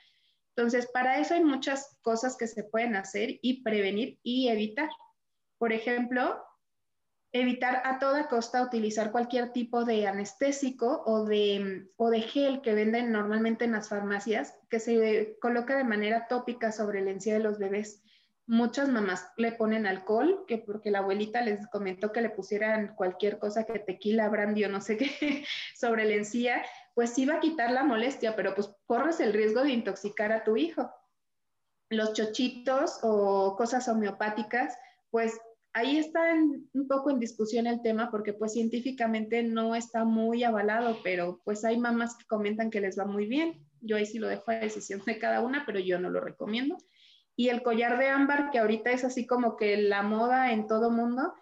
Entonces, 0.55 0.89
para 0.91 1.19
eso 1.19 1.35
hay 1.35 1.43
muchas 1.43 1.97
cosas 2.01 2.35
que 2.37 2.47
se 2.47 2.63
pueden 2.63 2.95
hacer 2.95 3.39
y 3.41 3.61
prevenir 3.61 4.19
y 4.23 4.49
evitar. 4.49 4.89
Por 5.57 5.73
ejemplo, 5.73 6.41
evitar 7.31 7.81
a 7.85 7.99
toda 7.99 8.27
costa 8.27 8.63
utilizar 8.63 9.11
cualquier 9.11 9.51
tipo 9.51 9.85
de 9.85 10.07
anestésico 10.07 11.03
o 11.05 11.25
de, 11.25 11.87
o 11.95 12.09
de 12.09 12.21
gel 12.21 12.61
que 12.61 12.73
venden 12.73 13.11
normalmente 13.11 13.65
en 13.65 13.73
las 13.73 13.89
farmacias, 13.89 14.57
que 14.69 14.79
se 14.79 15.37
coloca 15.39 15.77
de 15.77 15.83
manera 15.83 16.27
tópica 16.27 16.71
sobre 16.71 16.99
el 16.99 17.07
encía 17.07 17.33
de 17.35 17.41
los 17.41 17.59
bebés. 17.59 18.03
Muchas 18.47 18.89
mamás 18.89 19.31
le 19.37 19.51
ponen 19.51 19.85
alcohol, 19.85 20.43
que 20.47 20.57
porque 20.57 20.89
la 20.89 20.99
abuelita 20.99 21.41
les 21.41 21.67
comentó 21.67 22.11
que 22.11 22.21
le 22.21 22.31
pusieran 22.31 22.95
cualquier 22.95 23.37
cosa 23.37 23.63
que 23.63 23.77
tequila, 23.77 24.27
brandy 24.27 24.65
o 24.65 24.69
no 24.69 24.81
sé 24.81 24.97
qué 24.97 25.45
sobre 25.75 26.05
la 26.05 26.15
encía, 26.15 26.63
pues 26.95 27.11
sí 27.11 27.27
va 27.27 27.35
a 27.35 27.39
quitar 27.39 27.71
la 27.71 27.83
molestia, 27.83 28.35
pero 28.35 28.55
pues 28.55 28.75
corres 28.87 29.19
el 29.19 29.33
riesgo 29.33 29.61
de 29.61 29.69
intoxicar 29.69 30.31
a 30.31 30.43
tu 30.43 30.57
hijo. 30.57 30.91
Los 31.91 32.13
chochitos 32.13 32.99
o 33.03 33.55
cosas 33.55 33.87
homeopáticas, 33.87 34.75
pues 35.11 35.39
ahí 35.73 35.97
está 35.97 36.33
un 36.33 36.87
poco 36.87 37.09
en 37.09 37.19
discusión 37.19 37.67
el 37.67 37.81
tema 37.81 38.11
porque 38.11 38.33
pues 38.33 38.53
científicamente 38.53 39.43
no 39.43 39.75
está 39.75 40.05
muy 40.05 40.43
avalado, 40.43 40.97
pero 41.03 41.41
pues 41.43 41.63
hay 41.65 41.77
mamás 41.77 42.17
que 42.17 42.25
comentan 42.25 42.69
que 42.69 42.81
les 42.81 42.97
va 42.97 43.05
muy 43.05 43.27
bien. 43.27 43.65
Yo 43.81 43.95
ahí 43.95 44.05
sí 44.05 44.19
lo 44.19 44.27
dejo 44.27 44.51
a 44.51 44.55
decisión 44.55 45.01
de 45.05 45.19
cada 45.19 45.41
una, 45.41 45.65
pero 45.65 45.79
yo 45.79 45.99
no 45.99 46.09
lo 46.09 46.19
recomiendo 46.19 46.77
y 47.39 47.47
el 47.47 47.63
collar 47.63 47.97
de 47.97 48.09
ámbar, 48.09 48.51
que 48.51 48.59
ahorita 48.59 48.91
es 48.91 49.05
así 49.05 49.25
como 49.25 49.55
que 49.55 49.77
la 49.77 50.03
moda 50.03 50.51
en 50.51 50.67
todo 50.67 50.91
mundo, 50.91 51.33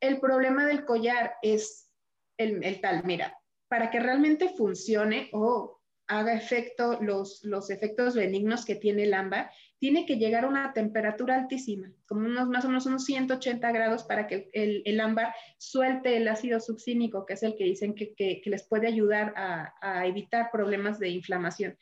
el 0.00 0.18
problema 0.18 0.66
del 0.66 0.84
collar 0.84 1.34
es 1.42 1.92
el, 2.38 2.80
tal, 2.80 3.04
mira, 3.04 3.38
para 3.68 3.88
que 3.88 4.00
realmente 4.00 4.48
funcione 4.48 5.30
o 5.32 5.80
haga 6.08 6.34
efecto 6.34 6.98
los, 7.00 7.44
los 7.44 7.70
efectos 7.70 8.16
benignos 8.16 8.64
que 8.64 8.74
tiene 8.74 9.04
el 9.04 9.14
ámbar, 9.14 9.52
tiene 9.78 10.06
que 10.06 10.16
llegar 10.16 10.44
a 10.44 10.48
una 10.48 10.72
temperatura 10.72 11.36
altísima, 11.36 11.92
como 12.06 12.26
unos 12.26 12.48
más 12.48 12.64
o 12.64 12.68
menos 12.68 12.86
unos 12.86 13.04
180 13.04 13.70
grados 13.70 14.04
para 14.04 14.26
que 14.26 14.50
el, 14.52 14.82
el, 14.84 15.00
ámbar 15.00 15.34
suelte 15.56 16.16
el 16.16 16.26
ácido 16.26 16.60
succínico, 16.60 17.24
que 17.24 17.34
es 17.34 17.42
el 17.42 17.56
que 17.56 17.64
dicen 17.64 17.94
que, 17.94 18.14
que, 18.14 18.42
les 18.44 18.64
puede 18.64 18.88
ayudar 18.88 19.34
a, 19.36 19.74
a, 19.80 20.06
evitar 20.06 20.50
problemas 20.50 20.98
de 20.98 21.10
inflamación. 21.10 21.78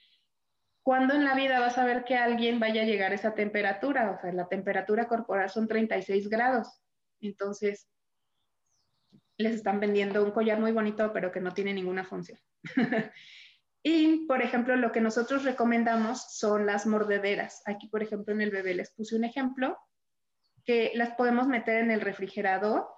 ¿Cuándo 0.82 1.14
en 1.14 1.24
la 1.24 1.34
vida 1.34 1.58
vas 1.58 1.78
a 1.78 1.84
ver 1.84 2.04
que 2.04 2.16
alguien 2.16 2.60
vaya 2.60 2.82
a 2.82 2.86
llegar 2.86 3.12
a 3.12 3.16
esa 3.16 3.34
temperatura? 3.34 4.10
O 4.10 4.20
sea, 4.20 4.32
la 4.32 4.46
temperatura 4.46 5.08
corporal 5.08 5.48
son 5.48 5.66
36 5.66 6.28
grados. 6.28 6.68
Entonces, 7.20 7.88
les 9.38 9.54
están 9.54 9.80
vendiendo 9.80 10.22
un 10.22 10.30
collar 10.30 10.60
muy 10.60 10.72
bonito, 10.72 11.12
pero 11.12 11.32
que 11.32 11.40
no 11.40 11.52
tiene 11.52 11.72
ninguna 11.72 12.04
función. 12.04 12.38
y, 13.88 14.26
por 14.26 14.42
ejemplo, 14.42 14.74
lo 14.74 14.90
que 14.90 15.00
nosotros 15.00 15.44
recomendamos 15.44 16.36
son 16.36 16.66
las 16.66 16.86
mordederas. 16.86 17.62
Aquí, 17.66 17.86
por 17.86 18.02
ejemplo, 18.02 18.34
en 18.34 18.40
el 18.40 18.50
bebé 18.50 18.74
les 18.74 18.90
puse 18.90 19.14
un 19.14 19.22
ejemplo 19.22 19.78
que 20.64 20.90
las 20.96 21.14
podemos 21.14 21.46
meter 21.46 21.84
en 21.84 21.92
el 21.92 22.00
refrigerador 22.00 22.88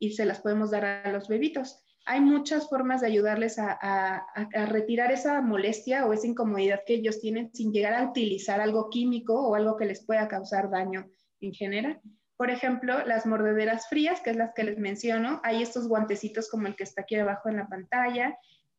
y 0.00 0.14
se 0.14 0.24
las 0.24 0.40
podemos 0.40 0.72
dar 0.72 0.84
a 0.84 1.12
los 1.12 1.28
bebitos 1.28 1.84
hay 2.04 2.20
muchas 2.20 2.68
formas 2.68 3.00
de 3.00 3.06
ayudarles 3.06 3.58
a, 3.58 4.26
retirar 4.66 5.12
esa 5.12 5.40
molestia 5.40 6.06
o 6.06 6.12
esa 6.12 6.26
incomodidad 6.26 6.80
que 6.84 6.94
ellos 6.94 7.20
tienen 7.20 7.54
sin 7.54 7.72
llegar 7.72 7.94
a 7.94 8.08
utilizar 8.08 8.60
algo 8.60 8.90
químico 8.90 9.34
o 9.34 9.54
algo 9.54 9.76
que 9.76 9.86
les 9.86 10.04
pueda 10.04 10.26
causar 10.26 10.70
daño 10.70 11.06
en 11.40 11.52
general. 11.52 12.00
Por 12.36 12.50
ejemplo, 12.50 13.06
las 13.06 13.24
mordederas 13.24 13.88
frías, 13.88 14.20
que 14.20 14.30
es 14.30 14.36
las 14.36 14.52
que 14.52 14.64
les 14.64 14.78
menciono, 14.78 15.40
hay 15.44 15.62
estos 15.62 15.86
guantecitos 15.86 16.50
como 16.50 16.66
el 16.66 16.74
que 16.74 16.82
está 16.82 17.02
aquí 17.02 17.14
abajo 17.14 17.48
en 17.48 17.58
la 17.58 17.68
pantalla, 17.68 18.36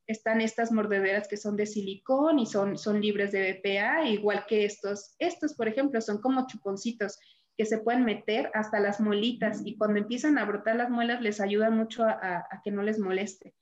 están 0.08 0.42
estas 0.42 0.72
mordederas 0.72 1.28
que 1.28 1.38
son 1.38 1.56
de 1.56 1.66
silicón 1.66 2.40
y 2.40 2.46
son, 2.46 2.78
son 2.78 3.02
libres 3.02 3.32
de 3.32 3.54
BPA, 3.54 4.08
igual 4.10 4.46
que 4.48 4.66
estos. 4.66 5.16
Estos, 5.20 5.54
por 5.56 5.68
ejemplo, 5.68 6.02
son 6.02 6.20
como 6.22 6.48
chuponcitos 6.48 7.18
que 7.58 7.66
se 7.66 7.78
pueden 7.78 8.04
meter 8.04 8.50
hasta 8.54 8.80
las 8.80 9.00
muelitas 9.00 9.62
y 9.64 9.78
cuando 9.78 10.00
empiezan 10.00 10.38
a 10.38 10.46
brotar 10.46 10.76
las 10.76 10.90
muelas 10.90 11.22
les 11.22 11.40
ayuda 11.40 11.70
mucho 11.70 12.04
a, 12.04 12.48
que 12.64 12.72
no 12.72 12.82
les 12.82 13.00
moleste. 13.00 13.54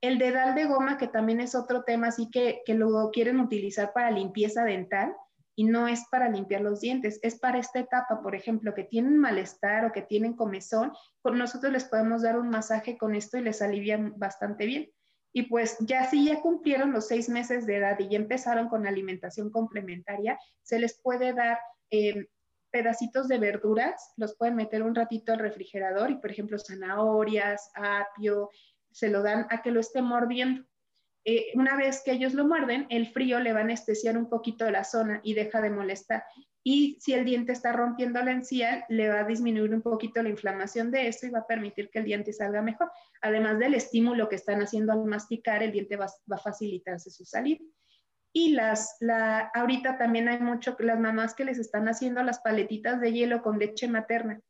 El 0.00 0.18
dedal 0.18 0.54
de 0.54 0.66
goma, 0.66 0.98
que 0.98 1.08
también 1.08 1.40
es 1.40 1.54
otro 1.54 1.82
tema, 1.84 2.08
así 2.08 2.30
que, 2.30 2.62
que 2.64 2.74
lo 2.74 3.10
quieren 3.12 3.40
utilizar 3.40 3.92
para 3.92 4.10
limpieza 4.10 4.64
dental 4.64 5.14
y 5.54 5.64
no 5.64 5.88
es 5.88 6.04
para 6.10 6.28
limpiar 6.28 6.60
los 6.60 6.80
dientes, 6.80 7.18
es 7.22 7.38
para 7.38 7.58
esta 7.58 7.80
etapa, 7.80 8.20
por 8.22 8.34
ejemplo, 8.34 8.74
que 8.74 8.84
tienen 8.84 9.18
malestar 9.18 9.86
o 9.86 9.92
que 9.92 10.02
tienen 10.02 10.34
comezón, 10.34 10.92
nosotros 11.24 11.72
les 11.72 11.84
podemos 11.84 12.22
dar 12.22 12.38
un 12.38 12.50
masaje 12.50 12.96
con 12.96 13.14
esto 13.14 13.38
y 13.38 13.42
les 13.42 13.62
alivian 13.62 14.14
bastante 14.16 14.66
bien. 14.66 14.90
Y 15.36 15.42
pues 15.42 15.76
ya 15.80 16.08
si 16.08 16.24
ya 16.24 16.40
cumplieron 16.40 16.92
los 16.92 17.08
seis 17.08 17.28
meses 17.28 17.66
de 17.66 17.76
edad 17.76 17.98
y 17.98 18.08
ya 18.08 18.16
empezaron 18.16 18.70
con 18.70 18.86
alimentación 18.86 19.50
complementaria, 19.50 20.38
se 20.62 20.78
les 20.78 20.98
puede 20.98 21.34
dar 21.34 21.58
eh, 21.90 22.28
pedacitos 22.70 23.28
de 23.28 23.36
verduras, 23.36 24.14
los 24.16 24.34
pueden 24.34 24.56
meter 24.56 24.82
un 24.82 24.94
ratito 24.94 25.34
al 25.34 25.40
refrigerador 25.40 26.10
y, 26.10 26.14
por 26.14 26.30
ejemplo, 26.30 26.58
zanahorias, 26.58 27.70
apio, 27.74 28.48
se 28.90 29.10
lo 29.10 29.22
dan 29.22 29.46
a 29.50 29.60
que 29.60 29.72
lo 29.72 29.80
esté 29.80 30.00
mordiendo. 30.00 30.64
Eh, 31.26 31.48
una 31.54 31.76
vez 31.76 32.00
que 32.02 32.12
ellos 32.12 32.32
lo 32.32 32.46
muerden, 32.46 32.86
el 32.88 33.06
frío 33.12 33.38
le 33.38 33.52
va 33.52 33.58
a 33.58 33.64
anestesiar 33.64 34.16
un 34.16 34.30
poquito 34.30 34.70
la 34.70 34.84
zona 34.84 35.20
y 35.22 35.34
deja 35.34 35.60
de 35.60 35.68
molestar. 35.68 36.24
Y 36.68 36.98
si 36.98 37.12
el 37.12 37.24
diente 37.24 37.52
está 37.52 37.70
rompiendo 37.70 38.20
la 38.22 38.32
encía, 38.32 38.84
le 38.88 39.08
va 39.08 39.20
a 39.20 39.24
disminuir 39.24 39.72
un 39.72 39.82
poquito 39.82 40.20
la 40.20 40.30
inflamación 40.30 40.90
de 40.90 41.06
eso 41.06 41.24
y 41.24 41.30
va 41.30 41.38
a 41.38 41.46
permitir 41.46 41.90
que 41.90 42.00
el 42.00 42.06
diente 42.06 42.32
salga 42.32 42.60
mejor. 42.60 42.90
Además 43.22 43.60
del 43.60 43.74
estímulo 43.74 44.28
que 44.28 44.34
están 44.34 44.60
haciendo 44.60 44.92
al 44.92 45.04
masticar, 45.04 45.62
el 45.62 45.70
diente 45.70 45.94
va, 45.94 46.06
va 46.28 46.34
a 46.34 46.40
facilitarse 46.40 47.08
su 47.08 47.24
salida. 47.24 47.64
Y 48.32 48.54
las, 48.54 48.96
la, 48.98 49.52
ahorita 49.54 49.96
también 49.96 50.26
hay 50.26 50.40
mucho, 50.40 50.74
las 50.80 50.98
mamás 50.98 51.34
que 51.34 51.44
les 51.44 51.58
están 51.58 51.86
haciendo 51.88 52.20
las 52.24 52.40
paletitas 52.40 53.00
de 53.00 53.12
hielo 53.12 53.42
con 53.42 53.60
leche 53.60 53.86
materna. 53.86 54.40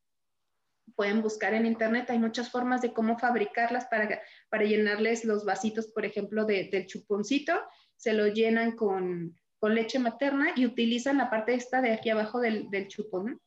Pueden 0.95 1.21
buscar 1.21 1.53
en 1.53 1.67
internet, 1.67 2.09
hay 2.09 2.19
muchas 2.19 2.51
formas 2.51 2.81
de 2.81 2.95
cómo 2.95 3.19
fabricarlas 3.19 3.89
para, 3.89 4.23
para 4.49 4.65
llenarles 4.65 5.27
los 5.27 5.45
vasitos, 5.45 5.89
por 5.89 6.07
ejemplo, 6.07 6.47
de, 6.47 6.71
del 6.73 6.87
chuponcito. 6.87 7.53
Se 7.95 8.15
lo 8.15 8.27
llenan 8.27 8.75
con, 8.75 9.37
con, 9.59 9.75
leche 9.75 9.99
materna 9.99 10.49
y 10.57 10.67
utilizan 10.67 11.19
la 11.19 11.31
parte 11.31 11.55
esta 11.55 11.81
de 11.81 11.93
aquí 11.93 12.11
abajo 12.11 12.41
del, 12.41 12.71
del 12.71 12.89
chupón 12.89 13.41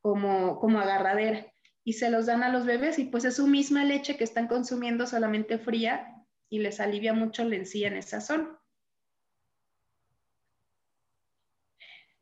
como, 0.00 0.58
como 0.58 0.80
agarradera. 0.80 1.46
Y 1.84 1.94
se 1.94 2.10
los 2.10 2.26
dan 2.26 2.42
a 2.42 2.48
los 2.48 2.66
bebés 2.66 2.98
y 2.98 3.04
pues 3.04 3.24
es 3.24 3.36
su 3.36 3.46
misma 3.46 3.84
leche 3.84 4.16
que 4.16 4.24
están 4.24 4.48
consumiendo 4.48 5.06
solamente 5.06 5.58
fría 5.58 6.14
y 6.48 6.58
les 6.58 6.80
alivia 6.80 7.12
mucho 7.12 7.44
la 7.44 7.56
encía 7.56 7.88
en 7.88 7.96
esa 7.96 8.20
zona. 8.20 8.58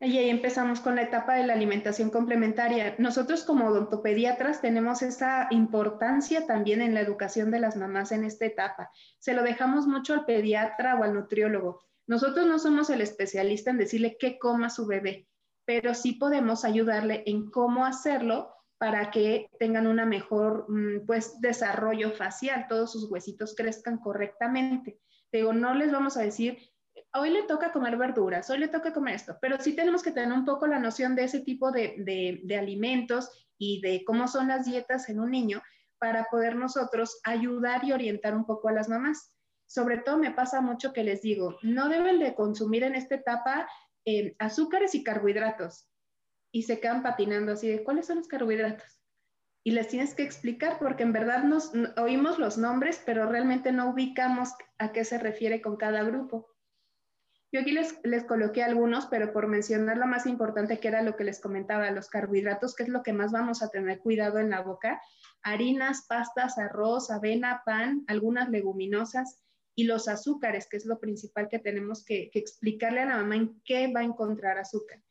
Y 0.01 0.17
ahí 0.17 0.29
empezamos 0.29 0.81
con 0.81 0.95
la 0.95 1.03
etapa 1.03 1.35
de 1.35 1.47
la 1.47 1.53
alimentación 1.53 2.09
complementaria. 2.09 2.95
Nosotros 2.99 3.45
como 3.45 3.67
odontopediatras 3.67 4.61
tenemos 4.61 5.01
esa 5.01 5.47
importancia 5.51 6.45
también 6.45 6.81
en 6.81 6.93
la 6.93 6.99
educación 6.99 7.49
de 7.49 7.59
las 7.59 7.77
mamás 7.77 8.11
en 8.11 8.25
esta 8.25 8.45
etapa. 8.45 8.91
Se 9.19 9.33
lo 9.33 9.41
dejamos 9.41 9.87
mucho 9.87 10.13
al 10.13 10.25
pediatra 10.25 10.95
o 10.95 11.03
al 11.03 11.13
nutriólogo. 11.13 11.85
Nosotros 12.07 12.45
no 12.45 12.59
somos 12.59 12.89
el 12.89 13.01
especialista 13.01 13.71
en 13.71 13.77
decirle 13.77 14.17
qué 14.19 14.37
coma 14.39 14.69
su 14.69 14.85
bebé, 14.85 15.27
pero 15.65 15.93
sí 15.93 16.13
podemos 16.13 16.65
ayudarle 16.65 17.23
en 17.25 17.49
cómo 17.49 17.85
hacerlo 17.85 18.53
para 18.77 19.09
que 19.09 19.49
tengan 19.59 19.87
una 19.87 20.05
mejor 20.05 20.65
mm, 20.69 21.05
pues 21.05 21.39
desarrollo 21.41 22.11
facial, 22.11 22.67
todos 22.67 22.91
sus 22.91 23.09
huesitos 23.09 23.55
crezcan 23.55 23.97
correctamente. 23.97 24.99
Digo, 25.31 25.53
no 25.53 25.73
les 25.73 25.91
vamos 25.91 26.17
a 26.17 26.21
decir 26.21 26.59
hoy 27.13 27.29
le 27.29 27.43
toca 27.43 27.71
comer 27.71 27.97
verduras, 27.97 28.49
hoy 28.49 28.59
le 28.59 28.67
toca 28.67 28.93
comer 28.93 29.15
esto, 29.15 29.37
pero 29.41 29.59
sí 29.59 29.73
tenemos 29.73 30.03
que 30.03 30.11
tener 30.11 30.31
un 30.33 30.45
poco 30.45 30.67
la 30.67 30.79
noción 30.79 31.15
de 31.15 31.23
ese 31.23 31.41
tipo 31.41 31.71
de, 31.71 31.95
de, 32.43 32.57
alimentos 32.57 33.47
y 33.57 33.81
de 33.81 34.03
cómo 34.05 34.27
son 34.27 34.49
las 34.49 34.65
dietas 34.65 35.09
en 35.09 35.19
un 35.19 35.31
niño 35.31 35.61
para 35.97 36.25
poder 36.29 36.55
nosotros 36.55 37.19
ayudar 37.23 37.83
y 37.85 37.93
orientar 37.93 38.35
un 38.35 38.45
poco 38.45 38.69
a 38.69 38.73
las 38.73 38.89
mamás. 38.89 39.33
Sobre 39.67 39.97
todo 39.97 40.17
me 40.17 40.31
pasa 40.31 40.61
mucho 40.61 40.93
que 40.93 41.03
les 41.03 41.21
digo, 41.21 41.57
no 41.61 41.89
deben 41.89 42.19
de 42.19 42.35
consumir 42.35 42.83
en 42.83 42.95
esta 42.95 43.15
etapa 43.15 43.67
eh, 44.05 44.35
azúcares 44.39 44.93
y 44.95 45.03
carbohidratos. 45.03 45.89
Y 46.51 46.63
se 46.63 46.79
quedan 46.79 47.03
patinando 47.03 47.53
así 47.53 47.67
de, 47.67 47.83
¿cuáles 47.83 48.05
son 48.05 48.17
los 48.17 48.27
carbohidratos? 48.27 49.01
Y 49.63 49.71
les 49.71 49.87
tienes 49.87 50.13
que 50.13 50.23
explicar 50.23 50.77
porque 50.77 51.03
en 51.03 51.11
verdad 51.11 51.43
nos 51.43 51.71
oímos 51.97 52.37
los 52.37 52.57
nombres, 52.57 53.01
pero 53.03 53.25
realmente 53.25 53.71
no 53.71 53.89
ubicamos 53.89 54.53
a 54.77 54.91
qué 54.91 55.03
se 55.03 55.17
refiere 55.17 55.61
con 55.61 55.75
cada 55.75 56.03
grupo. 56.03 56.47
Yo 57.51 57.61
aquí 57.61 57.71
les, 57.71 57.99
les 58.03 58.25
coloqué 58.25 58.63
algunos, 58.63 59.07
pero 59.07 59.33
por 59.33 59.47
mencionar 59.47 59.97
lo 59.97 60.05
más 60.05 60.27
importante 60.27 60.79
que 60.79 60.87
era 60.87 61.01
lo 61.01 61.15
que 61.15 61.23
les 61.23 61.41
comentaba, 61.41 61.89
los 61.89 62.09
carbohidratos, 62.09 62.75
que 62.75 62.83
es 62.83 62.89
lo 62.89 63.01
que 63.01 63.13
más 63.13 63.31
vamos 63.31 63.63
a 63.63 63.69
tener 63.69 63.99
cuidado 63.99 64.37
en 64.37 64.51
la 64.51 64.61
boca, 64.61 65.01
harinas, 65.41 66.05
pastas, 66.07 66.57
arroz, 66.57 67.09
avena, 67.09 67.63
pan, 67.65 68.03
algunas 68.07 68.49
leguminosas 68.49 69.44
y 69.75 69.83
los 69.83 70.07
azúcares, 70.07 70.67
que 70.69 70.77
es 70.77 70.85
lo 70.85 70.99
principal 70.99 71.49
que 71.49 71.59
tenemos 71.59 72.03
que, 72.03 72.31
explicarle 72.33 73.01
a 73.01 73.05
la 73.05 73.17
mamá 73.17 73.35
en 73.35 73.61
qué 73.65 73.91
va 73.91 73.99
a 73.99 74.05
encontrar 74.05 74.57
azúcar. 74.57 75.01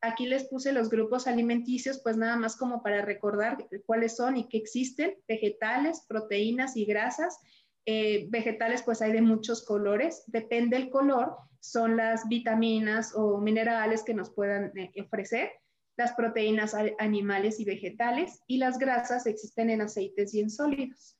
Aquí 0.00 0.26
les 0.26 0.44
puse 0.44 0.72
los 0.72 0.88
grupos 0.88 1.26
alimenticios, 1.26 2.00
pues 2.02 2.16
nada 2.16 2.36
más 2.36 2.56
como 2.56 2.82
para 2.82 3.02
recordar 3.02 3.58
cuáles 3.86 4.16
son 4.16 4.36
y 4.36 4.48
qué 4.48 4.58
existen, 4.58 5.14
vegetales, 5.28 6.04
proteínas 6.08 6.76
y 6.76 6.84
grasas. 6.84 7.38
Eh, 7.84 8.26
vegetales, 8.30 8.82
pues 8.82 9.02
hay 9.02 9.12
de 9.12 9.22
muchos 9.22 9.64
colores, 9.64 10.22
depende 10.26 10.76
del 10.76 10.90
color, 10.90 11.36
son 11.60 11.96
las 11.96 12.28
vitaminas 12.28 13.12
o 13.14 13.38
minerales 13.38 14.02
que 14.02 14.14
nos 14.14 14.30
puedan 14.30 14.76
eh, 14.76 14.92
ofrecer, 15.00 15.50
las 15.96 16.12
proteínas 16.12 16.74
animales 16.98 17.60
y 17.60 17.64
vegetales 17.64 18.40
y 18.46 18.58
las 18.58 18.78
grasas 18.78 19.26
existen 19.26 19.70
en 19.70 19.82
aceites 19.82 20.32
y 20.34 20.40
en 20.40 20.50
sólidos. 20.50 21.16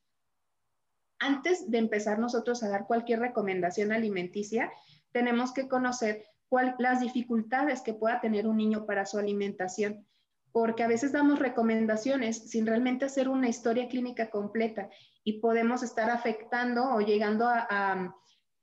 Antes 1.25 1.71
de 1.71 1.79
empezar 1.79 2.19
nosotros 2.19 2.65
a 2.65 2.69
dar 2.69 2.89
cualquier 2.89 3.21
recomendación 3.21 3.93
alimenticia, 3.93 4.73
tenemos 5.13 5.53
que 5.53 5.69
conocer 5.69 6.25
cuál, 6.49 6.75
las 6.81 7.01
dificultades 7.01 7.81
que 7.81 7.95
pueda 7.95 8.21
tener 8.21 8.49
un 8.49 8.57
niño 8.57 8.87
para 8.87 9.07
su 9.07 9.19
alimentación. 9.19 10.05
porque 10.51 10.83
a 10.83 10.89
veces 10.89 11.13
damos 11.13 11.39
recomendaciones 11.39 12.51
sin 12.51 12.67
realmente 12.67 13.07
hacer 13.07 13.31
una 13.31 13.49
historia 13.49 13.89
clínica 13.89 14.29
completa 14.29 14.91
y 15.25 15.41
podemos 15.41 15.83
estar 15.83 16.11
afectando 16.11 16.95
o 16.95 17.01
llegando 17.01 17.47
a, 17.49 18.15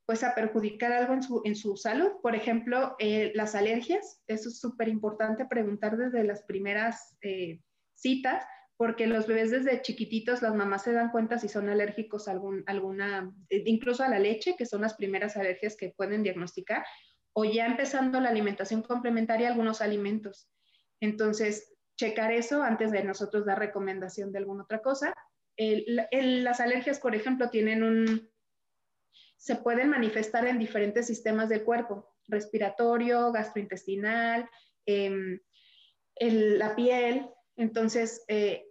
pues 0.06 0.22
a 0.22 0.34
perjudicar 0.36 0.92
algo 0.92 1.14
en 1.14 1.22
su, 1.24 1.40
en 1.44 1.56
su 1.56 1.76
salud. 1.76 2.12
Por 2.22 2.36
ejemplo, 2.36 2.94
eh, 3.00 3.32
las 3.34 3.56
alergias, 3.56 4.22
eso 4.28 4.50
es 4.50 4.60
súper 4.60 4.86
importante 4.88 5.46
preguntar 5.46 5.96
desde 5.96 6.22
las 6.22 6.44
primeras 6.44 7.16
eh, 7.22 7.60
citas, 7.94 8.44
porque 8.80 9.06
los 9.06 9.26
bebés 9.26 9.50
desde 9.50 9.82
chiquititos, 9.82 10.40
las 10.40 10.54
mamás 10.54 10.84
se 10.84 10.92
dan 10.94 11.10
cuenta 11.10 11.38
si 11.38 11.50
son 11.50 11.68
alérgicos 11.68 12.28
a 12.28 12.30
alguna, 12.30 13.30
eh, 13.50 13.62
incluso 13.66 14.02
a 14.02 14.08
la 14.08 14.18
leche, 14.18 14.56
que 14.56 14.64
son 14.64 14.80
las 14.80 14.94
primeras 14.94 15.36
alergias 15.36 15.76
que 15.76 15.90
pueden 15.90 16.22
diagnosticar, 16.22 16.86
o 17.34 17.44
ya 17.44 17.66
empezando 17.66 18.18
la 18.20 18.30
alimentación 18.30 18.80
complementaria, 18.80 19.48
algunos 19.48 19.82
alimentos. 19.82 20.48
Entonces, 20.98 21.76
checar 21.98 22.32
eso 22.32 22.62
antes 22.62 22.90
de 22.90 23.04
nosotros 23.04 23.44
dar 23.44 23.58
recomendación 23.58 24.32
de 24.32 24.38
alguna 24.38 24.62
otra 24.62 24.80
cosa. 24.80 25.12
las 25.58 26.60
alergias, 26.60 27.00
por 27.00 27.14
ejemplo, 27.14 27.50
tienen 27.50 27.82
un, 27.82 28.30
se 29.36 29.56
pueden 29.56 29.90
manifestar 29.90 30.46
en 30.46 30.58
diferentes 30.58 31.06
sistemas 31.06 31.50
del 31.50 31.64
cuerpo, 31.64 32.16
respiratorio, 32.28 33.30
gastrointestinal, 33.30 34.48
em, 34.86 35.38
la 36.18 36.74
piel, 36.74 37.28
entonces, 37.60 38.24
eh, 38.28 38.68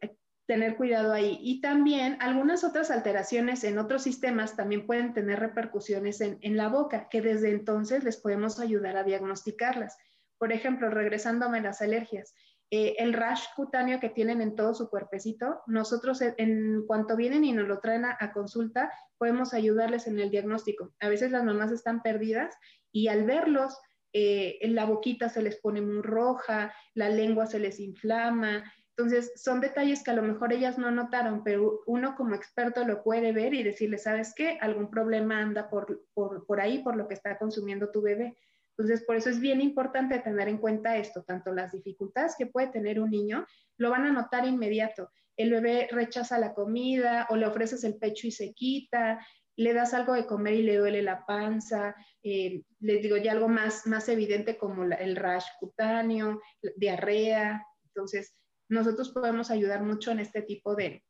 tener 0.50 0.78
cuidado 0.78 1.14
ahí. 1.14 1.38
Y 1.44 1.62
también 1.62 2.18
algunas 2.22 2.64
otras 2.64 2.90
alteraciones 2.90 3.64
en 3.64 3.78
otros 3.78 4.02
sistemas 4.02 4.56
también 4.56 4.88
pueden 4.88 5.14
tener 5.14 5.40
repercusiones 5.40 6.22
en, 6.22 6.58
la 6.58 6.70
boca, 6.70 7.08
que 7.08 7.22
desde 7.22 7.52
entonces 7.52 8.04
les 8.04 8.18
podemos 8.18 8.60
ayudar 8.60 8.98
a 8.98 9.04
diagnosticarlas. 9.04 9.96
Por 10.40 10.52
ejemplo, 10.52 10.90
regresándome 10.90 11.60
a 11.60 11.62
las 11.62 11.84
alergias, 11.84 12.34
eh, 12.72 12.96
el 12.98 13.14
rash 13.14 13.44
cutáneo 13.56 14.00
que 14.00 14.10
tienen 14.10 14.42
en 14.42 14.56
todo 14.56 14.74
su 14.74 14.90
cuerpecito, 14.90 15.62
nosotros 15.68 16.20
en, 16.22 16.84
cuanto 16.88 17.16
vienen 17.16 17.46
y 17.46 17.52
nos 17.52 17.68
lo 17.68 17.80
traen 17.80 18.06
a, 18.06 18.32
consulta, 18.34 18.92
podemos 19.20 19.54
ayudarles 19.54 20.08
en 20.08 20.20
el 20.20 20.32
diagnóstico. 20.32 20.96
A 21.00 21.10
veces 21.10 21.30
las 21.30 21.44
mamás 21.44 21.72
están 21.72 22.02
perdidas 22.02 22.56
y 22.92 23.10
al 23.10 23.24
verlos, 23.24 23.78
eh, 24.14 24.58
en 24.62 24.74
la 24.74 24.86
boquita 24.86 25.30
se 25.30 25.44
les 25.44 25.58
pone 25.58 25.82
muy 25.82 26.02
roja, 26.02 26.74
la 26.96 27.10
lengua 27.10 27.46
se 27.46 27.60
les 27.60 27.80
inflama, 27.80 28.64
entonces, 29.00 29.32
son 29.42 29.62
detalles 29.62 30.04
que 30.04 30.12
a 30.12 30.14
lo 30.14 30.22
mejor 30.22 30.52
ellas 30.52 30.78
no 30.78 30.92
notaron, 30.92 31.42
pero 31.42 31.84
uno 31.86 32.16
como 32.18 32.36
experto 32.36 32.84
lo 32.84 33.02
puede 33.02 33.32
ver 33.32 33.54
y 33.54 33.64
decirle, 33.64 33.98
¿sabes 33.98 34.34
qué? 34.36 34.58
Algún 34.60 34.90
problema 34.90 35.40
anda 35.40 35.70
por, 35.70 36.04
por, 36.14 36.60
ahí, 36.60 36.80
por 36.80 36.98
lo 36.98 37.08
que 37.08 37.14
está 37.14 37.38
consumiendo 37.38 37.92
tu 37.92 38.02
bebé. 38.02 38.36
Entonces, 38.78 39.06
por 39.06 39.16
eso 39.16 39.30
es 39.30 39.40
bien 39.40 39.62
importante 39.62 40.20
tener 40.20 40.50
en 40.50 40.58
cuenta 40.58 40.98
esto, 40.98 41.24
tanto 41.24 41.54
las 41.54 41.72
dificultades 41.72 42.36
que 42.38 42.48
puede 42.48 42.68
tener 42.68 43.00
un 43.00 43.10
niño, 43.10 43.48
lo 43.78 43.90
van 43.90 44.04
a 44.04 44.12
notar 44.12 44.46
inmediato. 44.46 45.10
El 45.38 45.52
bebé 45.52 45.88
rechaza 45.90 46.38
la 46.38 46.54
comida 46.54 47.26
o 47.30 47.38
le 47.38 47.48
ofreces 47.48 47.86
el 47.86 47.96
pecho 47.96 48.28
y 48.28 48.32
se 48.32 48.52
quita, 48.54 49.26
le 49.56 49.74
das 49.74 49.94
algo 49.94 50.12
de 50.12 50.26
comer 50.26 50.56
y 50.56 50.64
le 50.64 50.76
duele 50.76 51.02
la 51.04 51.26
panza, 51.26 51.96
eh, 52.22 52.64
les 52.82 53.02
digo 53.02 53.16
ya 53.16 53.32
algo 53.32 53.48
más, 53.48 53.88
más 53.88 54.10
evidente 54.10 54.58
como 54.58 54.84
el 54.84 55.16
rash 55.16 55.46
cutáneo, 55.58 56.42
diarrea. 56.76 57.66
Entonces, 57.86 58.36
nosotros 58.70 59.10
podemos 59.10 59.52
ayudar 59.52 59.84
mucho 59.84 60.12
en 60.12 60.20
este 60.20 60.42
tipo 60.42 60.76
de, 60.76 61.04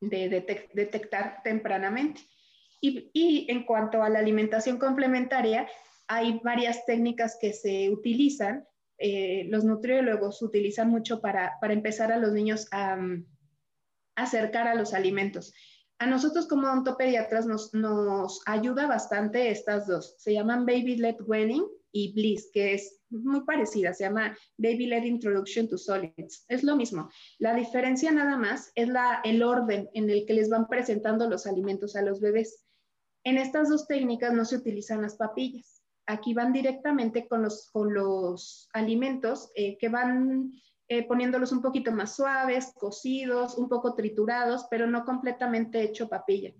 de, 0.00 0.28
detectar 0.74 1.40
tempranamente. 1.42 2.20
Y, 2.80 3.46
en 3.50 3.64
cuanto 3.64 4.02
a 4.02 4.08
la 4.08 4.18
alimentación 4.18 4.78
complementaria, 4.78 5.68
hay 6.06 6.40
varias 6.44 6.84
técnicas 6.84 7.38
que 7.40 7.52
se 7.52 7.90
utilizan. 7.90 8.66
Eh, 8.98 9.46
los 9.50 9.64
nutriólogos 9.64 10.42
utilizan 10.42 10.88
mucho 10.88 11.20
para, 11.20 11.58
empezar 11.62 12.12
a 12.12 12.18
los 12.18 12.32
niños 12.32 12.66
a, 12.70 12.96
mm, 12.96 13.26
acercar 14.16 14.68
a 14.68 14.74
los 14.74 14.94
alimentos. 14.94 15.54
A 15.98 16.06
nosotros 16.06 16.46
como 16.46 16.68
odontopediatras 16.68 17.46
nos, 17.46 17.74
nos 17.74 18.40
ayuda 18.46 18.86
bastante 18.86 19.50
estas 19.50 19.86
dos. 19.86 20.14
Se 20.18 20.32
llaman 20.32 20.66
Baby 20.66 20.96
Led 20.96 21.16
Weaning 21.20 21.64
y 21.98 22.12
Bliss, 22.12 22.50
que 22.52 22.74
es 22.74 23.00
muy 23.10 23.40
parecida, 23.40 23.92
se 23.92 24.04
llama 24.04 24.36
Baby 24.56 24.86
Led 24.86 25.02
Introduction 25.02 25.68
to 25.68 25.76
Solids. 25.76 26.44
Es 26.48 26.62
lo 26.62 26.76
mismo. 26.76 27.10
La 27.38 27.54
diferencia 27.54 28.12
nada 28.12 28.36
más 28.36 28.70
es 28.76 28.88
la, 28.88 29.20
el 29.24 29.42
orden 29.42 29.90
en 29.94 30.08
el 30.08 30.24
que 30.24 30.34
les 30.34 30.48
van 30.48 30.68
presentando 30.68 31.28
los 31.28 31.46
alimentos 31.46 31.96
a 31.96 32.02
los 32.02 32.20
bebés. 32.20 32.64
En 33.24 33.36
estas 33.36 33.68
dos 33.68 33.88
técnicas 33.88 34.32
no 34.32 34.44
se 34.44 34.56
utilizan 34.56 35.02
las 35.02 35.16
papillas. 35.16 35.82
Aquí 36.06 36.34
van 36.34 36.52
directamente 36.52 37.26
con 37.26 37.42
los, 37.42 37.68
con 37.72 37.92
los 37.92 38.68
alimentos 38.72 39.50
eh, 39.56 39.76
que 39.78 39.88
van 39.88 40.52
eh, 40.86 41.04
poniéndolos 41.06 41.50
un 41.50 41.62
poquito 41.62 41.90
más 41.90 42.14
suaves, 42.14 42.72
cocidos, 42.78 43.58
un 43.58 43.68
poco 43.68 43.94
triturados, 43.94 44.66
pero 44.70 44.86
no 44.86 45.04
completamente 45.04 45.82
hecho 45.82 46.08
papilla. 46.08 46.52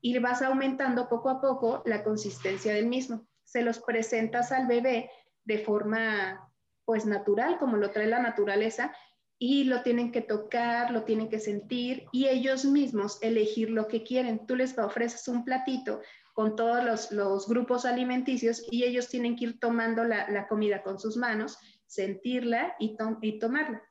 Y 0.00 0.16
vas 0.20 0.40
aumentando 0.40 1.08
poco 1.08 1.30
a 1.30 1.40
poco 1.40 1.82
la 1.84 2.04
consistencia 2.04 2.74
del 2.74 2.86
mismo 2.86 3.26
se 3.54 3.62
los 3.62 3.78
presentas 3.78 4.50
al 4.50 4.66
bebé 4.66 5.08
de 5.44 5.58
forma 5.58 6.50
pues 6.84 7.06
natural, 7.06 7.56
como 7.60 7.76
lo 7.76 7.92
trae 7.92 8.08
la 8.08 8.18
naturaleza, 8.18 8.92
y 9.38 9.62
lo 9.62 9.82
tienen 9.82 10.10
que 10.10 10.22
tocar, 10.22 10.90
lo 10.90 11.04
tienen 11.04 11.28
que 11.28 11.38
sentir 11.38 12.04
y 12.10 12.26
ellos 12.26 12.64
mismos 12.64 13.22
elegir 13.22 13.70
lo 13.70 13.86
que 13.86 14.02
quieren. 14.02 14.44
Tú 14.48 14.56
les 14.56 14.76
ofreces 14.76 15.28
un 15.28 15.44
platito 15.44 16.00
con 16.32 16.56
todos 16.56 17.12
los, 17.12 17.46
grupos 17.46 17.84
alimenticios 17.84 18.64
y 18.72 18.82
ellos 18.82 19.08
tienen 19.08 19.36
que 19.36 19.44
ir 19.44 19.60
tomando 19.60 20.02
la, 20.02 20.48
comida 20.48 20.82
con 20.82 20.98
sus 20.98 21.16
manos, 21.16 21.56
sentirla 21.86 22.74
y, 22.80 22.96
y 23.22 23.38
tomarla. 23.38 23.84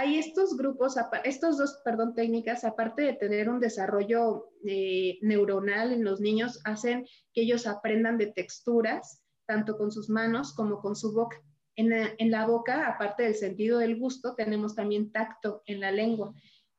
Hay 0.00 0.16
estos 0.16 0.56
grupos, 0.56 0.94
estos 1.24 1.58
dos, 1.58 1.82
perdón, 1.84 2.14
técnicas, 2.14 2.64
aparte 2.64 3.02
de 3.02 3.12
tener 3.12 3.50
un 3.50 3.60
desarrollo 3.60 4.48
eh, 4.66 5.18
neuronal 5.20 5.92
en 5.92 6.04
los 6.04 6.22
niños, 6.22 6.58
hacen 6.64 7.06
que 7.34 7.42
ellos 7.42 7.66
aprendan 7.66 8.16
de 8.16 8.28
texturas, 8.28 9.22
tanto 9.46 9.76
con 9.76 9.92
sus 9.92 10.08
manos 10.08 10.54
como 10.54 10.80
con 10.80 10.96
su 10.96 11.12
boca. 11.12 11.36
En 11.76 12.30
la, 12.30 12.46
boca, 12.46 12.88
aparte 12.88 13.24
del 13.24 13.34
sentido 13.34 13.78
del 13.78 13.98
gusto, 13.98 14.34
tenemos 14.34 14.74
también 14.74 15.12
tacto 15.12 15.62
en 15.66 15.80
la 15.80 15.92
lengua. 15.92 16.32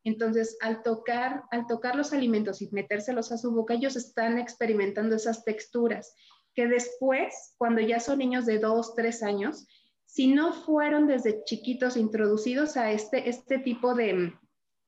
Entonces, 0.04 0.58
al 0.60 0.82
tocar, 0.82 1.44
al 1.52 1.68
tocar 1.68 1.96
los 1.96 2.14
alimentos 2.14 2.60
y 2.64 2.72
metérselos 2.72 3.32
a 3.32 3.38
su 3.38 3.52
boca, 3.52 3.76
ellos 3.76 3.96
están 3.98 4.40
experimentando 4.40 5.16
esas 5.16 5.46
texturas 5.46 6.16
que 6.56 6.68
después, 6.68 7.54
cuando 7.60 7.82
ya 7.82 8.00
son 8.00 8.18
niños 8.18 8.48
de 8.48 8.58
dos, 8.58 8.96
tres 8.96 9.22
años, 9.22 9.68
si 10.12 10.28
no 10.28 10.52
fueron 10.52 11.08
desde 11.08 11.42
chiquitos 11.46 11.96
introducidos 11.96 12.76
a 12.76 12.92
este, 12.92 13.30
este 13.30 13.60
tipo 13.60 13.96
de, 13.96 14.34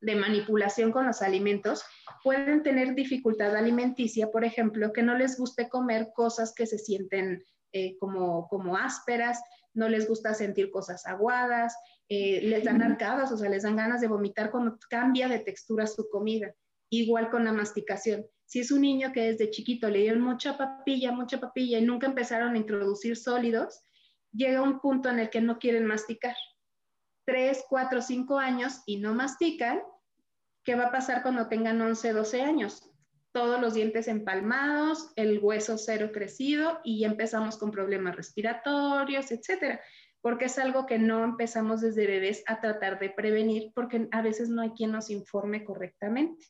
manipulación 0.02 0.92
con 0.92 1.06
los 1.06 1.22
alimentos, 1.22 1.82
pueden 2.26 2.62
tener 2.62 2.94
dificultad 2.94 3.56
alimenticia, 3.56 4.30
por 4.32 4.44
ejemplo, 4.44 4.92
que 4.92 5.02
no 5.02 5.18
les 5.18 5.38
guste 5.38 5.70
comer 5.70 6.10
cosas 6.14 6.54
que 6.54 6.66
se 6.66 6.78
sienten 6.78 7.42
eh, 7.72 7.98
como, 8.00 8.50
como 8.50 8.76
ásperas, 8.76 9.42
no 9.74 9.88
les 9.88 10.10
gusta 10.10 10.34
sentir 10.34 10.70
cosas 10.70 11.06
aguadas, 11.06 11.74
eh, 12.10 12.42
les 12.44 12.66
dan 12.66 12.82
arcadas, 12.82 13.32
o 13.32 13.38
sea, 13.38 13.50
les 13.50 13.64
dan 13.64 13.78
ganas 13.78 14.02
de 14.02 14.10
vomitar 14.10 14.52
cuando 14.52 14.78
cambia 14.90 15.30
de 15.30 15.40
textura 15.40 15.88
su 15.88 16.10
comida. 16.10 16.54
Igual 16.90 17.30
con 17.30 17.46
la 17.46 17.54
masticación. 17.54 18.26
Si 18.46 18.60
es 18.60 18.72
un 18.72 18.82
niño 18.82 19.14
que 19.14 19.22
desde 19.22 19.52
chiquito 19.52 19.88
le 19.90 20.00
dieron 20.00 20.22
mucha 20.22 20.58
papilla, 20.58 21.14
mucha 21.14 21.40
papilla 21.40 21.80
y 21.80 21.86
nunca 21.86 22.08
empezaron 22.08 22.56
a 22.56 22.58
introducir 22.58 23.16
sólidos, 23.16 23.86
llega 24.34 24.62
un 24.62 24.80
punto 24.80 25.10
en 25.10 25.20
el 25.20 25.30
que 25.30 25.42
no 25.42 25.60
quieren 25.60 25.86
masticar. 25.86 26.36
Tres, 27.26 27.64
cuatro, 27.70 28.02
cinco 28.02 28.40
años 28.40 28.82
y 28.86 28.98
no 28.98 29.14
mastican, 29.14 29.82
¿qué 30.64 30.76
va 30.76 30.88
a 30.88 30.92
pasar 30.92 31.22
cuando 31.22 31.48
tengan 31.48 31.82
11, 31.82 32.14
12 32.14 32.42
años? 32.42 32.90
Todos 33.32 33.60
los 33.62 33.74
dientes 33.74 34.08
empalmados, 34.08 35.12
el 35.16 35.40
hueso 35.40 35.78
cero 35.78 36.12
crecido 36.14 36.80
y 36.84 37.00
ya 37.00 37.08
empezamos 37.08 37.58
con 37.58 37.72
problemas 37.72 38.16
respiratorios, 38.16 39.32
etcétera, 39.32 39.82
porque 40.22 40.46
es 40.46 40.60
algo 40.60 40.86
que 40.86 41.00
no 41.00 41.24
empezamos 41.24 41.82
desde 41.82 42.06
bebés 42.06 42.44
a 42.46 42.62
tratar 42.62 43.00
de 43.00 43.10
prevenir 43.10 43.72
porque 43.74 44.08
a 44.12 44.22
veces 44.22 44.50
no 44.50 44.62
hay 44.62 44.72
quien 44.72 44.92
nos 44.92 45.10
informe 45.10 45.64
correctamente. 45.64 46.46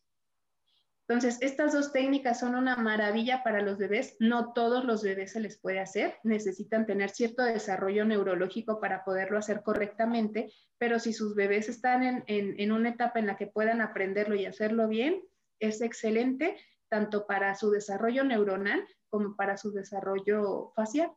Entonces, 1.07 1.37
estas 1.41 1.73
dos 1.73 1.91
técnicas 1.91 2.39
son 2.39 2.55
una 2.55 2.77
maravilla 2.77 3.43
para 3.43 3.61
los 3.61 3.77
bebés. 3.77 4.15
No 4.19 4.53
todos 4.53 4.85
los 4.85 5.03
bebés 5.03 5.33
se 5.33 5.41
les 5.41 5.59
puede 5.59 5.79
hacer. 5.81 6.15
Necesitan 6.23 6.85
tener 6.85 7.09
cierto 7.09 7.43
desarrollo 7.43 8.05
neurológico 8.05 8.79
para 8.79 9.03
poderlo 9.03 9.37
hacer 9.37 9.63
correctamente, 9.63 10.53
pero 10.77 10.99
si 10.99 11.11
sus 11.11 11.35
bebés 11.35 11.67
están 11.67 12.23
en, 12.27 12.71
una 12.71 12.89
etapa 12.89 13.19
en 13.19 13.27
la 13.27 13.35
que 13.35 13.47
puedan 13.47 13.81
aprenderlo 13.81 14.35
y 14.35 14.45
hacerlo 14.45 14.87
bien, 14.87 15.21
es 15.59 15.81
excelente 15.81 16.55
tanto 16.89 17.27
para 17.27 17.53
su 17.55 17.69
desarrollo 17.71 18.23
neuronal 18.23 18.87
como 19.09 19.35
para 19.35 19.57
su 19.57 19.73
desarrollo 19.73 20.71
facial. 20.73 21.11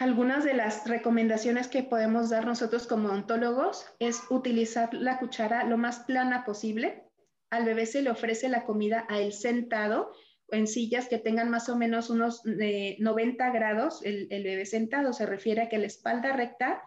Algunas 0.00 0.44
de 0.44 0.54
las 0.54 0.88
recomendaciones 0.88 1.68
que 1.68 1.84
podemos 1.84 2.28
dar 2.28 2.46
nosotros 2.46 2.86
como 2.86 3.08
odontólogos 3.08 3.86
es 4.00 4.22
utilizar 4.28 4.92
la 4.92 5.18
cuchara 5.18 5.64
lo 5.64 5.78
más 5.78 6.00
plana 6.00 6.44
posible. 6.44 7.04
Al 7.50 7.64
bebé 7.64 7.86
se 7.86 8.02
le 8.02 8.10
ofrece 8.10 8.48
la 8.48 8.64
comida 8.64 9.06
a 9.08 9.20
él 9.20 9.32
sentado 9.32 10.12
en 10.48 10.66
sillas 10.66 11.08
que 11.08 11.18
tengan 11.18 11.48
más 11.48 11.68
o 11.68 11.76
menos 11.76 12.10
unos 12.10 12.42
90 12.44 13.50
grados 13.50 14.04
el, 14.04 14.26
el, 14.30 14.42
bebé 14.42 14.66
sentado. 14.66 15.12
Se 15.12 15.26
refiere 15.26 15.62
a 15.62 15.68
que 15.68 15.78
la 15.78 15.86
espalda 15.86 16.32
recta, 16.32 16.82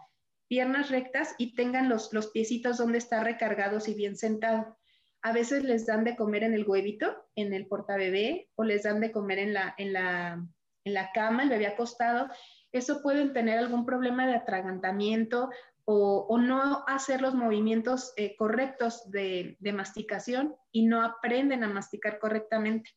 piernas 0.47 0.89
rectas 0.89 1.33
y 1.37 1.55
tengan 1.55 1.89
los, 1.89 2.11
los 2.13 2.27
piecitos 2.27 2.77
donde 2.77 2.97
está 2.97 3.23
recargados 3.23 3.87
y 3.87 3.93
bien 3.93 4.17
sentado. 4.17 4.77
A 5.21 5.31
veces 5.31 5.63
les 5.63 5.85
dan 5.85 6.03
de 6.03 6.15
comer 6.15 6.43
en 6.43 6.53
el 6.53 6.67
huevito, 6.67 7.15
en 7.35 7.53
el 7.53 7.67
portabebé, 7.67 8.49
o 8.55 8.63
les 8.63 8.83
dan 8.83 8.99
de 8.99 9.11
comer 9.11 9.39
en 9.39 9.53
la, 9.53 9.73
en 9.77 9.93
la, 9.93 10.45
en 10.83 10.93
la 10.93 11.11
cama, 11.11 11.43
el 11.43 11.49
bebé 11.49 11.67
acostado. 11.67 12.29
Eso 12.71 13.01
pueden 13.01 13.33
tener 13.33 13.57
algún 13.57 13.85
problema 13.85 14.27
de 14.27 14.35
atragantamiento 14.35 15.49
o, 15.89 16.37
no 16.37 16.83
hacer 16.85 17.21
los 17.21 17.33
movimientos 17.33 18.11
eh, 18.17 18.35
correctos 18.35 19.09
de, 19.09 19.57
masticación 19.73 20.53
y 20.69 20.85
no 20.85 21.01
aprenden 21.01 21.63
a 21.63 21.69
masticar 21.69 22.19
correctamente. 22.19 22.91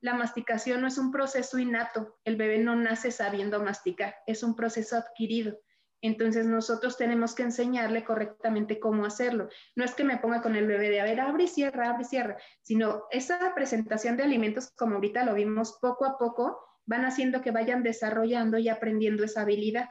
La 0.00 0.14
masticación 0.14 0.80
no 0.80 0.86
es 0.86 0.98
un 0.98 1.10
proceso 1.10 1.58
innato, 1.58 2.16
el 2.24 2.36
bebé 2.36 2.58
no 2.58 2.76
nace 2.76 3.10
sabiendo 3.10 3.60
masticar, 3.60 4.14
es 4.28 4.44
un 4.44 4.54
proceso 4.54 4.96
adquirido. 4.96 5.58
Entonces 6.00 6.46
nosotros 6.46 6.96
tenemos 6.96 7.34
que 7.34 7.42
enseñarle 7.42 8.04
correctamente 8.04 8.78
cómo 8.78 9.04
hacerlo. 9.04 9.48
No 9.74 9.84
es 9.84 9.96
que 9.96 10.04
me 10.04 10.18
ponga 10.18 10.40
con 10.40 10.54
el 10.54 10.68
bebé 10.68 10.90
de, 10.90 11.00
a 11.00 11.04
ver, 11.04 11.18
abre 11.18 11.44
y 11.44 11.48
cierra, 11.48 11.90
abre 11.90 12.02
y 12.02 12.06
cierra, 12.06 12.36
sino 12.62 13.06
esa 13.10 13.52
presentación 13.56 14.16
de 14.16 14.22
alimentos, 14.22 14.70
como 14.76 14.94
ahorita 14.94 15.24
lo 15.24 15.34
vimos 15.34 15.76
poco 15.80 16.04
a 16.04 16.16
poco, 16.16 16.67
van 16.88 17.04
haciendo 17.04 17.42
que 17.42 17.50
vayan 17.50 17.82
desarrollando 17.82 18.58
y 18.58 18.68
aprendiendo 18.70 19.22
esa 19.22 19.42
habilidad. 19.42 19.90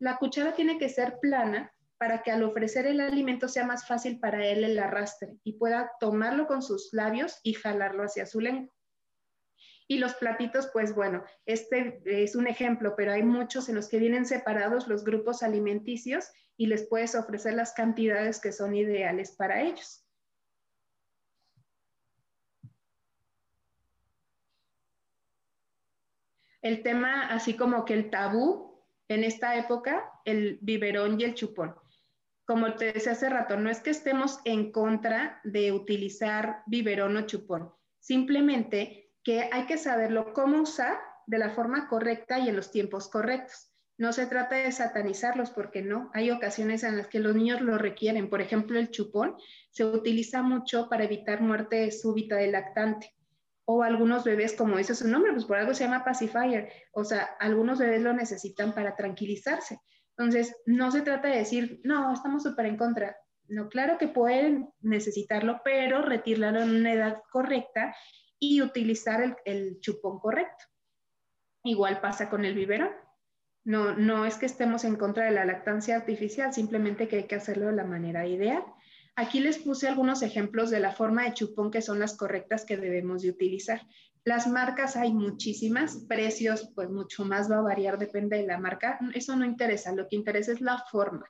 La 0.00 0.16
cuchara 0.16 0.54
tiene 0.54 0.78
que 0.78 0.88
ser 0.88 1.18
plana 1.20 1.72
para 1.96 2.22
que 2.22 2.32
al 2.32 2.42
ofrecer 2.42 2.86
el 2.86 3.00
alimento 3.00 3.48
sea 3.48 3.64
más 3.64 3.86
fácil 3.86 4.18
para 4.18 4.44
él 4.44 4.64
el 4.64 4.78
arrastre 4.78 5.38
y 5.44 5.54
pueda 5.54 5.92
tomarlo 6.00 6.48
con 6.48 6.60
sus 6.60 6.92
labios 6.92 7.38
y 7.44 7.54
jalarlo 7.54 8.02
hacia 8.02 8.26
su 8.26 8.40
lengua. 8.40 8.74
Y 9.86 9.98
los 9.98 10.14
platitos, 10.14 10.68
pues 10.72 10.94
bueno, 10.94 11.22
este 11.46 12.02
es 12.04 12.34
un 12.34 12.48
ejemplo, 12.48 12.94
pero 12.96 13.12
hay 13.12 13.22
muchos 13.22 13.68
en 13.68 13.76
los 13.76 13.88
que 13.88 13.98
vienen 13.98 14.26
separados 14.26 14.88
los 14.88 15.04
grupos 15.04 15.42
alimenticios 15.42 16.32
y 16.56 16.66
les 16.66 16.88
puedes 16.88 17.14
ofrecer 17.14 17.54
las 17.54 17.74
cantidades 17.74 18.40
que 18.40 18.50
son 18.50 18.74
ideales 18.74 19.32
para 19.36 19.62
ellos. 19.62 20.03
El 26.64 26.82
tema, 26.82 27.28
así 27.28 27.56
como 27.58 27.84
que 27.84 27.92
el 27.92 28.08
tabú 28.08 28.82
en 29.08 29.22
esta 29.22 29.54
época, 29.56 30.10
el 30.24 30.58
biberón 30.62 31.20
y 31.20 31.24
el 31.24 31.34
chupón. 31.34 31.74
Como 32.46 32.74
te 32.76 32.90
decía 32.90 33.12
hace 33.12 33.28
rato, 33.28 33.58
no 33.58 33.68
es 33.68 33.80
que 33.80 33.90
estemos 33.90 34.40
en 34.46 34.72
contra 34.72 35.42
de 35.44 35.72
utilizar 35.72 36.62
biberón 36.64 37.18
o 37.18 37.26
chupón, 37.26 37.70
simplemente 38.00 39.12
que 39.22 39.50
hay 39.52 39.66
que 39.66 39.76
saberlo 39.76 40.32
cómo 40.32 40.62
usar 40.62 40.98
de 41.26 41.36
la 41.36 41.50
forma 41.50 41.86
correcta 41.86 42.38
y 42.38 42.48
en 42.48 42.56
los 42.56 42.70
tiempos 42.70 43.10
correctos. 43.10 43.70
No 43.98 44.14
se 44.14 44.24
trata 44.26 44.56
de 44.56 44.72
satanizarlos 44.72 45.50
porque 45.50 45.82
no, 45.82 46.10
hay 46.14 46.30
ocasiones 46.30 46.82
en 46.82 46.96
las 46.96 47.08
que 47.08 47.20
los 47.20 47.36
niños 47.36 47.60
lo 47.60 47.76
requieren. 47.76 48.30
Por 48.30 48.40
ejemplo, 48.40 48.78
el 48.78 48.90
chupón 48.90 49.36
se 49.70 49.84
utiliza 49.84 50.40
mucho 50.40 50.88
para 50.88 51.04
evitar 51.04 51.42
muerte 51.42 51.90
súbita 51.92 52.36
del 52.36 52.52
lactante. 52.52 53.14
O 53.66 53.82
algunos 53.82 54.24
bebés, 54.24 54.54
como 54.54 54.76
dice 54.76 54.94
su 54.94 55.08
nombre, 55.08 55.32
pues 55.32 55.46
por 55.46 55.56
algo 55.56 55.74
se 55.74 55.84
llama 55.84 56.04
pacifier. 56.04 56.70
O 56.92 57.04
sea, 57.04 57.24
algunos 57.40 57.78
bebés 57.78 58.02
lo 58.02 58.12
necesitan 58.12 58.74
para 58.74 58.94
tranquilizarse. 58.94 59.80
Entonces, 60.16 60.56
no 60.66 60.90
se 60.90 61.02
trata 61.02 61.28
de 61.28 61.38
decir, 61.38 61.80
no, 61.82 62.12
estamos 62.12 62.42
súper 62.42 62.66
en 62.66 62.76
contra. 62.76 63.16
No, 63.48 63.68
claro 63.68 63.98
que 63.98 64.08
pueden 64.08 64.70
necesitarlo, 64.80 65.60
pero 65.64 66.02
retirarlo 66.02 66.62
en 66.62 66.74
una 66.74 66.92
edad 66.92 67.22
correcta 67.30 67.94
y 68.38 68.62
utilizar 68.62 69.36
el, 69.44 69.80
chupón 69.80 70.18
correcto. 70.18 70.64
Igual 71.62 72.00
pasa 72.00 72.30
con 72.30 72.44
el 72.44 72.54
biberón. 72.54 72.90
No, 73.64 73.94
no 73.94 74.26
es 74.26 74.36
que 74.36 74.46
estemos 74.46 74.84
en 74.84 74.96
contra 74.96 75.24
de 75.24 75.30
la 75.30 75.46
lactancia 75.46 75.96
artificial, 75.96 76.52
simplemente 76.52 77.08
que 77.08 77.16
hay 77.16 77.24
que 77.24 77.36
hacerlo 77.36 77.66
de 77.66 77.72
la 77.72 77.84
manera 77.84 78.26
ideal. 78.26 78.62
Aquí 79.16 79.38
les 79.38 79.58
puse 79.58 79.86
algunos 79.86 80.22
ejemplos 80.22 80.70
de 80.70 80.80
la 80.80 80.92
forma 80.92 81.22
de 81.24 81.34
chupón 81.34 81.70
que 81.70 81.82
son 81.82 82.00
las 82.00 82.16
correctas 82.16 82.64
que 82.64 82.76
debemos 82.76 83.22
de 83.22 83.30
utilizar. 83.30 83.86
Las 84.24 84.46
marcas 84.46 84.96
hay 84.96 85.12
muchísimas, 85.12 86.04
precios 86.08 86.70
pues 86.74 86.90
mucho 86.90 87.24
más 87.24 87.50
va 87.50 87.58
a 87.58 87.62
variar, 87.62 87.98
depende 87.98 88.38
de 88.38 88.46
la 88.46 88.58
marca. 88.58 88.98
Eso 89.14 89.36
no 89.36 89.44
interesa, 89.44 89.94
lo 89.94 90.08
que 90.08 90.16
interesa 90.16 90.52
es 90.52 90.60
la 90.60 90.84
forma. 90.90 91.26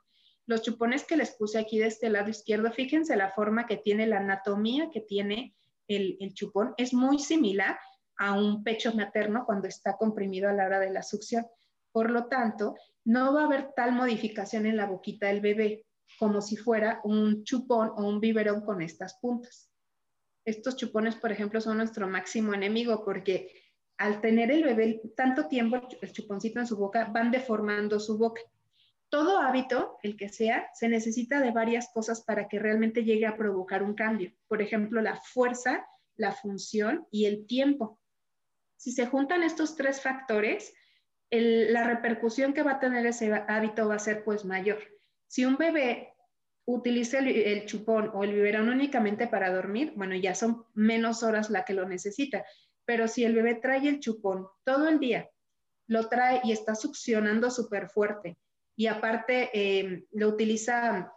Los 0.46 0.62
chupones 0.62 1.04
que 1.04 1.16
les 1.16 1.32
puse 1.32 1.58
aquí 1.58 1.78
de 1.78 1.86
este 1.86 2.08
lado 2.08 2.30
izquierdo, 2.30 2.70
fíjense 2.70 3.16
la 3.16 3.32
forma 3.32 3.66
que 3.66 3.78
tiene, 3.78 4.06
la 4.06 4.18
anatomía 4.18 4.90
que 4.90 5.00
tiene 5.00 5.54
el, 5.88 6.18
chupón 6.34 6.74
es 6.76 6.94
muy 6.94 7.18
similar 7.18 7.78
a 8.16 8.32
un 8.34 8.62
pecho 8.62 8.94
materno 8.94 9.44
cuando 9.44 9.68
está 9.68 9.96
comprimido 9.96 10.48
a 10.48 10.52
la 10.52 10.66
hora 10.66 10.80
de 10.80 10.90
la 10.90 11.02
succión. 11.02 11.46
Por 11.92 12.10
lo 12.10 12.26
tanto, 12.26 12.76
no 13.04 13.34
va 13.34 13.42
a 13.42 13.46
haber 13.46 13.72
tal 13.74 13.92
modificación 13.92 14.66
en 14.66 14.76
la 14.76 14.86
boquita 14.86 15.26
del 15.28 15.40
bebé 15.40 15.84
como 16.18 16.40
si 16.40 16.57
fuera 16.57 17.00
un 17.05 17.44
chupón 17.44 17.90
o 17.96 18.07
un 18.07 18.20
biberón 18.20 18.62
con 18.62 18.83
estas 18.83 19.14
puntas. 19.20 19.70
Estos 20.44 20.77
chupones, 20.77 21.16
por 21.16 21.33
ejemplo, 21.33 21.61
son 21.61 21.79
nuestro 21.79 22.09
máximo 22.09 22.55
enemigo 22.55 23.05
porque 23.05 23.50
al 23.96 24.20
tener 24.20 24.50
el 24.50 24.64
bebé 24.64 25.00
tanto 25.16 25.46
tiempo 25.46 25.81
el 26.00 26.12
chuponcito 26.12 26.61
en 26.61 26.66
su 26.66 26.77
boca, 26.77 27.07
van 27.12 27.31
deformando 27.31 28.00
su 28.00 28.18
boca 28.18 28.42
todo 29.14 29.38
hábito, 29.38 29.98
el 30.03 30.16
que 30.16 30.29
sea, 30.29 30.68
se 30.74 30.88
necesita 30.88 31.40
de 31.40 31.53
varias 31.53 31.88
cosas 31.92 32.22
para 32.22 32.48
que 32.48 32.59
realmente 32.59 33.05
llegue 33.05 33.27
a 33.27 33.37
provocar 33.37 33.85
un 33.85 33.94
cambio. 33.94 34.33
Por 34.48 34.61
ejemplo, 34.61 35.00
la 35.00 35.20
fuerza, 35.20 35.87
la 36.16 36.33
función 36.33 37.07
y 37.12 37.27
el 37.27 37.46
tiempo. 37.46 38.00
Si 38.77 38.90
se 38.90 39.07
juntan 39.07 39.44
estos 39.44 39.77
tres 39.77 40.00
factores, 40.00 40.74
la 41.31 41.85
repercusión 41.85 42.55
que 42.55 42.64
va 42.64 42.72
a 42.72 42.81
tener 42.81 43.07
ese 43.07 43.33
hábito 43.33 43.87
va 43.87 43.94
a 43.94 44.00
ser 44.00 44.24
pues 44.24 44.44
mayor. 44.44 44.79
Si 45.26 45.44
un 45.44 45.56
bebé 45.56 46.14
utiliza 46.66 47.18
el, 47.18 47.66
chupón 47.66 48.10
o 48.14 48.24
el 48.24 48.32
biberón 48.32 48.68
únicamente 48.68 49.26
para 49.26 49.52
dormir, 49.52 49.92
bueno, 49.96 50.14
ya 50.14 50.34
son 50.34 50.64
menos 50.74 51.22
horas 51.22 51.50
la 51.50 51.64
que 51.64 51.74
lo 51.74 51.88
necesita. 51.88 52.44
Pero 52.84 53.08
si 53.08 53.24
el 53.24 53.34
bebé 53.34 53.54
trae 53.56 53.88
el 53.88 54.00
chupón 54.00 54.46
todo 54.64 54.88
el 54.88 54.98
día, 54.98 55.28
lo 55.87 56.08
trae 56.08 56.40
y 56.44 56.52
está 56.52 56.74
succionando 56.74 57.50
súper 57.50 57.88
fuerte, 57.88 58.38
y 58.76 58.87
aparte 58.87 59.50
eh, 59.52 60.04
lo 60.12 60.28
utiliza 60.28 61.12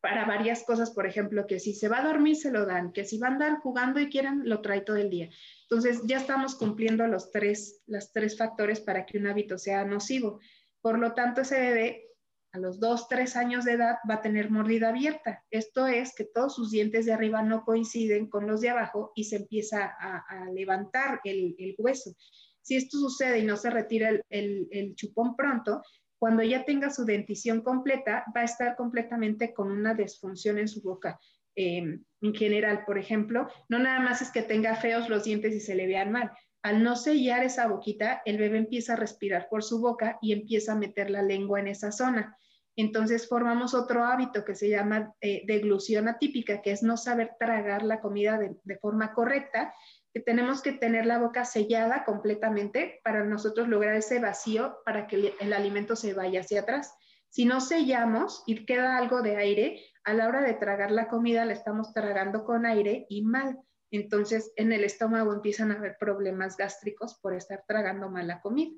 para 0.00 0.24
varias 0.24 0.64
cosas, 0.64 0.90
por 0.90 1.06
ejemplo, 1.06 1.46
que 1.46 1.60
si 1.60 1.74
se 1.74 1.88
va 1.88 1.98
a 1.98 2.06
dormir 2.06 2.36
se 2.36 2.50
lo 2.50 2.64
dan, 2.64 2.92
que 2.92 3.04
si 3.04 3.18
va 3.18 3.28
a 3.28 3.32
andar 3.32 3.58
jugando 3.58 4.00
y 4.00 4.08
quieren, 4.08 4.48
lo 4.48 4.62
trae 4.62 4.80
todo 4.80 4.96
el 4.96 5.10
día. 5.10 5.28
Entonces 5.62 6.00
ya 6.06 6.16
estamos 6.16 6.54
cumpliendo 6.54 7.06
los 7.06 7.30
tres, 7.30 7.82
los 7.86 8.10
tres 8.10 8.38
factores 8.38 8.80
para 8.80 9.04
que 9.04 9.18
un 9.18 9.26
hábito 9.26 9.58
sea 9.58 9.84
nocivo. 9.84 10.40
Por 10.80 10.98
lo 10.98 11.12
tanto, 11.12 11.42
ese 11.42 11.60
bebé 11.60 12.09
a 12.52 12.58
los 12.58 12.80
dos, 12.80 13.06
tres 13.08 13.36
años 13.36 13.64
de 13.64 13.72
edad 13.72 13.96
va 14.08 14.14
a 14.14 14.22
tener 14.22 14.50
mordida 14.50 14.88
abierta. 14.88 15.44
Esto 15.50 15.86
es 15.86 16.14
que 16.14 16.24
todos 16.24 16.54
sus 16.54 16.70
dientes 16.70 17.06
de 17.06 17.12
arriba 17.12 17.42
no 17.42 17.64
coinciden 17.64 18.28
con 18.28 18.46
los 18.46 18.60
de 18.60 18.70
abajo 18.70 19.12
y 19.14 19.24
se 19.24 19.36
empieza 19.36 19.84
a, 19.86 20.50
levantar 20.52 21.20
el, 21.24 21.74
hueso. 21.78 22.14
Si 22.60 22.76
esto 22.76 22.98
sucede 22.98 23.38
y 23.38 23.44
no 23.44 23.56
se 23.56 23.70
retira 23.70 24.10
el, 24.28 24.94
chupón 24.96 25.36
pronto, 25.36 25.82
cuando 26.18 26.42
ya 26.42 26.64
tenga 26.64 26.90
su 26.90 27.04
dentición 27.04 27.62
completa, 27.62 28.24
va 28.36 28.42
a 28.42 28.44
estar 28.44 28.76
completamente 28.76 29.54
con 29.54 29.70
una 29.70 29.94
disfunción 29.94 30.58
en 30.58 30.68
su 30.68 30.82
boca. 30.82 31.18
Em, 31.54 32.04
en 32.20 32.34
general, 32.34 32.84
por 32.84 32.98
ejemplo, 32.98 33.48
no 33.68 33.78
nada 33.78 34.00
más 34.00 34.22
es 34.22 34.30
que 34.30 34.42
tenga 34.42 34.76
feos 34.76 35.08
los 35.08 35.24
dientes 35.24 35.54
y 35.54 35.60
se 35.60 35.74
le 35.74 35.86
vean 35.86 36.12
mal. 36.12 36.30
Al 36.62 36.82
no 36.82 36.96
sellar 36.96 37.42
esa 37.44 37.66
boquita, 37.68 38.22
el 38.24 38.38
bebé 38.38 38.58
empieza 38.58 38.92
a 38.92 38.96
respirar 38.96 39.48
por 39.48 39.62
su 39.62 39.80
boca 39.80 40.18
y 40.20 40.32
empieza 40.32 40.72
a 40.72 40.76
meter 40.76 41.10
la 41.10 41.22
lengua 41.22 41.60
en 41.60 41.68
esa 41.68 41.92
zona. 41.92 42.36
Entonces 42.76 43.28
formamos 43.28 43.74
otro 43.74 44.04
hábito 44.04 44.44
que 44.44 44.54
se 44.54 44.68
llama 44.68 45.14
eh, 45.20 45.42
deglución 45.46 46.08
atípica, 46.08 46.62
que 46.62 46.70
es 46.70 46.82
no 46.82 46.96
saber 46.96 47.32
tragar 47.38 47.82
la 47.82 48.00
comida 48.00 48.38
de 48.38 48.78
forma 48.78 49.12
correcta 49.12 49.74
que 50.12 50.20
tenemos 50.20 50.62
que 50.62 50.72
tener 50.72 51.06
la 51.06 51.18
boca 51.18 51.44
sellada 51.44 52.04
completamente 52.04 53.00
para 53.04 53.24
nosotros 53.24 53.68
lograr 53.68 53.94
ese 53.94 54.18
vacío 54.18 54.78
para 54.84 55.06
que 55.06 55.34
el, 55.38 55.52
alimento 55.52 55.94
se 55.94 56.14
vaya 56.14 56.40
hacia 56.40 56.62
atrás. 56.62 56.94
Si 57.28 57.44
no 57.44 57.60
sellamos 57.60 58.42
y 58.46 58.64
queda 58.66 58.96
algo 58.96 59.22
de 59.22 59.36
aire, 59.36 59.84
a 60.04 60.14
la 60.14 60.26
hora 60.26 60.42
de 60.42 60.54
tragar 60.54 60.90
la 60.90 61.08
comida 61.08 61.44
la 61.44 61.52
estamos 61.52 61.92
tragando 61.92 62.44
con 62.44 62.66
aire 62.66 63.06
y 63.08 63.22
mal. 63.22 63.60
Entonces 63.90 64.52
en 64.56 64.72
el 64.72 64.84
estómago 64.84 65.32
empiezan 65.32 65.72
a 65.72 65.76
haber 65.76 65.96
problemas 65.98 66.56
gástricos 66.56 67.14
por 67.14 67.34
estar 67.34 67.64
tragando 67.66 68.08
mal 68.08 68.26
la 68.26 68.40
comida. 68.40 68.76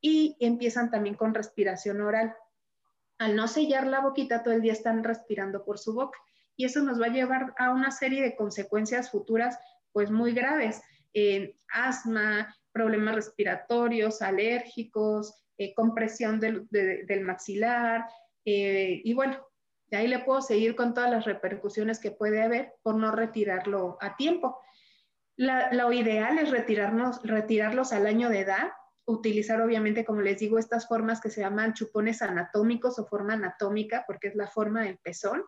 Y 0.00 0.36
empiezan 0.40 0.90
también 0.90 1.14
con 1.14 1.34
respiración 1.34 2.00
oral. 2.00 2.34
Al 3.18 3.34
no 3.34 3.48
sellar 3.48 3.86
la 3.86 4.00
boquita, 4.00 4.42
todo 4.42 4.54
el 4.54 4.62
día 4.62 4.72
están 4.72 5.04
respirando 5.04 5.64
por 5.64 5.78
su 5.78 5.94
boca. 5.94 6.18
Y 6.56 6.64
eso 6.64 6.82
nos 6.82 7.00
va 7.00 7.06
a 7.06 7.10
llevar 7.10 7.54
a 7.58 7.70
una 7.70 7.90
serie 7.90 8.22
de 8.22 8.36
consecuencias 8.36 9.10
futuras 9.10 9.58
pues 9.92 10.10
muy 10.10 10.32
graves, 10.32 10.82
asma, 11.68 12.54
problemas 12.72 13.14
respiratorios, 13.14 14.20
alérgicos, 14.20 15.34
eh, 15.56 15.72
compresión 15.72 16.38
del, 16.38 16.68
maxilar, 17.24 18.04
eh, 18.44 19.00
y 19.02 19.14
bueno, 19.14 19.38
de 19.88 19.96
ahí 19.96 20.08
le 20.08 20.20
puedo 20.20 20.40
seguir 20.42 20.74
con 20.74 20.94
todas 20.94 21.10
las 21.10 21.24
repercusiones 21.24 22.00
que 22.00 22.10
puede 22.10 22.42
haber 22.42 22.74
por 22.82 22.96
no 22.96 23.12
retirarlo 23.12 23.98
a 24.00 24.16
tiempo. 24.16 24.60
lo 25.36 25.92
ideal 25.92 26.38
es 26.38 26.50
retirarnos, 26.50 27.22
retirarlos 27.22 27.92
al 27.92 28.06
año 28.06 28.28
de 28.28 28.40
edad, 28.40 28.72
utilizar 29.06 29.60
obviamente, 29.60 30.04
como 30.04 30.20
les 30.20 30.40
digo, 30.40 30.58
estas 30.58 30.88
formas 30.88 31.20
que 31.20 31.30
se 31.30 31.40
llaman 31.40 31.74
chupones 31.74 32.22
anatómicos 32.22 32.98
o 32.98 33.06
forma 33.06 33.34
anatómica, 33.34 34.04
porque 34.06 34.28
es 34.28 34.34
la 34.34 34.48
forma 34.48 34.82
del 34.82 34.98
pezón. 34.98 35.44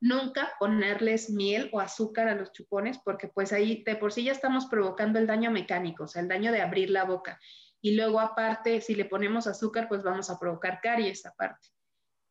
Nunca 0.00 0.52
ponerles 0.60 1.28
miel 1.30 1.68
o 1.72 1.80
azúcar 1.80 2.28
a 2.28 2.36
los 2.36 2.52
chupones, 2.52 2.98
porque 3.04 3.26
pues 3.26 3.52
ahí 3.52 3.82
de 3.82 3.96
por 3.96 4.12
sí 4.12 4.22
ya 4.22 4.32
estamos 4.32 4.66
provocando 4.66 5.18
el 5.18 5.26
daño 5.26 5.50
mecánico, 5.50 6.04
o 6.04 6.06
sea, 6.06 6.22
el 6.22 6.28
daño 6.28 6.52
de 6.52 6.60
abrir 6.60 6.90
la 6.90 7.04
boca. 7.04 7.40
Y 7.80 7.96
luego 7.96 8.20
aparte, 8.20 8.80
si 8.80 8.94
le 8.94 9.06
ponemos 9.06 9.48
azúcar, 9.48 9.88
pues 9.88 10.04
vamos 10.04 10.30
a 10.30 10.38
provocar 10.38 10.80
caries 10.80 11.26
aparte. 11.26 11.68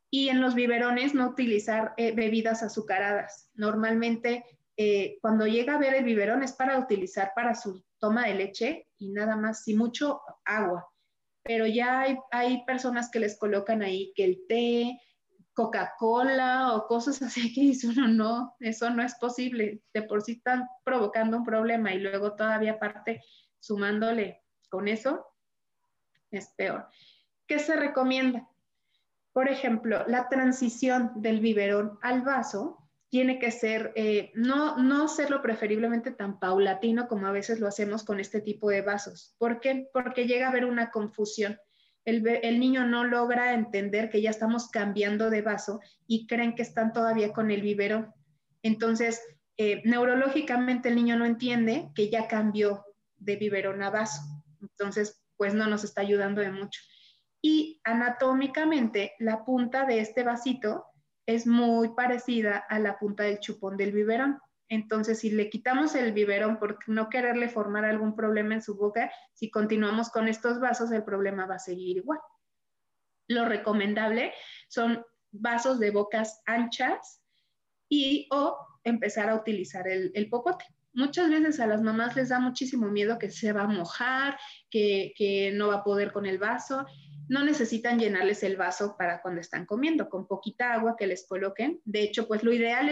Y 0.10 0.30
en 0.30 0.42
los 0.42 0.56
biberones 0.56 1.14
no 1.14 1.28
utilizar 1.28 1.94
eh, 1.98 2.14
bebidas 2.14 2.64
azucaradas. 2.64 3.52
Normalmente 3.56 4.46
eh, 4.78 5.18
cuando 5.22 5.48
llega 5.48 5.76
a 5.76 5.80
ver 5.80 5.96
el 5.96 6.06
biberón 6.06 6.44
es 6.44 6.54
para 6.54 6.80
utilizar 6.80 7.32
para 7.36 7.56
su 7.56 7.84
toma 8.00 8.28
de 8.28 8.36
leche 8.36 8.88
y 8.98 9.10
nada 9.10 9.36
más, 9.36 9.64
si 9.64 9.74
mucho 9.74 10.22
agua. 10.46 10.88
Pero 11.44 11.66
ya 11.66 12.02
hay, 12.02 12.18
hay 12.32 12.66
personas 12.66 13.10
que 13.10 13.20
les 13.20 13.38
colocan 13.38 13.82
ahí 13.82 14.14
que 14.16 14.24
el 14.24 14.46
té, 14.48 15.00
Coca-Cola 15.58 16.76
o 16.76 16.86
cosas 16.86 17.20
así 17.24 17.52
que 17.52 17.62
dice 17.62 17.88
uno, 17.88 18.08
no, 18.08 18.56
eso 18.60 18.92
no 18.92 19.04
es 19.04 19.16
posible. 19.16 19.82
De 19.94 20.04
por 20.04 20.22
sí 20.22 20.34
están 20.34 20.68
provocando 20.84 21.38
un 21.38 21.44
problema 21.44 21.94
y 21.94 22.00
luego 22.00 22.36
todavía 22.36 22.74
aparte 22.74 23.24
sumándole 23.60 24.44
con 24.70 24.88
eso, 24.88 25.26
es 26.30 26.54
peor. 26.56 26.88
¿Qué 27.48 27.58
se 27.58 27.76
recomienda? 27.76 28.48
Por 29.38 29.50
ejemplo, 29.50 30.04
la 30.08 30.30
transición 30.30 31.12
del 31.18 31.42
biberón 31.42 32.00
al 32.02 32.24
vaso 32.24 32.90
tiene 33.08 33.38
que 33.38 33.52
ser, 33.52 33.94
eh, 33.96 34.32
no, 34.34 34.80
no 34.80 35.08
serlo 35.08 35.44
preferiblemente 35.44 36.10
tan 36.10 36.40
paulatino 36.40 37.08
como 37.08 37.28
a 37.28 37.32
veces 37.32 37.60
lo 37.60 37.68
hacemos 37.68 38.04
con 38.04 38.20
este 38.20 38.42
tipo 38.42 38.72
de 38.72 38.82
vasos. 38.82 39.36
¿Por 39.38 39.60
qué? 39.60 39.90
Porque 39.94 40.26
llega 40.26 40.48
a 40.48 40.50
haber 40.50 40.66
una 40.66 40.90
confusión. 40.90 41.60
El, 42.04 42.24
niño 42.60 42.88
no 42.88 43.04
logra 43.04 43.54
entender 43.54 44.10
que 44.10 44.24
ya 44.24 44.32
estamos 44.32 44.70
cambiando 44.70 45.30
de 45.30 45.44
vaso 45.44 45.82
y 46.08 46.26
creen 46.26 46.56
que 46.56 46.64
están 46.64 46.92
todavía 46.92 47.32
con 47.32 47.52
el 47.52 47.62
biberón. 47.62 48.12
Entonces, 48.64 49.22
eh, 49.58 49.84
neurológicamente 49.86 50.90
el 50.90 50.96
niño 50.96 51.16
no 51.16 51.28
entiende 51.28 51.92
que 51.94 52.10
ya 52.10 52.28
cambió 52.28 52.86
de 53.18 53.36
biberón 53.36 53.84
a 53.84 53.92
vaso. 53.92 54.20
Entonces, 54.64 55.24
pues 55.36 55.54
no 55.54 55.68
nos 55.68 55.84
está 55.84 56.02
ayudando 56.02 56.42
de 56.42 56.50
mucho. 56.50 56.82
Y 57.50 57.80
anatómicamente, 57.86 59.16
la 59.20 59.46
punta 59.46 59.86
de 59.86 60.02
este 60.02 60.24
vasito 60.24 60.84
es 61.26 61.48
muy 61.48 61.96
parecida 61.96 62.58
a 62.58 62.78
la 62.78 63.00
punta 63.00 63.24
del 63.24 63.40
chupón 63.40 63.78
del 63.78 63.94
biberón. 63.94 64.38
Entonces, 64.68 65.20
si 65.20 65.30
le 65.30 65.50
quitamos 65.50 65.96
el 65.96 66.12
biberón 66.12 66.60
por 66.60 66.78
no 66.88 67.08
quererle 67.08 67.48
formar 67.48 67.86
algún 67.86 68.18
problema 68.18 68.56
en 68.56 68.62
su 68.62 68.76
boca, 68.76 69.10
si 69.34 69.50
continuamos 69.50 70.10
con 70.10 70.28
estos 70.28 70.60
vasos, 70.60 70.92
el 70.92 71.06
problema 71.06 71.46
va 71.46 71.56
a 71.56 71.60
seguir 71.60 71.96
igual. 71.96 72.20
Lo 73.30 73.46
recomendable 73.46 74.34
son 74.68 75.02
vasos 75.32 75.80
de 75.80 75.92
bocas 75.92 76.42
anchas 76.48 77.24
y 77.88 78.28
o 78.30 78.58
empezar 78.84 79.30
a 79.30 79.36
utilizar 79.36 79.88
el, 79.88 80.12
el 80.16 80.30
popote. 80.30 80.66
Muchas 80.92 81.30
veces 81.30 81.62
a 81.62 81.68
las 81.68 81.82
mamás 81.82 82.18
les 82.18 82.28
da 82.28 82.42
muchísimo 82.42 82.90
miedo 82.90 83.18
que 83.18 83.30
se 83.30 83.54
va 83.54 83.62
a 83.62 83.68
mojar, 83.68 84.38
que, 84.70 85.14
que 85.16 85.54
no 85.54 85.70
va 85.70 85.76
a 85.76 85.84
poder 85.86 86.12
con 86.12 86.26
el 86.26 86.40
vaso 86.40 86.86
no 87.30 87.44
necesitan 87.44 88.00
llenarles 88.00 88.44
el 88.44 88.56
vaso 88.56 88.96
para 88.98 89.22
cuando 89.22 89.42
están 89.42 89.66
comiendo, 89.66 90.10
con 90.10 90.28
poquita 90.28 90.74
agua 90.74 90.96
que 90.98 91.08
les 91.08 91.28
coloquen. 91.28 91.82
De 91.84 92.02
hecho, 92.02 92.28
pues 92.28 92.44
lo 92.44 92.54
ideal 92.54 92.90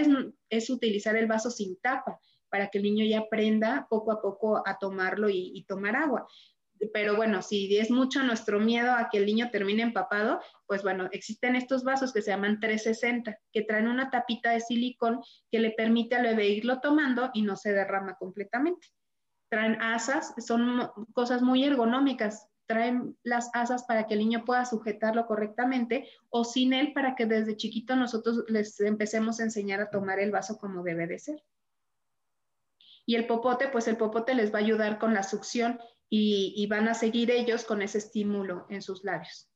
es, 0.50 0.70
utilizar 0.70 1.16
el 1.16 1.28
vaso 1.28 1.50
sin 1.50 1.80
tapa 1.80 2.20
para 2.50 2.70
que 2.70 2.80
el 2.80 2.84
niño 2.84 3.06
ya 3.06 3.20
aprenda 3.20 3.88
poco 3.90 4.12
a 4.12 4.22
poco 4.22 4.68
a 4.68 4.78
tomarlo 4.78 5.30
y, 5.30 5.64
tomar 5.68 5.96
agua. 5.96 6.28
Pero 6.94 7.16
bueno, 7.16 7.42
si 7.42 7.78
es 7.78 7.90
mucho 7.90 8.22
nuestro 8.24 8.60
miedo 8.60 8.92
a 8.92 9.10
que 9.10 9.18
el 9.18 9.26
niño 9.26 9.50
termine 9.50 9.84
empapado, 9.84 10.42
pues 10.68 10.84
bueno, 10.84 11.08
existen 11.12 11.56
estos 11.56 11.84
vasos 11.84 12.12
que 12.12 12.22
se 12.22 12.32
llaman 12.32 12.60
360, 12.60 13.40
que 13.54 13.62
traen 13.62 13.88
una 13.88 14.10
tapita 14.10 14.52
de 14.52 14.60
silicón 14.60 15.22
que 15.50 15.60
le 15.60 15.72
permite 15.72 16.16
al 16.16 16.24
bebé 16.24 16.50
irlo 16.50 16.82
tomando 16.82 17.32
y 17.34 17.44
no 17.44 17.56
se 17.56 17.72
derrama 17.72 18.16
completamente. 18.16 18.88
Traen 19.50 19.82
asas, 19.82 20.34
son 20.46 20.90
cosas 21.14 21.42
muy 21.42 21.64
ergonómicas 21.64 22.50
traen 22.68 23.18
las 23.24 23.50
asas 23.54 23.84
para 23.84 24.08
que 24.08 24.14
el 24.16 24.22
niño 24.22 24.46
pueda 24.46 24.66
sujetarlo 24.66 25.26
correctamente 25.26 26.10
o 26.30 26.44
sin 26.44 26.74
él 26.74 26.94
para 26.94 27.16
que 27.16 27.26
desde 27.26 27.58
chiquito 27.58 27.96
nosotros 27.96 28.44
les 28.48 28.80
empecemos 28.82 29.40
a 29.40 29.44
enseñar 29.44 29.82
a 29.82 29.90
tomar 29.90 30.20
el 30.20 30.32
vaso 30.32 30.58
como 30.58 30.84
debe 30.84 31.08
de 31.08 31.20
ser. 31.20 31.44
Y 33.06 33.16
el 33.16 33.28
popote, 33.28 33.68
pues 33.68 33.88
el 33.88 33.98
popote 33.98 34.34
les 34.34 34.54
va 34.54 34.60
a 34.60 34.62
ayudar 34.62 34.98
con 34.98 35.14
la 35.14 35.24
succión 35.24 35.80
y, 36.10 36.66
van 36.68 36.88
a 36.88 36.94
seguir 36.94 37.32
ellos 37.32 37.66
con 37.66 37.82
ese 37.82 37.98
estímulo 37.98 38.66
en 38.70 38.82
sus 38.82 39.04
labios. 39.04 39.50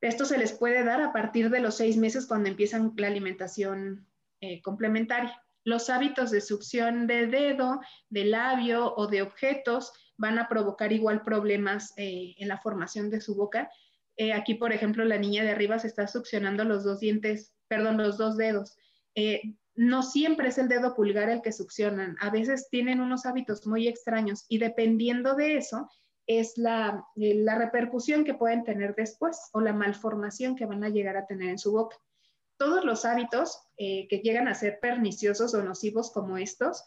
Esto 0.00 0.24
se 0.24 0.38
les 0.38 0.52
puede 0.52 0.84
dar 0.84 1.00
a 1.00 1.12
partir 1.12 1.50
de 1.50 1.60
los 1.60 1.76
seis 1.76 1.96
meses 1.96 2.26
cuando 2.26 2.48
empiezan 2.48 2.92
la 2.96 3.06
alimentación 3.06 4.08
eh, 4.40 4.60
complementaria. 4.62 5.40
Los 5.64 5.90
hábitos 5.90 6.32
de 6.32 6.40
succión 6.40 7.06
de 7.06 7.28
dedo, 7.28 7.80
de 8.08 8.24
labio 8.24 8.94
o 8.96 9.06
de 9.06 9.22
objetos 9.22 9.92
van 10.16 10.38
a 10.38 10.48
provocar 10.48 10.92
igual 10.92 11.22
problemas 11.22 11.92
eh, 11.96 12.34
en 12.38 12.48
la 12.48 12.58
formación 12.58 13.10
de 13.10 13.20
su 13.20 13.34
boca. 13.34 13.70
Eh, 14.16 14.32
aquí, 14.32 14.54
por 14.54 14.72
ejemplo, 14.72 15.04
la 15.04 15.18
niña 15.18 15.42
de 15.42 15.50
arriba 15.50 15.78
se 15.78 15.88
está 15.88 16.06
succionando 16.06 16.64
los 16.64 16.84
dos 16.84 17.00
dientes, 17.00 17.52
perdón, 17.68 17.96
los 17.96 18.18
dos 18.18 18.36
dedos. 18.36 18.76
Eh, 19.14 19.40
no 19.74 20.02
siempre 20.02 20.48
es 20.48 20.58
el 20.58 20.68
dedo 20.68 20.94
pulgar 20.94 21.30
el 21.30 21.40
que 21.40 21.52
succionan, 21.52 22.16
a 22.20 22.28
veces 22.28 22.68
tienen 22.70 23.00
unos 23.00 23.24
hábitos 23.24 23.66
muy 23.66 23.88
extraños 23.88 24.44
y 24.48 24.58
dependiendo 24.58 25.34
de 25.34 25.56
eso 25.56 25.88
es 26.26 26.58
la, 26.58 27.06
la 27.16 27.56
repercusión 27.56 28.22
que 28.22 28.34
pueden 28.34 28.64
tener 28.64 28.94
después 28.94 29.48
o 29.52 29.62
la 29.62 29.72
malformación 29.72 30.56
que 30.56 30.66
van 30.66 30.84
a 30.84 30.90
llegar 30.90 31.16
a 31.16 31.26
tener 31.26 31.48
en 31.48 31.58
su 31.58 31.72
boca. 31.72 31.96
Todos 32.58 32.84
los 32.84 33.06
hábitos 33.06 33.60
que 33.76 34.20
llegan 34.22 34.46
a 34.46 34.54
ser 34.54 34.78
perniciosos 34.78 35.52
o 35.54 35.62
nocivos 35.62 36.12
como 36.12 36.36
estos, 36.36 36.84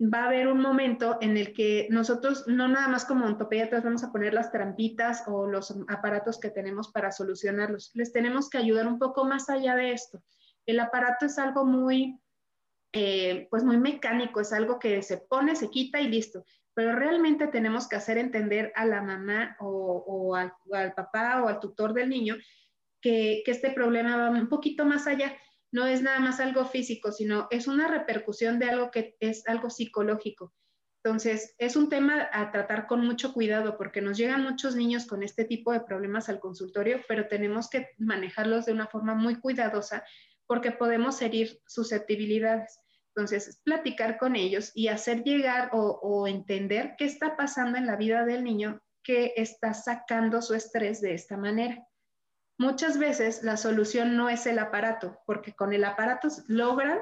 va 0.00 0.24
a 0.24 0.26
haber 0.26 0.48
un 0.48 0.60
momento 0.60 1.18
en 1.20 1.36
el 1.36 1.54
que 1.54 1.88
nosotros, 1.90 2.44
no 2.46 2.68
nada 2.68 2.88
más 2.88 3.04
como 3.04 3.24
ontopediatras, 3.24 3.84
vamos 3.84 4.04
a 4.04 4.12
poner 4.12 4.34
las 4.34 4.52
trampitas 4.52 5.24
o 5.26 5.46
los 5.46 5.74
aparatos 5.88 6.38
que 6.38 6.50
tenemos 6.50 6.90
para 6.92 7.12
solucionarlos. 7.12 7.90
Les 7.94 8.12
tenemos 8.12 8.50
que 8.50 8.58
ayudar 8.58 8.86
un 8.86 8.98
poco 8.98 9.24
más 9.24 9.48
allá 9.48 9.74
de 9.74 9.92
esto. 9.92 10.22
El 10.66 10.80
aparato 10.80 11.26
es 11.26 11.38
algo 11.38 11.64
muy, 11.64 12.20
eh, 12.92 13.48
pues 13.50 13.64
muy 13.64 13.78
mecánico, 13.78 14.40
es 14.40 14.52
algo 14.52 14.78
que 14.78 15.02
se 15.02 15.18
pone, 15.18 15.56
se 15.56 15.70
quita 15.70 16.00
y 16.00 16.08
listo. 16.08 16.44
Pero 16.74 16.94
realmente 16.94 17.46
tenemos 17.46 17.88
que 17.88 17.96
hacer 17.96 18.18
entender 18.18 18.72
a 18.74 18.84
la 18.84 19.00
mamá 19.00 19.56
o, 19.60 20.34
al, 20.34 20.52
papá 20.94 21.42
o 21.42 21.48
al 21.48 21.58
tutor 21.58 21.94
del 21.94 22.10
niño 22.10 22.36
que, 23.00 23.42
que 23.46 23.50
este 23.50 23.70
problema 23.70 24.16
va 24.16 24.28
un 24.28 24.48
poquito 24.50 24.84
más 24.84 25.06
allá 25.06 25.34
no 25.76 25.84
es 25.86 26.00
nada 26.00 26.20
más 26.20 26.40
algo 26.40 26.64
físico, 26.64 27.12
sino 27.12 27.48
es 27.50 27.68
una 27.68 27.86
repercusión 27.86 28.58
de 28.58 28.70
algo 28.70 28.90
que 28.90 29.14
es 29.20 29.46
algo 29.46 29.68
psicológico. 29.68 30.54
Entonces, 31.04 31.54
es 31.58 31.76
un 31.76 31.90
tema 31.90 32.30
a 32.32 32.50
tratar 32.50 32.86
con 32.86 33.04
mucho 33.04 33.34
cuidado 33.34 33.76
porque 33.76 34.00
nos 34.00 34.16
llegan 34.16 34.42
muchos 34.42 34.74
niños 34.74 35.04
con 35.04 35.22
este 35.22 35.44
tipo 35.44 35.72
de 35.72 35.80
problemas 35.80 36.30
al 36.30 36.40
consultorio, 36.40 37.02
pero 37.06 37.28
tenemos 37.28 37.68
que 37.68 37.90
manejarlos 37.98 38.64
de 38.64 38.72
una 38.72 38.86
forma 38.86 39.14
muy 39.14 39.38
cuidadosa 39.38 40.02
porque 40.46 40.72
podemos 40.72 41.20
herir 41.20 41.60
susceptibilidades. 41.66 42.80
Entonces, 43.14 43.60
platicar 43.62 44.16
con 44.16 44.34
ellos 44.34 44.72
y 44.74 44.88
hacer 44.88 45.24
llegar 45.24 45.68
o, 45.74 46.26
entender 46.26 46.94
qué 46.96 47.04
está 47.04 47.36
pasando 47.36 47.76
en 47.76 47.86
la 47.86 47.96
vida 47.96 48.24
del 48.24 48.42
niño 48.44 48.80
que 49.02 49.34
está 49.36 49.74
sacando 49.74 50.40
su 50.40 50.54
estrés 50.54 51.02
de 51.02 51.12
esta 51.12 51.36
manera. 51.36 51.86
Muchas 52.58 52.98
veces 52.98 53.42
la 53.42 53.56
solución 53.56 54.16
no 54.16 54.30
es 54.30 54.46
el 54.46 54.58
aparato, 54.58 55.18
porque 55.26 55.54
con 55.54 55.74
el 55.74 55.84
aparato 55.84 56.28
logran 56.48 56.98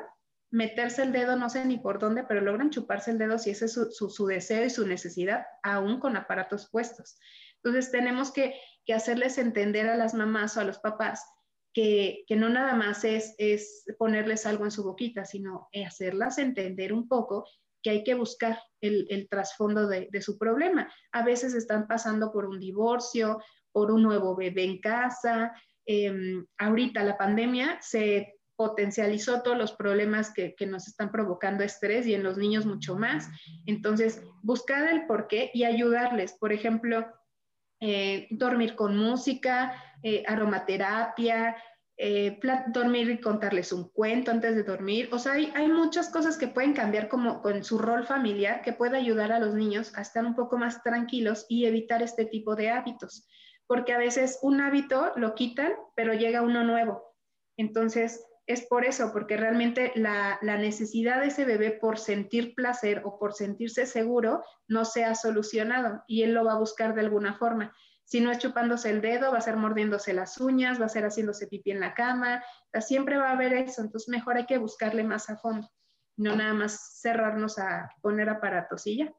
meterse 0.51 1.03
el 1.03 1.13
dedo, 1.13 1.37
no 1.37 1.51
sé 1.51 1.65
ni 1.65 1.79
por 1.79 1.99
dónde, 1.99 2.25
pero 2.25 2.41
logran 2.41 2.71
chuparse 2.71 3.11
el 3.11 3.19
dedo 3.19 3.39
si 3.39 3.51
ese 3.51 3.67
es 3.67 3.73
su, 3.73 4.27
deseo 4.27 4.65
y 4.65 4.71
su 4.71 4.87
necesidad, 4.87 5.45
aún 5.63 6.01
con 6.01 6.17
aparatos 6.17 6.69
puestos. 6.71 7.19
Entonces 7.57 7.91
tenemos 7.91 8.33
que, 8.33 8.55
hacerles 8.95 9.39
entender 9.39 9.89
a 9.89 9.97
las 9.97 10.13
mamás 10.13 10.57
o 10.57 10.61
a 10.61 10.65
los 10.65 10.79
papás 10.79 11.25
que, 11.73 12.25
no 12.31 12.49
nada 12.49 12.75
más 12.75 13.03
es, 13.05 13.35
es, 13.39 13.85
ponerles 13.99 14.47
algo 14.47 14.65
en 14.65 14.71
su 14.71 14.85
boquita, 14.85 15.25
sino 15.25 15.69
hacerlas 15.87 16.39
entender 16.39 16.93
un 16.93 17.09
poco 17.09 17.49
que 17.83 17.91
hay 17.91 18.05
que 18.05 18.15
buscar 18.15 18.61
el, 18.81 19.27
trasfondo 19.29 19.89
de, 19.89 20.09
de, 20.11 20.23
su 20.23 20.39
problema. 20.39 20.93
A 21.13 21.25
veces 21.25 21.55
están 21.55 21.89
pasando 21.89 22.31
por 22.31 22.45
un 22.45 22.61
divorcio 22.61 23.41
por 23.75 23.91
un 23.91 24.05
nuevo 24.05 24.37
bebé 24.37 24.65
en 24.65 24.81
casa. 24.81 25.53
Em, 25.85 26.47
ahorita 26.57 27.03
la 27.03 27.19
pandemia 27.19 27.77
se 27.83 28.35
potencializó 28.57 29.43
todos 29.43 29.59
los 29.59 29.73
problemas 29.73 30.33
que, 30.33 30.55
nos 30.67 30.87
están 30.87 31.11
provocando 31.11 31.65
estrés 31.65 32.07
y 32.07 32.15
en 32.15 32.23
los 32.23 32.39
niños 32.39 32.67
mucho 32.67 32.97
más. 32.97 33.29
Entonces, 33.67 34.23
buscar 34.43 34.89
el 34.89 35.07
porqué 35.07 35.51
y 35.53 35.65
ayudarles. 35.65 36.35
Por 36.35 36.53
ejemplo, 36.53 37.05
eh, 37.81 38.29
dormir 38.31 38.77
con 38.77 38.97
música, 38.97 39.75
eh, 40.05 40.23
aromaterapia, 40.29 41.57
eh, 41.97 42.41
dormir 42.69 43.11
y 43.11 43.21
contarles 43.21 43.73
un 43.73 43.89
cuento 43.89 44.31
antes 44.31 44.55
de 44.55 44.63
dormir. 44.63 45.09
O 45.13 45.19
sea, 45.19 45.33
hay, 45.33 45.53
hay, 45.57 45.67
muchas 45.67 46.09
cosas 46.09 46.37
que 46.37 46.49
pueden 46.49 46.75
cambiar 46.75 47.09
como 47.09 47.43
con 47.43 47.65
su 47.65 47.79
rol 47.79 48.07
familiar 48.07 48.63
que 48.63 48.73
puede 48.73 48.97
ayudar 48.97 49.33
a 49.33 49.41
los 49.41 49.55
niños 49.55 49.93
a 49.97 50.03
estar 50.03 50.25
un 50.25 50.37
poco 50.37 50.59
más 50.59 50.83
tranquilos 50.83 51.47
y 51.49 51.67
evitar 51.67 52.03
este 52.03 52.25
tipo 52.25 52.55
de 52.55 52.71
hábitos. 52.71 53.27
Porque 53.67 53.93
a 53.93 53.99
veces 53.99 54.39
un 54.43 54.61
hábito 54.61 55.13
lo 55.17 55.35
quitan, 55.35 55.73
pero 55.95 56.13
llega 56.13 56.43
uno 56.43 56.65
nuevo. 56.65 57.15
Entonces, 57.57 58.25
es 58.47 58.67
por 58.67 58.85
eso, 58.85 59.11
porque 59.13 59.37
realmente 59.37 59.93
la, 59.95 60.39
la, 60.43 60.59
necesidad 60.59 61.21
de 61.21 61.29
ese 61.29 61.47
bebé 61.47 61.71
por 61.71 61.99
sentir 61.99 62.55
placer 62.55 63.01
o 63.05 63.19
por 63.19 63.33
sentirse 63.33 63.87
seguro 63.87 64.45
no 64.69 64.85
se 64.85 65.05
ha 65.05 65.15
solucionado 65.15 66.03
y 66.07 66.25
él 66.25 66.35
lo 66.35 66.45
va 66.45 66.53
a 66.53 66.59
buscar 66.59 66.95
de 66.95 67.01
alguna 67.01 67.35
forma. 67.35 67.75
Si 68.05 68.21
no 68.21 68.31
es 68.31 68.39
chupándose 68.39 68.91
el 68.91 69.01
dedo, 69.01 69.33
va 69.33 69.39
a 69.39 69.41
ser 69.41 69.57
mordiéndose 69.57 70.13
las 70.13 70.39
uñas, 70.39 70.79
va 70.79 70.87
a 70.87 70.91
ser 70.91 71.05
haciéndose 71.05 71.47
pipí 71.47 71.71
en 71.71 71.81
la 71.81 71.95
cama, 71.95 72.45
siempre 72.81 73.17
va 73.17 73.31
a 73.31 73.33
haber 73.33 73.55
eso, 73.55 73.81
entonces 73.81 74.11
mejor 74.11 74.37
hay 74.37 74.45
que 74.45 74.59
buscarle 74.59 75.05
más 75.05 75.31
a 75.31 75.37
fondo, 75.39 75.71
no 76.19 76.37
nada 76.37 76.53
más 76.53 77.01
cerrarnos 77.01 77.59
a 77.59 77.91
poner 78.03 78.29
aparatos 78.29 78.87
y 78.87 78.99
ya. 78.99 79.15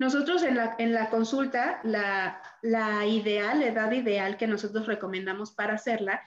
Nosotros 0.00 0.42
en 0.44 0.56
la, 0.56 0.76
en 0.78 0.94
la 0.94 1.10
consulta, 1.10 1.78
la, 1.84 2.42
la 2.62 3.06
ideal, 3.06 3.60
la 3.60 3.66
edad 3.66 3.92
ideal 3.92 4.38
que 4.38 4.46
nosotros 4.46 4.86
recomendamos 4.86 5.52
para 5.52 5.74
hacerla 5.74 6.22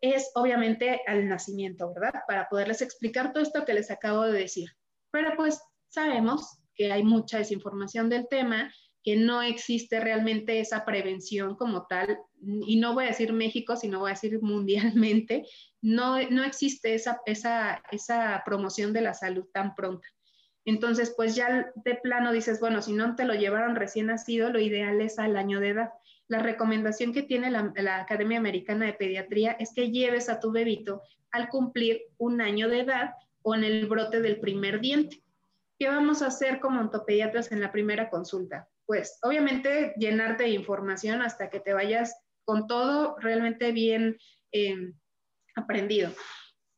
es 0.00 0.32
obviamente 0.34 1.00
al 1.06 1.28
nacimiento, 1.28 1.94
¿verdad? 1.94 2.22
Para 2.26 2.48
poderles 2.48 2.82
explicar 2.82 3.32
todo 3.32 3.44
esto 3.44 3.64
que 3.64 3.72
les 3.72 3.92
acabo 3.92 4.22
de 4.22 4.40
decir. 4.40 4.70
Pero 5.12 5.30
pues 5.36 5.62
sabemos 5.88 6.58
que 6.74 6.90
hay 6.90 7.04
mucha 7.04 7.38
desinformación 7.38 8.08
del 8.08 8.26
tema 8.26 8.74
que 9.04 9.14
no 9.14 9.42
existe 9.42 10.00
realmente 10.00 10.58
esa 10.58 10.84
prevención 10.84 11.54
como 11.54 11.86
tal, 11.86 12.18
y 12.42 12.80
no 12.80 12.94
voy 12.94 13.04
a 13.04 13.08
decir 13.08 13.32
México, 13.32 13.76
sino 13.76 14.00
voy 14.00 14.10
a 14.10 14.14
decir 14.14 14.42
mundialmente, 14.42 15.46
no, 15.80 16.20
no 16.30 16.42
existe 16.42 16.96
esa, 16.96 17.20
esa, 17.26 17.80
esa 17.92 18.42
promoción 18.44 18.92
de 18.92 19.02
la 19.02 19.14
salud 19.14 19.46
tan 19.52 19.76
pronta. 19.76 20.08
Entonces, 20.68 21.14
pues 21.16 21.34
ya 21.34 21.72
de 21.74 21.94
plano 21.94 22.32
dices, 22.32 22.60
bueno, 22.60 22.82
si 22.82 22.92
no 22.92 23.16
te 23.16 23.24
lo 23.24 23.34
llevaron 23.34 23.76
recién 23.76 24.06
nacido, 24.06 24.50
lo 24.50 24.60
ideal 24.60 25.00
es 25.00 25.18
al 25.18 25.36
año 25.36 25.60
de 25.60 25.70
edad. 25.70 25.92
La 26.26 26.40
recomendación 26.40 27.12
que 27.12 27.22
tiene 27.22 27.50
la, 27.50 27.72
Academia 28.00 28.38
Americana 28.38 28.86
de 28.86 28.92
Pediatría 28.92 29.52
es 29.52 29.72
que 29.74 29.90
lleves 29.90 30.28
a 30.28 30.40
tu 30.40 30.52
bebito 30.52 31.02
al 31.30 31.48
cumplir 31.48 32.02
un 32.18 32.40
año 32.40 32.68
de 32.68 32.80
edad 32.80 33.14
o 33.42 33.54
en 33.54 33.64
el 33.64 33.86
brote 33.86 34.20
del 34.20 34.40
primer 34.40 34.80
diente. 34.80 35.22
¿Qué 35.78 35.88
vamos 35.88 36.22
a 36.22 36.26
hacer 36.26 36.60
como 36.60 36.80
ontopediatras 36.80 37.50
en 37.52 37.60
la 37.60 37.72
primera 37.72 38.10
consulta? 38.10 38.68
pues 38.88 39.18
obviamente 39.22 39.92
llenarte 39.98 40.44
de 40.44 40.48
información 40.48 41.20
hasta 41.20 41.50
que 41.50 41.60
te 41.60 41.74
vayas 41.74 42.18
con 42.46 42.66
todo 42.66 43.16
realmente 43.18 43.70
bien 43.70 44.16
em, 44.50 44.94
aprendido. 45.54 46.10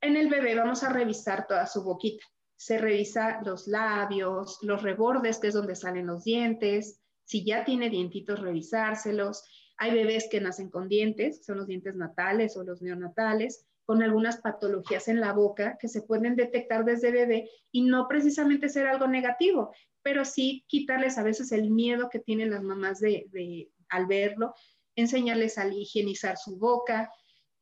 En 0.01 0.17
el 0.17 0.29
bebé 0.29 0.57
vamos 0.57 0.83
a 0.83 0.89
revisar 0.89 1.47
toda 1.47 1.69
su 1.69 1.85
boquita. 1.85 2.25
Se 2.61 2.77
revisa 2.77 3.41
los 3.45 3.67
labios, 3.67 4.59
los 4.61 4.83
rebordes, 4.83 5.39
que 5.39 5.49
es 5.49 5.55
donde 5.55 5.75
salen 5.75 6.07
los 6.07 6.25
dientes. 6.25 7.01
Si 7.25 7.45
ya 7.45 7.65
tiene 7.65 7.89
dientitos, 7.89 8.41
revisárselos. 8.41 9.45
Hay 9.79 9.95
bebés 9.95 10.29
que 10.31 10.41
nacen 10.41 10.69
con 10.69 10.89
dientes, 10.89 11.45
son 11.45 11.57
los 11.57 11.67
dientes 11.67 11.97
natales 11.97 12.57
o 12.57 12.65
los 12.65 12.83
neonatales, 12.83 13.67
con 13.87 14.03
algunas 14.03 14.37
patologías 14.43 15.09
en 15.09 15.21
la 15.21 15.33
boca 15.33 15.79
que 15.81 15.89
se 15.89 16.03
pueden 16.03 16.37
detectar 16.37 16.85
desde 16.85 17.11
bebé 17.11 17.51
y 17.73 17.83
no 17.83 18.07
precisamente 18.09 18.69
ser 18.69 18.87
algo 18.87 19.07
negativo 19.07 19.73
pero 20.03 20.25
sí 20.25 20.65
quitarles 20.67 21.19
a 21.19 21.23
veces 21.23 21.53
el 21.53 21.71
miedo 21.71 22.09
que 22.11 22.21
tienen 22.21 22.51
las 22.51 22.63
mamás 22.63 23.01
de, 23.01 23.71
al 23.89 24.07
verlo, 24.07 24.55
enseñarles 24.97 25.59
a 25.59 25.69
higienizar 25.69 26.37
su 26.37 26.57
boca. 26.57 27.11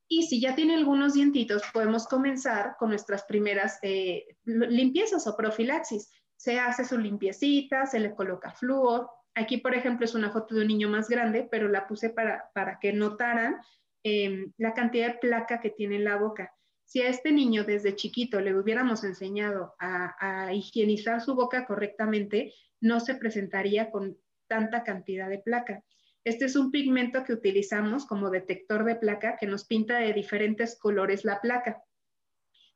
Y 0.09 0.23
si 0.23 0.41
ya 0.41 0.55
tiene 0.55 0.75
algunos 0.75 1.15
dientitos, 1.15 1.63
podemos 1.73 2.09
comenzar 2.09 2.77
con 2.79 2.89
nuestras 2.91 3.25
primeras 3.25 3.79
eh, 3.83 4.27
limpiezas 4.45 5.27
o 5.27 5.37
profilaxis. 5.37 6.11
Se 6.37 6.59
hace 6.59 6.85
su 6.85 6.99
limpiecita, 6.99 7.85
se 7.85 8.01
le 8.01 8.15
coloca 8.15 8.53
flúor. 8.53 9.11
Aquí, 9.35 9.59
por 9.59 9.75
ejemplo, 9.75 10.07
es 10.07 10.15
una 10.15 10.31
foto 10.31 10.55
de 10.55 10.63
un 10.63 10.69
niño 10.69 10.89
más 10.89 11.09
grande, 11.09 11.47
pero 11.51 11.69
la 11.69 11.87
puse 11.87 12.11
para, 12.11 12.51
para 12.55 12.79
que 12.79 12.93
notaran 12.93 13.57
em, 14.03 14.53
la 14.57 14.73
cantidad 14.73 15.09
de 15.09 15.19
placa 15.19 15.61
que 15.61 15.71
tiene 15.71 15.97
en 15.97 16.05
la 16.05 16.17
boca. 16.17 16.53
Si 16.89 17.03
a 17.03 17.09
este 17.09 17.33
niño 17.33 17.65
desde 17.65 17.95
chiquito 17.95 18.41
le 18.41 18.59
hubiéramos 18.59 19.05
enseñado 19.05 19.75
a, 19.79 20.51
higienizar 20.55 21.21
su 21.21 21.35
boca 21.35 21.67
correctamente, 21.67 22.55
no 22.81 22.99
se 22.99 23.15
presentaría 23.15 23.91
con 23.91 24.17
tanta 24.47 24.85
cantidad 24.85 25.29
de 25.29 25.39
placa. 25.39 25.85
Este 26.29 26.45
es 26.45 26.57
un 26.57 26.71
pigmento 26.71 27.25
que 27.25 27.33
utilizamos 27.33 28.07
como 28.07 28.31
detector 28.31 28.85
de 28.85 28.97
placa 28.97 29.37
que 29.39 29.47
nos 29.47 29.65
pinta 29.65 29.99
de 29.99 30.13
diferentes 30.13 30.79
colores 30.79 31.25
la 31.25 31.41
placa. 31.41 31.83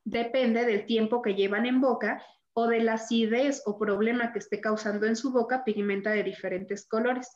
Depende 0.04 0.64
del 0.64 0.86
tiempo 0.86 1.20
que 1.22 1.34
llevan 1.34 1.66
en 1.66 1.80
boca 1.80 2.24
o 2.54 2.66
de 2.66 2.80
la 2.80 2.94
acidez 2.94 3.62
o 3.66 3.78
problema 3.78 4.32
que 4.32 4.38
esté 4.38 4.60
causando 4.60 5.06
en 5.06 5.16
su 5.16 5.32
boca, 5.32 5.64
pigmenta 5.64 6.10
de 6.10 6.22
diferentes 6.22 6.88
colores. 6.88 7.28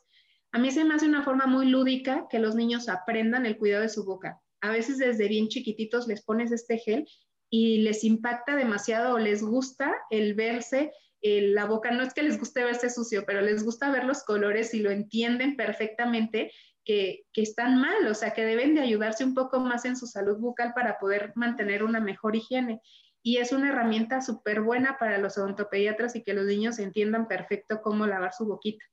A 0.51 0.59
mí 0.59 0.71
se 0.71 0.83
me 0.83 0.95
hace 0.95 1.07
una 1.07 1.23
forma 1.23 1.45
muy 1.45 1.67
lúdica 1.67 2.25
que 2.29 2.39
los 2.39 2.55
niños 2.55 2.89
aprendan 2.89 3.45
el 3.45 3.57
cuidado 3.57 3.83
de 3.83 3.89
su 3.89 4.03
boca 4.03 4.41
a 4.61 4.71
veces 4.71 4.97
desde 4.97 5.27
bien 5.27 5.47
chiquititos 5.47 6.07
les 6.07 6.23
pones 6.23 6.51
este 6.51 6.77
gel 6.77 7.07
y 7.49 7.79
les 7.79 8.03
impacta 8.03 8.55
demasiado 8.55 9.15
o 9.15 9.19
les 9.19 9.41
gusta 9.43 9.95
el 10.09 10.33
verse 10.33 10.91
la 11.21 11.65
boca, 11.65 11.91
no 11.91 12.03
es 12.03 12.13
que 12.13 12.23
les 12.23 12.39
guste 12.39 12.63
verse 12.63 12.89
sucio, 12.89 13.23
pero 13.25 13.41
les 13.41 13.63
gusta 13.63 13.91
ver 13.91 14.05
los 14.05 14.23
colores 14.23 14.73
y 14.73 14.79
lo 14.79 14.91
entienden 14.91 15.55
perfectamente 15.55 16.51
que, 16.85 17.23
que, 17.33 17.41
están 17.41 17.81
mal, 17.81 18.07
o 18.07 18.13
sea, 18.13 18.31
que 18.31 18.45
deben 18.45 18.75
de 18.75 18.81
ayudarse 18.81 19.25
un 19.25 19.33
poco 19.33 19.59
más 19.59 19.85
en 19.85 19.97
su 19.97 20.07
salud 20.07 20.37
bucal 20.37 20.73
para 20.73 20.99
poder 20.99 21.33
mantener 21.35 21.83
una 21.83 21.99
mejor 21.99 22.35
higiene. 22.35 22.81
Y 23.23 23.37
es 23.37 23.51
una 23.51 23.69
herramienta 23.69 24.21
súper 24.21 24.61
buena 24.61 24.97
para 24.97 25.17
los 25.17 25.37
odontopediatras 25.37 26.15
y 26.15 26.23
que 26.23 26.33
los 26.33 26.45
niños 26.45 26.79
entiendan 26.79 27.27
perfecto 27.27 27.81
cómo 27.81 28.07
lavar 28.07 28.33
su 28.33 28.45
boquita 28.45 28.85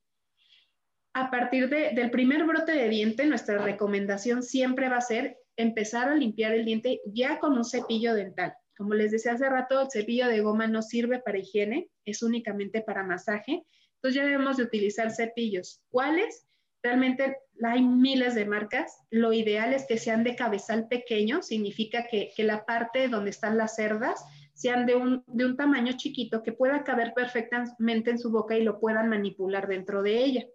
a 1.15 1.31
partir 1.31 1.69
del 1.69 2.11
primer 2.11 2.45
brote 2.45 2.73
de 2.73 2.89
diente, 2.89 3.25
nuestra 3.27 3.59
recomendación 3.59 4.43
siempre 4.43 4.89
va 4.89 4.97
a 4.97 5.01
ser 5.01 5.39
empezar 5.57 6.09
a 6.09 6.17
limpiar 6.17 6.53
el 6.53 6.65
diente 6.65 7.01
ya 7.07 7.39
con 7.39 7.57
un 7.57 7.65
cepillo 7.65 8.15
dental. 8.15 8.55
Como 8.77 8.95
les 8.95 9.13
decía 9.13 9.33
hace 9.33 9.49
rato, 9.49 9.83
el 9.83 9.91
cepillo 9.91 10.29
de 10.29 10.41
goma 10.41 10.67
no 10.67 10.83
sirve 10.83 11.21
para 11.21 11.39
higiene, 11.39 11.89
es 12.05 12.23
únicamente 12.23 12.81
para 12.81 13.05
masaje. 13.05 13.65
Entonces 13.97 14.15
ya 14.17 14.25
debemos 14.25 14.57
de 14.57 14.65
utilizar 14.65 15.11
cepillos. 15.13 15.83
¿Cuáles? 15.91 16.47
Realmente 16.83 17.39
hay 17.63 17.83
miles 17.83 18.35
de 18.35 18.45
marcas. 18.45 18.99
Lo 19.11 19.33
ideal 19.33 19.73
es 19.73 19.87
que 19.87 19.97
sean 19.97 20.25
de 20.25 20.37
cabezal 20.37 20.89
pequeño, 20.89 21.43
significa 21.43 22.07
que, 22.07 22.33
la 22.39 22.67
parte 22.67 23.09
donde 23.09 23.31
están 23.31 23.57
las 23.57 23.77
cerdas 23.77 24.23
sean 24.53 24.85
de 24.87 24.95
un, 24.95 25.25
de 25.27 25.47
un 25.47 25.57
tamaño 25.57 25.95
chiquito 25.97 26.43
que 26.43 26.53
pueda 26.53 26.85
caber 26.85 27.15
perfectamente 27.15 28.11
en 28.11 28.19
su 28.19 28.31
boca 28.31 28.57
y 28.57 28.63
lo 28.63 28.79
puedan 28.81 29.09
manipular 29.09 29.67
dentro 29.67 30.03
de 30.03 30.25
ella. 30.25 30.47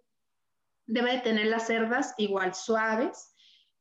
Debe 0.86 1.12
de 1.12 1.20
tener 1.20 1.46
las 1.46 1.66
cerdas 1.66 2.14
igual 2.16 2.54
suaves, 2.54 3.34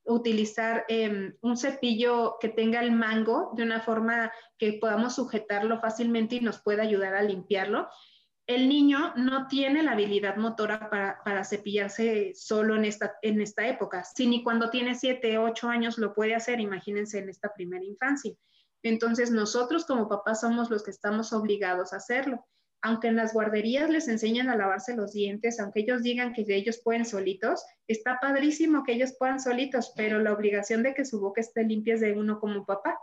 utilizar 0.10 0.86
em, 0.88 1.36
un 1.42 1.56
cepillo 1.56 2.38
que 2.40 2.50
tenga 2.50 2.82
el 2.82 2.92
mango 2.92 3.52
de 3.56 3.64
una 3.64 3.82
forma 3.82 4.32
que 4.58 4.74
podamos 4.74 5.16
sujetarlo 5.16 5.80
fácilmente 5.80 6.36
y 6.36 6.42
nos 6.42 6.60
pueda 6.60 6.84
ayudar 6.84 7.16
a 7.16 7.22
limpiarlo. 7.22 7.88
El 8.48 8.68
niño 8.68 9.14
no 9.16 9.48
tiene 9.48 9.84
la 9.84 9.92
habilidad 9.92 10.38
motora 10.38 10.90
para, 10.90 11.44
cepillarse 11.46 12.34
solo 12.34 12.76
en 12.76 12.86
esta, 12.86 13.14
en 13.22 13.40
esta 13.42 13.68
época. 13.68 14.04
Si 14.04 14.26
ni 14.26 14.44
cuando 14.44 14.72
tiene 14.72 14.96
7, 14.96 15.38
8 15.38 15.70
años 15.70 16.00
lo 16.00 16.16
puede 16.16 16.34
hacer, 16.34 16.60
imagínense 16.60 17.20
en 17.20 17.30
esta 17.30 17.54
primera 17.54 17.86
infancia. 17.86 18.34
Entonces 18.82 19.30
nosotros 19.30 19.86
como 19.86 20.10
papás 20.10 20.42
somos 20.42 20.72
los 20.72 20.84
que 20.84 20.92
estamos 20.92 21.32
obligados 21.34 21.94
a 21.94 21.98
hacerlo 21.98 22.44
aunque 22.82 23.10
en 23.10 23.18
las 23.18 23.34
guarderías 23.34 23.90
les 23.90 24.08
enseñan 24.08 24.50
a 24.50 24.56
lavarse 24.56 24.96
los 24.96 25.12
dientes, 25.12 25.60
aunque 25.60 25.82
ellos 25.82 26.02
digan 26.02 26.34
que 26.34 26.46
ellos 26.48 26.80
pueden 26.84 27.06
solitos, 27.06 27.64
está 27.88 28.20
padrísimo 28.22 28.84
que 28.84 28.94
ellos 28.94 29.16
puedan 29.18 29.40
solitos, 29.40 29.94
pero 29.96 30.20
la 30.20 30.32
obligación 30.32 30.84
de 30.84 30.94
que 30.94 31.06
su 31.06 31.20
boca 31.20 31.42
esté 31.42 31.64
limpia 31.64 31.96
es 31.96 32.02
de 32.02 32.14
uno 32.14 32.40
como 32.40 32.66
papá. 32.66 32.98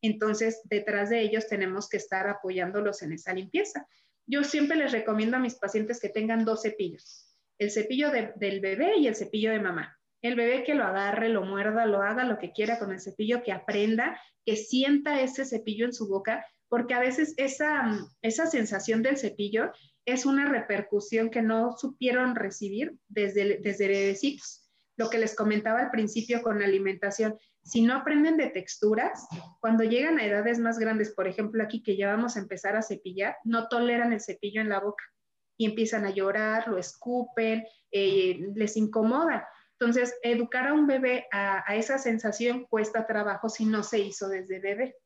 Entonces, 0.00 0.60
detrás 0.64 1.10
de 1.10 1.20
ellos 1.20 1.46
tenemos 1.48 1.88
que 1.88 1.98
estar 1.98 2.26
apoyándolos 2.28 3.02
en 3.02 3.12
esa 3.12 3.34
limpieza. 3.34 3.86
Yo 4.26 4.44
siempre 4.44 4.76
les 4.76 4.92
recomiendo 4.92 5.36
a 5.36 5.40
mis 5.40 5.56
pacientes 5.56 6.00
que 6.00 6.08
tengan 6.08 6.44
dos 6.44 6.62
cepillos, 6.62 7.34
el 7.58 7.70
cepillo 7.70 8.10
del 8.10 8.60
bebé 8.60 8.98
y 8.98 9.08
el 9.08 9.16
cepillo 9.16 9.50
de 9.50 9.60
mamá. 9.60 9.98
El 10.20 10.34
bebé 10.34 10.64
que 10.64 10.74
lo 10.74 10.84
agarre, 10.84 11.28
lo 11.28 11.42
muerda, 11.42 11.86
lo 11.86 12.02
haga 12.02 12.24
lo 12.24 12.38
que 12.38 12.52
quiera 12.52 12.78
con 12.78 12.92
el 12.92 13.00
cepillo, 13.00 13.42
que 13.42 13.52
aprenda, 13.52 14.20
que 14.44 14.56
sienta 14.56 15.20
ese 15.20 15.44
cepillo 15.44 15.84
en 15.86 15.92
su 15.92 16.08
boca, 16.08 16.44
porque 16.68 16.94
a 16.94 17.00
veces 17.00 17.34
esa, 17.36 17.98
esa 18.22 18.46
sensación 18.46 19.02
del 19.02 19.16
cepillo 19.16 19.72
es 20.04 20.26
una 20.26 20.48
repercusión 20.48 21.30
que 21.30 21.42
no 21.42 21.76
supieron 21.76 22.34
recibir 22.34 22.96
desde, 23.08 23.58
desde 23.58 23.88
bebecitos. 23.88 24.70
Lo 24.96 25.10
que 25.10 25.18
les 25.18 25.36
comentaba 25.36 25.80
al 25.80 25.90
principio 25.90 26.42
con 26.42 26.58
la 26.58 26.64
alimentación, 26.64 27.38
si 27.62 27.82
no 27.82 27.94
aprenden 27.94 28.36
de 28.36 28.48
texturas, 28.48 29.26
cuando 29.60 29.84
llegan 29.84 30.18
a 30.18 30.26
edades 30.26 30.58
más 30.58 30.78
grandes, 30.78 31.14
por 31.14 31.28
ejemplo 31.28 31.62
aquí 31.62 31.82
que 31.82 31.96
ya 31.96 32.08
vamos 32.08 32.36
a 32.36 32.40
empezar 32.40 32.76
a 32.76 32.82
cepillar, 32.82 33.36
no 33.44 33.68
toleran 33.68 34.12
el 34.12 34.20
cepillo 34.20 34.60
en 34.60 34.70
la 34.70 34.80
boca 34.80 35.04
y 35.58 35.66
empiezan 35.66 36.06
a 36.06 36.10
llorar, 36.10 36.68
lo 36.68 36.78
escupen, 36.78 37.64
eh, 37.90 38.40
les 38.54 38.76
incomoda. 38.76 39.46
Entonces, 39.80 40.16
educar 40.22 40.66
a 40.66 40.72
un 40.72 40.86
bebé 40.86 41.26
a, 41.30 41.62
esa 41.76 41.98
sensación 41.98 42.64
cuesta 42.64 43.06
trabajo 43.06 43.48
si 43.48 43.64
no 43.64 43.82
se 43.82 44.00
hizo 44.00 44.28
desde 44.28 44.58
bebé. 44.58 44.96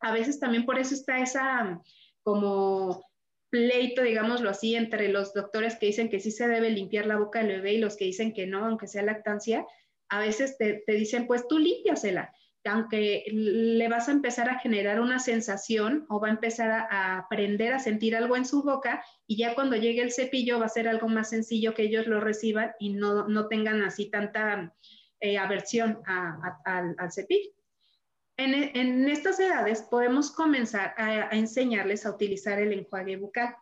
A 0.00 0.12
veces 0.12 0.38
también 0.40 0.64
por 0.64 0.78
eso 0.78 0.94
está 0.94 1.18
esa 1.20 1.80
como 2.22 3.04
pleito, 3.50 4.02
digámoslo 4.02 4.50
así, 4.50 4.74
entre 4.74 5.08
los 5.08 5.32
doctores 5.32 5.76
que 5.76 5.86
dicen 5.86 6.10
que 6.10 6.20
sí 6.20 6.30
se 6.30 6.48
debe 6.48 6.70
limpiar 6.70 7.06
la 7.06 7.16
boca 7.16 7.38
del 7.38 7.48
bebé 7.48 7.74
y 7.74 7.78
los 7.78 7.96
que 7.96 8.04
dicen 8.04 8.32
que 8.32 8.46
no, 8.46 8.64
aunque 8.64 8.86
sea 8.86 9.02
lactancia, 9.02 9.64
a 10.10 10.20
veces 10.20 10.56
te, 10.58 10.82
dicen, 10.86 11.26
pues 11.26 11.46
tú 11.48 11.58
límpiasela 11.58 12.32
aunque 12.64 13.24
le 13.32 13.88
vas 13.88 14.08
a 14.08 14.12
empezar 14.12 14.48
a 14.50 14.58
generar 14.58 15.00
una 15.00 15.18
sensación 15.18 16.06
o 16.08 16.20
va 16.20 16.28
a 16.28 16.32
empezar 16.32 16.70
a, 16.70 17.18
aprender 17.18 17.72
a 17.72 17.78
sentir 17.78 18.14
algo 18.14 18.36
en 18.36 18.44
su 18.44 18.62
boca 18.62 19.02
y 19.26 19.36
ya 19.36 19.54
cuando 19.54 19.76
llegue 19.76 20.02
el 20.02 20.12
cepillo 20.12 20.58
va 20.58 20.66
a 20.66 20.70
ser 20.70 20.88
algo 20.88 21.08
más 21.08 21.30
sencillo 21.30 21.74
que 21.74 21.84
ellos 21.84 22.06
lo 22.06 22.20
reciban 22.20 22.72
y 22.78 22.90
no, 22.90 23.48
tengan 23.48 23.82
así 23.82 24.10
tanta 24.10 24.74
eh, 25.20 25.38
aversión 25.38 26.02
al 26.06 27.12
cepillo. 27.12 27.50
En, 28.40 29.08
estas 29.08 29.40
edades 29.40 29.82
podemos 29.82 30.30
comenzar 30.30 30.94
a 30.96 31.28
enseñarles 31.36 32.06
a 32.06 32.10
utilizar 32.10 32.60
el 32.60 32.72
enjuague 32.72 33.16
bucal. 33.16 33.56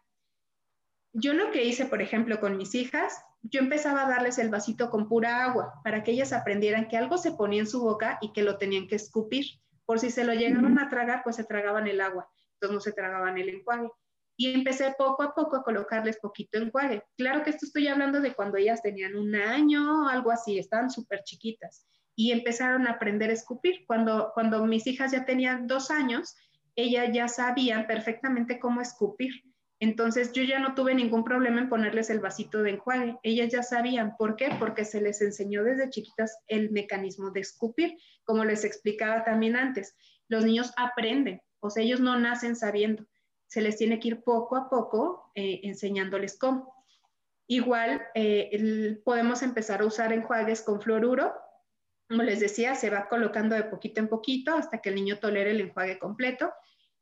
Yo 1.14 1.32
lo 1.32 1.50
que 1.50 1.64
hice, 1.64 1.86
por 1.86 2.02
ejemplo, 2.02 2.38
con 2.40 2.58
mis 2.58 2.74
hijas, 2.74 3.24
yo 3.40 3.60
empezaba 3.60 4.04
a 4.04 4.08
darles 4.10 4.36
el 4.36 4.50
vasito 4.50 4.90
con 4.90 5.08
pura 5.08 5.44
agua 5.44 5.80
para 5.82 6.04
que 6.04 6.10
ellas 6.10 6.34
aprendieran 6.34 6.88
que 6.88 6.98
algo 6.98 7.16
se 7.16 7.32
ponía 7.32 7.60
en 7.60 7.66
su 7.66 7.80
boca 7.80 8.18
y 8.20 8.34
que 8.34 8.42
lo 8.42 8.58
tenían 8.58 8.86
que 8.86 8.96
escupir. 8.96 9.46
Por 9.86 9.98
si 9.98 10.10
se 10.10 10.24
lo 10.24 10.34
llegaban 10.34 10.78
a 10.78 10.90
tragar, 10.90 11.22
pues 11.24 11.36
se 11.36 11.44
tragaban 11.44 11.86
el 11.86 12.02
agua, 12.02 12.28
entonces 12.54 12.74
no 12.74 12.80
se 12.80 12.92
tragaban 12.92 13.38
el 13.38 13.48
enjuague. 13.48 13.88
Y 14.36 14.52
empecé 14.52 14.94
poco 14.98 15.22
a 15.22 15.34
poco 15.34 15.56
a 15.56 15.62
colocarles 15.62 16.18
poquito 16.18 16.58
enjuague. 16.58 17.02
Claro 17.16 17.42
que 17.42 17.48
esto 17.48 17.64
estoy 17.64 17.88
hablando 17.88 18.20
de 18.20 18.34
cuando 18.34 18.58
ellas 18.58 18.82
tenían 18.82 19.16
un 19.16 19.34
año 19.36 20.04
o 20.04 20.08
algo 20.08 20.30
así, 20.30 20.58
estaban 20.58 20.90
súper 20.90 21.22
chiquitas. 21.22 21.86
Y 22.16 22.32
empezaron 22.32 22.88
a 22.88 22.92
aprender 22.92 23.30
a 23.30 23.34
escupir. 23.34 23.84
Cuando, 23.86 24.32
cuando 24.34 24.64
mis 24.66 24.86
hijas 24.88 25.12
ya 25.12 25.24
tenían 25.24 25.68
dos 25.68 25.92
años, 25.92 26.34
ellas 26.74 27.10
ya 27.12 27.28
sabían 27.28 27.86
perfectamente 27.86 28.58
cómo 28.58 28.80
escupir 28.80 29.30
entonces 29.78 30.32
yo 30.32 30.42
ya 30.42 30.58
no 30.58 30.74
tuve 30.74 30.94
ningún 30.94 31.22
problema 31.22 31.60
en 31.60 31.68
ponerles 31.68 32.08
el 32.08 32.20
vasito 32.20 32.62
de 32.62 32.70
enjuague. 32.70 33.18
Ellas 33.22 33.52
ya 33.52 33.62
sabían 33.62 34.16
por 34.16 34.36
qué, 34.36 34.48
porque 34.58 34.84
se 34.84 35.02
les 35.02 35.20
enseñó 35.20 35.64
desde 35.64 35.90
chiquitas 35.90 36.38
el 36.46 36.70
mecanismo 36.70 37.30
de 37.30 37.40
escupir, 37.40 37.98
como 38.24 38.44
les 38.44 38.64
explicaba 38.64 39.24
también 39.24 39.54
antes. 39.54 39.94
Los 40.28 40.44
niños 40.44 40.72
aprenden, 40.76 41.42
o 41.60 41.68
sea, 41.68 41.82
ellos 41.82 42.00
no 42.00 42.18
nacen 42.18 42.56
sabiendo. 42.56 43.06
Se 43.48 43.60
les 43.60 43.76
tiene 43.76 44.00
que 44.00 44.08
ir 44.08 44.24
poco 44.24 44.56
a 44.56 44.70
poco 44.70 45.30
eh, 45.34 45.60
enseñándoles 45.64 46.38
cómo. 46.38 46.74
Igual 47.46 48.02
eh, 48.14 48.98
podemos 49.04 49.42
empezar 49.42 49.82
a 49.82 49.86
usar 49.86 50.12
enjuagues 50.12 50.62
con 50.62 50.80
fluoruro. 50.80 51.34
Como 52.08 52.22
les 52.22 52.40
decía, 52.40 52.74
se 52.74 52.90
va 52.90 53.08
colocando 53.08 53.54
de 53.54 53.64
poquito 53.64 54.00
en 54.00 54.08
poquito 54.08 54.54
hasta 54.54 54.78
que 54.78 54.90
el 54.90 54.94
niño 54.94 55.18
tolere 55.18 55.50
el 55.50 55.60
enjuague 55.60 55.98
completo 55.98 56.52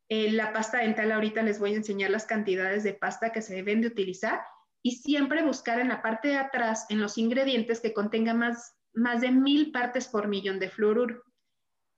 eh, 0.09 0.31
la 0.31 0.53
pasta 0.53 0.79
dental 0.79 1.13
ahorita 1.13 1.43
les 1.43 1.59
voy 1.59 1.73
a 1.73 1.77
enseñar 1.77 2.11
las 2.11 2.27
cantidades 2.27 2.85
de 2.85 2.93
pasta 2.93 3.33
que 3.33 3.41
se 3.41 3.55
deben 3.55 3.81
de 3.81 3.87
utilizar 3.89 4.43
y 4.83 4.97
siempre 4.97 5.43
buscar 5.43 5.81
en 5.81 5.89
la 5.89 6.03
parte 6.03 6.29
de 6.29 6.37
atrás, 6.37 6.87
en 6.91 7.01
los 7.01 7.17
ingredientes 7.17 7.81
que 7.81 7.95
contengan 7.95 8.39
más, 8.39 8.77
más 8.93 9.23
de 9.23 9.31
mil 9.31 9.73
partes 9.73 10.07
por 10.09 10.29
millón 10.29 10.59
de 10.59 10.69
fluoruro. 10.69 11.23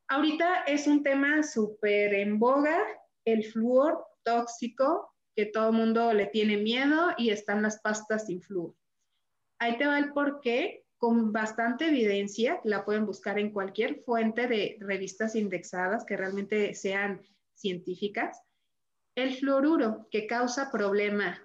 Ahorita 0.08 0.62
es 0.64 0.86
un 0.86 1.02
tema 1.02 1.42
súper 1.42 2.14
en 2.14 2.38
boga, 2.38 2.78
el 3.24 3.44
flúor 3.44 4.06
tóxico, 4.24 5.12
que 5.34 5.46
todo 5.46 5.72
mundo 5.72 6.12
le 6.12 6.26
tiene 6.26 6.56
miedo 6.58 7.10
y 7.18 7.30
están 7.30 7.60
las 7.60 7.80
pastas 7.80 8.26
sin 8.26 8.40
flúor. 8.40 8.74
Ahí 9.58 9.76
te 9.78 9.86
va 9.86 9.98
el 9.98 10.12
porqué, 10.12 10.85
con 10.98 11.32
bastante 11.32 11.88
evidencia, 11.88 12.60
la 12.64 12.84
pueden 12.84 13.06
buscar 13.06 13.38
en 13.38 13.52
cualquier 13.52 13.96
fuente 13.96 14.46
de 14.46 14.76
revistas 14.80 15.34
indexadas 15.34 16.04
que 16.04 16.16
realmente 16.16 16.74
sean 16.74 17.22
científicas, 17.54 18.42
el 19.14 19.34
fluoruro 19.34 20.08
que 20.10 20.26
causa 20.26 20.70
problema 20.70 21.42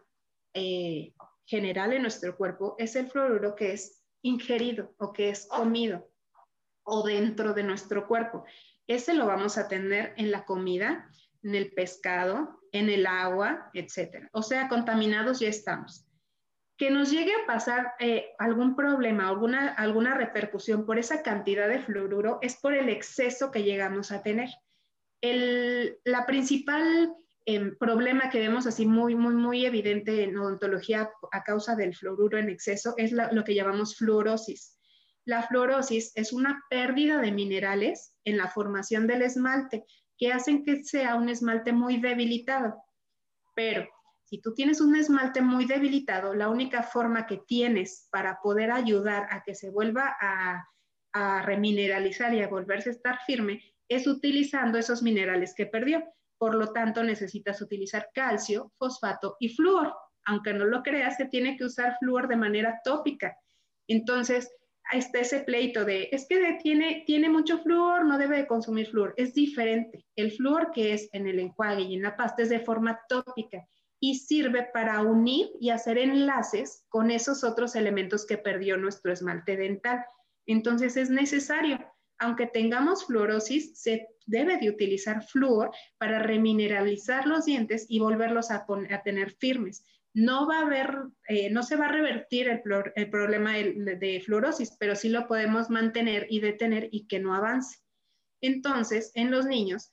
eh, 0.53 1.13
general 1.45 1.93
en 1.93 2.01
nuestro 2.01 2.35
cuerpo 2.35 2.75
es 2.77 2.95
el 2.95 3.09
fluoruro 3.09 3.55
que 3.55 3.73
es 3.73 4.03
ingerido 4.21 4.93
o 4.97 5.13
que 5.13 5.29
es 5.29 5.47
comido 5.47 6.09
o 6.83 7.03
dentro 7.03 7.53
de 7.53 7.63
nuestro 7.63 8.07
cuerpo. 8.07 8.43
Ese 8.87 9.13
lo 9.13 9.25
vamos 9.25 9.57
a 9.57 9.67
tener 9.67 10.13
en 10.17 10.31
la 10.31 10.45
comida, 10.45 11.09
en 11.43 11.55
el 11.55 11.71
pescado, 11.71 12.61
en 12.71 12.89
el 12.89 13.05
agua, 13.05 13.69
etc. 13.73 14.27
O 14.33 14.41
sea, 14.41 14.67
contaminados 14.67 15.39
ya 15.39 15.47
estamos. 15.47 16.05
Que 16.81 16.89
nos 16.89 17.11
llegue 17.11 17.31
a 17.31 17.45
pasar 17.45 17.93
eh, 17.99 18.31
algún 18.39 18.75
problema, 18.75 19.27
alguna, 19.27 19.69
alguna 19.69 20.15
repercusión 20.15 20.83
por 20.83 20.97
esa 20.97 21.21
cantidad 21.21 21.69
de 21.69 21.77
fluoruro 21.77 22.39
es 22.41 22.55
por 22.55 22.73
el 22.73 22.89
exceso 22.89 23.51
que 23.51 23.61
llegamos 23.61 24.11
a 24.11 24.23
tener 24.23 24.49
el 25.21 25.99
la 26.05 26.25
principal 26.25 27.13
em, 27.45 27.77
problema 27.77 28.31
que 28.31 28.39
vemos 28.39 28.65
así 28.65 28.87
muy, 28.87 29.13
muy, 29.13 29.35
muy 29.35 29.63
evidente 29.63 30.23
en 30.23 30.35
odontología 30.35 31.11
a 31.31 31.43
causa 31.43 31.75
del 31.75 31.95
fluoruro 31.95 32.39
en 32.39 32.49
exceso 32.49 32.95
es 32.97 33.11
lo 33.11 33.43
que 33.43 33.53
llamamos 33.53 33.95
fluorosis. 33.95 34.79
La 35.23 35.43
fluorosis 35.43 36.11
es 36.15 36.33
una 36.33 36.63
pérdida 36.67 37.21
de 37.21 37.31
minerales 37.31 38.15
en 38.23 38.37
la 38.37 38.47
formación 38.47 39.05
del 39.05 39.21
esmalte 39.21 39.85
que 40.17 40.33
hacen 40.33 40.65
que 40.65 40.83
sea 40.83 41.13
un 41.13 41.29
esmalte 41.29 41.73
muy 41.73 42.01
debilitado. 42.01 42.81
Pero 43.53 43.87
si 44.31 44.39
tú 44.39 44.53
tienes 44.53 44.79
un 44.79 44.95
esmalte 44.95 45.41
muy 45.41 45.65
debilitado, 45.65 46.33
la 46.33 46.47
única 46.47 46.83
forma 46.83 47.27
que 47.27 47.41
tienes 47.45 48.07
para 48.11 48.39
poder 48.41 48.71
ayudar 48.71 49.27
a 49.29 49.43
que 49.43 49.53
se 49.53 49.69
vuelva 49.69 50.15
a, 50.21 50.65
remineralizar 51.43 52.33
y 52.33 52.41
a 52.41 52.47
volverse 52.47 52.87
a 52.87 52.93
estar 52.93 53.19
firme 53.25 53.61
es 53.89 54.07
utilizando 54.07 54.77
esos 54.77 55.03
minerales 55.03 55.53
que 55.53 55.65
perdió. 55.65 56.01
Por 56.37 56.55
lo 56.55 56.71
tanto, 56.71 57.03
necesitas 57.03 57.61
utilizar 57.61 58.07
calcio, 58.13 58.71
fosfato 58.77 59.35
y 59.37 59.49
flúor. 59.49 59.93
Aunque 60.23 60.53
no 60.53 60.63
lo 60.63 60.81
creas, 60.81 61.17
se 61.17 61.25
tiene 61.25 61.57
que 61.57 61.65
usar 61.65 61.97
flúor 61.99 62.29
de 62.29 62.37
manera 62.37 62.79
tópica. 62.85 63.35
Entonces, 63.89 64.49
está 64.93 65.19
ese 65.19 65.41
pleito 65.41 65.83
de, 65.83 66.07
es 66.13 66.25
que 66.29 66.57
tiene, 66.63 67.03
tiene 67.05 67.27
mucho 67.27 67.57
flúor, 67.57 68.05
no 68.05 68.17
debe 68.17 68.37
de 68.37 68.47
consumir 68.47 68.87
flúor. 68.87 69.13
Es 69.17 69.33
diferente. 69.33 70.05
El 70.15 70.31
flúor 70.31 70.71
que 70.71 70.93
es 70.93 71.09
en 71.11 71.27
el 71.27 71.39
enjuague 71.39 71.81
y 71.81 71.95
en 71.95 72.03
la 72.03 72.15
pasta 72.15 72.43
es 72.43 72.49
de 72.49 72.61
forma 72.61 73.01
tópica 73.09 73.67
y 74.01 74.15
sirve 74.15 74.67
para 74.73 75.01
unir 75.01 75.51
y 75.61 75.69
hacer 75.69 75.97
enlaces 75.97 76.85
con 76.89 77.11
esos 77.11 77.45
otros 77.45 77.75
elementos 77.75 78.25
que 78.25 78.37
perdió 78.37 78.75
nuestro 78.75 79.13
esmalte 79.13 79.55
dental. 79.55 80.03
Entonces 80.45 80.97
es 80.97 81.09
necesario 81.09 81.79
aunque 82.21 82.45
tengamos 82.45 83.05
fluorosis, 83.05 83.71
se 83.73 84.07
debe 84.27 84.57
de 84.57 84.69
utilizar 84.69 85.23
flúor 85.23 85.71
para 85.97 86.19
remineralizar 86.19 87.25
los 87.25 87.45
dientes 87.45 87.87
y 87.89 87.97
volverlos 87.97 88.51
a, 88.51 88.63
tener 89.03 89.31
firmes. 89.31 89.83
No 90.13 90.47
va 90.47 90.59
a 90.59 90.65
haber, 90.67 90.97
eh, 91.27 91.49
no 91.49 91.63
se 91.63 91.77
va 91.77 91.87
a 91.87 91.91
revertir 91.91 92.47
el, 92.47 92.61
problema 93.09 93.53
de, 93.53 93.97
de, 93.99 94.21
fluorosis, 94.23 94.77
pero 94.79 94.95
sí 94.95 95.09
lo 95.09 95.27
podemos 95.27 95.71
mantener 95.71 96.27
y 96.29 96.41
detener 96.41 96.89
y 96.91 97.07
que 97.07 97.19
no 97.19 97.33
avance. 97.33 97.79
Entonces, 98.39 99.11
en 99.15 99.31
los 99.31 99.47
niños, 99.47 99.91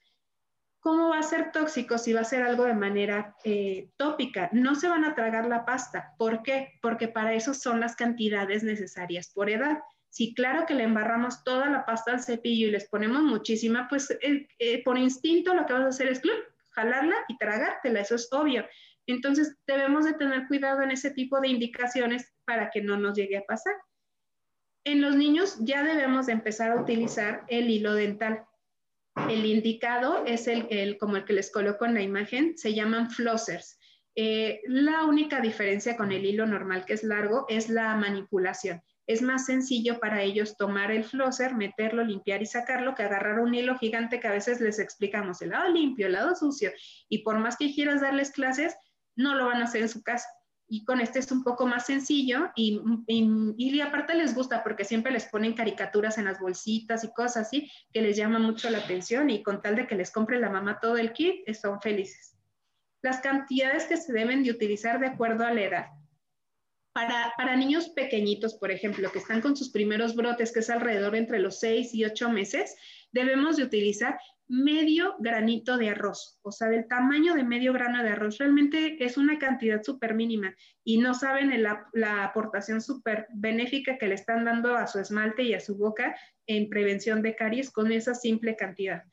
¿cómo 0.81 1.11
va 1.11 1.19
a 1.19 1.23
ser 1.23 1.53
tóxico 1.53 1.99
si 1.99 2.13
va 2.13 2.21
a 2.21 2.25
ser 2.25 2.43
algo 2.43 2.65
de 2.65 2.75
manera 2.75 3.37
eh, 3.45 3.91
tópica? 3.97 4.49
No 4.53 4.75
se 4.75 4.89
van 4.89 5.05
a 5.05 5.15
tragar 5.15 5.47
la 5.47 5.65
pasta. 5.65 6.15
¿Por 6.19 6.43
qué? 6.43 6.79
Porque 6.83 7.09
para 7.09 7.35
eso 7.35 7.55
son 7.55 7.81
las 7.81 7.97
cantidades 7.97 8.63
necesarias 8.63 9.31
por 9.35 9.51
edad. 9.51 9.79
Si 10.11 10.35
claro 10.35 10.67
que 10.67 10.75
le 10.75 10.85
embarramos 10.85 11.45
toda 11.45 11.69
la 11.69 11.85
pasta 11.85 12.13
al 12.13 12.23
cepillo 12.23 12.69
y 12.69 12.71
les 12.71 12.89
ponemos 12.89 13.23
muchísima, 13.23 13.89
pues 13.89 14.11
eh, 14.11 14.49
eh, 14.59 14.83
por 14.83 14.99
instinto 14.99 15.55
lo 15.55 15.67
que 15.67 15.75
vas 15.75 15.83
a 15.83 15.89
hacer 15.89 16.09
es 16.09 16.23
jalarla 16.71 17.17
y 17.29 17.37
tragártela, 17.37 18.01
eso 18.01 18.15
es 18.15 18.29
obvio. 18.33 18.65
Entonces 19.07 19.57
debemos 19.67 20.05
de 20.05 20.15
tener 20.15 20.47
cuidado 20.49 20.83
en 20.83 20.91
ese 20.91 21.11
tipo 21.11 21.41
de 21.41 21.49
indicaciones 21.49 22.35
para 22.45 22.71
que 22.71 22.83
no 22.83 22.97
nos 22.99 23.17
llegue 23.17 23.39
a 23.39 23.45
pasar. 23.45 23.75
En 24.85 25.03
los 25.03 25.17
niños 25.17 25.59
ya 25.61 25.83
debemos 25.83 26.27
de 26.27 26.33
empezar 26.33 26.73
a 26.73 26.81
utilizar 26.81 27.45
el 27.49 27.69
hilo 27.69 27.95
dental. 27.95 28.48
El 29.29 29.45
indicado 29.45 30.25
es 30.25 30.47
el, 30.49 30.99
como 30.99 31.17
el 31.17 31.25
que 31.25 31.33
les 31.33 31.51
coloco 31.51 31.85
en 31.85 31.95
la 31.95 32.03
imagen, 32.03 32.57
se 32.57 32.75
llaman 32.75 33.11
flossers. 33.11 33.79
Eh, 34.15 34.61
la 34.67 35.05
única 35.05 35.41
diferencia 35.41 35.97
con 35.97 36.13
el 36.13 36.25
hilo 36.25 36.47
normal 36.47 36.85
que 36.85 36.95
es 36.95 37.05
largo 37.05 37.47
es 37.49 37.69
la 37.69 37.95
manipulación 37.95 38.83
es 39.09 39.23
más 39.23 39.47
sencillo 39.47 39.99
para 39.99 40.23
ellos 40.23 40.57
tomar 40.59 40.93
el 40.93 41.03
flosser, 41.03 41.55
meterlo, 41.55 42.05
limpiar 42.05 42.43
y 42.43 42.47
sacarlo, 42.47 42.95
que 42.95 43.03
agarrar 43.03 43.41
un 43.41 43.55
hilo 43.55 43.77
gigante 43.79 44.21
que 44.21 44.29
a 44.29 44.33
veces 44.33 44.61
les 44.61 44.79
explicamos 44.79 45.41
el 45.41 45.49
lado 45.49 45.73
limpio, 45.73 46.07
el 46.07 46.13
lado 46.13 46.37
sucio, 46.37 46.71
y 47.09 47.23
por 47.23 47.39
más 47.39 47.57
que 47.57 47.73
quieras 47.73 48.03
darles 48.03 48.31
clases, 48.31 48.77
no 49.17 49.35
lo 49.35 49.47
van 49.47 49.63
a 49.63 49.65
hacer 49.65 49.81
en 49.81 49.89
su 49.89 50.03
casa. 50.03 50.29
Y 50.69 50.85
con 50.85 51.01
este 51.01 51.19
es 51.19 51.33
un 51.33 51.43
poco 51.43 51.67
más 51.67 51.87
sencillo 51.87 52.51
y, 52.55 52.81
y, 53.07 53.81
aparte 53.81 54.15
les 54.15 54.35
gusta 54.35 54.63
porque 54.63 54.85
siempre 54.85 55.11
les 55.11 55.25
ponen 55.25 55.55
caricaturas 55.55 56.19
en 56.19 56.27
las 56.27 56.39
bolsitas 56.39 57.05
y 57.05 57.13
cosas 57.13 57.47
así 57.47 57.71
que 57.91 58.03
les 58.03 58.17
llama 58.17 58.39
mucho 58.39 58.69
la 58.69 58.79
atención 58.79 59.31
y 59.31 59.43
con 59.43 59.63
tal 59.63 59.77
de 59.77 59.87
que 59.87 59.95
les 59.95 60.11
compre 60.11 60.39
la 60.39 60.51
mamá 60.51 60.79
todo 60.79 60.99
el 60.99 61.13
kit, 61.13 61.49
son 61.55 61.81
felices. 61.81 62.37
Las 63.03 63.21
cantidades 63.21 63.87
que 63.87 63.97
se 63.97 64.13
deben 64.13 64.43
de 64.43 64.51
utilizar 64.51 65.01
de 65.01 65.07
acuerdo 65.07 65.47
a 65.47 65.53
la 65.53 65.63
edad 65.63 65.87
Para, 66.93 67.33
para, 67.37 67.57
niños 67.57 67.89
pequeñitos, 67.91 68.55
por 68.55 68.71
ejemplo, 68.71 69.11
que 69.11 69.21
están 69.21 69.41
con 69.41 69.57
sus 69.57 69.71
primeros 69.71 70.17
brotes, 70.17 70.53
que 70.53 70.61
es 70.61 70.69
alrededor 70.69 71.17
entre 71.17 71.39
los 71.39 71.61
6 71.61 71.95
y 71.95 72.05
8 72.05 72.29
meses, 72.29 72.77
debemos 73.13 73.57
de 73.57 73.63
utilizar 73.63 74.19
medio 74.49 75.17
granito 75.19 75.77
de 75.77 75.91
arroz, 75.91 76.39
o 76.43 76.51
sea, 76.51 76.69
del 76.69 76.89
tamaño 76.89 77.35
de 77.35 77.45
medio 77.45 77.73
grano 77.73 78.03
de 78.03 78.11
arroz. 78.11 78.39
Realmente 78.39 78.97
es 79.05 79.17
una 79.17 79.39
cantidad 79.39 79.83
súper 79.83 80.15
mínima 80.15 80.55
y 80.85 80.99
no 80.99 81.15
saben 81.15 81.63
la 81.63 82.25
aportación 82.25 82.81
súper 82.81 83.27
benéfica 83.35 83.99
que 83.99 84.09
le 84.09 84.15
están 84.15 84.45
dando 84.45 84.77
a 84.77 84.87
su 84.87 84.99
esmalte 84.99 85.43
y 85.43 85.55
a 85.55 85.61
su 85.61 85.77
boca 85.77 86.17
en 86.47 86.69
prevención 86.69 87.23
de 87.23 87.37
caries 87.37 87.71
con 87.71 87.93
esa 87.93 88.15
simple 88.15 88.57
cantidad. 88.57 89.05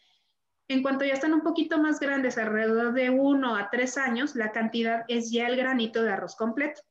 En 0.68 0.82
cuanto 0.82 1.06
ya 1.06 1.14
están 1.14 1.34
un 1.34 1.44
poquito 1.44 1.78
más 1.78 2.00
grandes, 2.00 2.40
alrededor 2.40 2.94
de 2.94 3.12
uno 3.12 3.56
a 3.56 3.70
tres 3.70 3.98
años, 3.98 4.36
la 4.36 4.52
cantidad 4.52 5.06
es 5.08 5.32
ya 5.32 5.48
el 5.48 5.58
granito 5.58 6.02
de 6.02 6.12
arroz 6.12 6.36
completo. 6.36 6.82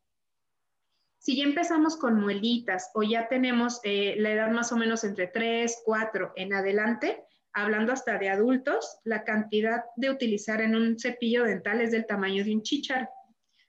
Si 1.19 1.37
ya 1.37 1.45
empezamos 1.45 1.97
con 1.97 2.21
muelitas 2.21 2.91
o 2.95 3.03
ya 3.03 3.27
tenemos 3.29 3.81
eh, 3.83 4.15
la 4.19 4.31
edad 4.31 4.51
más 4.51 4.71
o 4.71 4.77
menos 4.77 5.03
entre 5.03 5.27
3, 5.27 5.83
4 5.85 6.35
en 6.37 6.53
adelante, 6.53 7.25
hablando 7.55 7.93
hasta 7.93 8.19
de 8.19 8.29
adultos, 8.29 8.99
la 9.05 9.23
cantidad 9.23 9.85
de 9.97 10.11
utilizar 10.11 10.61
en 10.61 10.75
un 10.75 10.99
cepillo 10.99 11.45
dental 11.45 11.81
es 11.81 11.93
del 11.93 12.05
tamaño 12.05 12.45
de 12.45 12.53
un 12.53 12.63
chícharo. 12.63 13.09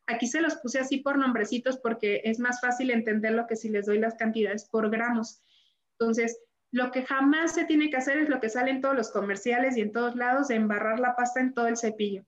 Aquí 0.08 0.28
se 0.28 0.42
los 0.42 0.56
puse 0.58 0.80
así 0.80 0.98
por 0.98 1.18
nombrecitos 1.18 1.78
porque 1.78 2.22
es 2.26 2.40
más 2.40 2.60
fácil 2.60 2.92
entenderlo 2.92 3.48
que 3.48 3.56
si 3.56 3.70
les 3.70 3.86
doy 3.86 4.00
las 4.00 4.16
cantidades 4.16 4.68
por 4.70 4.90
gramos. 4.90 5.42
Entonces, 5.98 6.38
lo 6.72 6.92
que 6.92 7.04
jamás 7.04 7.54
se 7.54 7.66
tiene 7.66 7.90
que 7.90 7.98
hacer 7.98 8.18
es 8.18 8.28
lo 8.28 8.40
que 8.40 8.50
sale 8.50 8.72
en 8.72 8.82
todos 8.82 8.96
los 8.96 9.12
comerciales 9.12 9.78
y 9.78 9.82
en 9.82 9.92
todos 9.92 10.16
lados, 10.16 10.50
embarrar 10.50 11.00
la 11.00 11.16
pasta 11.16 11.40
en 11.40 11.54
todo 11.54 11.68
el 11.68 11.78
cepillo. 11.78 12.26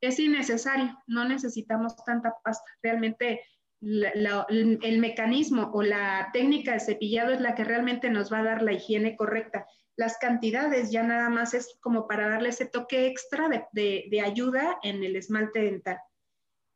Es 0.00 0.18
innecesario, 0.18 0.98
no 1.06 1.26
necesitamos 1.28 2.02
tanta 2.04 2.34
pasta. 2.42 2.64
Realmente 2.82 3.42
el 3.80 4.98
mecanismo 4.98 5.70
o 5.74 5.82
la 5.82 6.30
técnica 6.32 6.72
de 6.72 6.80
cepillado 6.80 7.32
es 7.32 7.40
la 7.40 7.54
que 7.54 7.64
realmente 7.64 8.08
nos 8.08 8.32
va 8.32 8.38
a 8.38 8.44
dar 8.44 8.62
la 8.62 8.72
higiene 8.72 9.16
correcta 9.16 9.66
las 9.96 10.18
cantidades 10.18 10.90
ya 10.90 11.02
nada 11.02 11.28
más 11.28 11.54
es 11.54 11.76
como 11.80 12.06
para 12.06 12.28
darle 12.28 12.48
ese 12.48 12.66
toque 12.66 13.06
extra 13.06 13.48
de, 13.72 14.22
ayuda 14.24 14.78
en 14.82 15.04
el 15.04 15.16
esmalte 15.16 15.60
dental. 15.60 15.98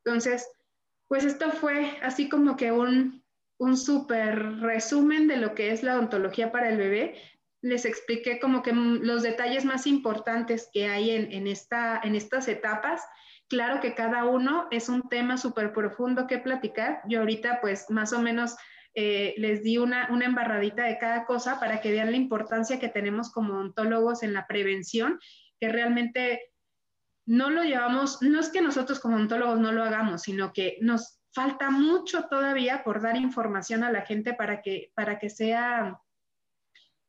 Entonces, 0.05 0.49
pues 1.09 1.25
esto 1.25 1.51
fue 1.51 1.99
así 2.03 2.29
como 2.29 2.57
que 2.57 2.71
un, 2.71 3.25
un 3.59 3.77
súper 3.77 4.61
resumen 4.61 5.27
de 5.27 5.37
lo 5.37 5.55
que 5.55 5.73
es 5.73 5.83
la 5.83 5.95
odontología 5.97 6.53
para 6.53 6.69
el 6.69 6.77
bebé. 6.77 7.21
Les 7.61 7.85
expliqué 7.85 8.39
como 8.39 8.63
que 8.63 8.73
los 8.73 9.23
detalles 9.23 9.65
más 9.65 9.87
importantes 9.87 10.69
que 10.73 10.87
hay 10.87 11.11
en, 11.11 11.33
en, 11.33 11.47
esta, 11.49 12.01
en 12.05 12.15
estas 12.15 12.47
etapas. 12.47 13.03
Claro 13.49 13.81
que 13.81 13.95
cada 13.95 14.27
uno 14.27 14.69
es 14.71 14.89
un 14.89 15.09
tema 15.09 15.39
súper 15.39 15.73
profundo 15.73 16.27
que 16.29 16.39
platicar. 16.39 17.01
Yo 17.09 17.21
ahorita 17.21 17.61
pues 17.61 17.91
más 17.91 18.13
o 18.13 18.21
menos 18.21 18.57
eh, 18.95 19.35
les 19.39 19.63
di 19.63 19.79
una, 19.79 20.09
embarradita 20.09 20.85
de 20.85 20.99
cada 20.99 21.25
cosa 21.25 21.61
para 21.61 21.81
que 21.81 21.93
vean 21.93 22.11
la 22.11 22.17
importancia 22.17 22.79
que 22.79 22.89
tenemos 22.89 23.31
como 23.31 23.59
ontólogos 23.59 24.23
en 24.23 24.33
la 24.33 24.47
prevención, 24.47 25.21
que 25.61 25.69
realmente 25.69 26.53
no 27.27 27.51
lo 27.51 27.63
llevamos, 27.63 28.23
no 28.23 28.41
es 28.41 28.49
que 28.49 28.63
nosotros 28.63 29.01
como 29.01 29.17
ontólogos 29.17 29.61
no 29.61 29.73
lo 29.73 29.85
hagamos, 29.85 30.23
sino 30.23 30.53
que 30.53 30.79
nos 30.81 31.21
falta 31.33 31.71
mucho 31.71 32.25
todavía 32.25 32.83
por 32.83 33.03
dar 33.03 33.17
información 33.17 33.85
a 33.85 33.93
la 33.93 34.03
gente 34.03 34.35
para 34.35 34.63
que, 34.63 34.91
para 34.95 35.19
que 35.19 35.31
sea 35.31 36.01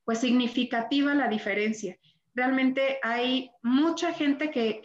pues 0.03 0.19
significativa 0.19 1.13
la 1.13 1.27
diferencia 1.27 1.97
realmente 2.39 2.99
hay 3.03 3.51
mucha 3.63 4.13
gente 4.13 4.49
que, 4.49 4.81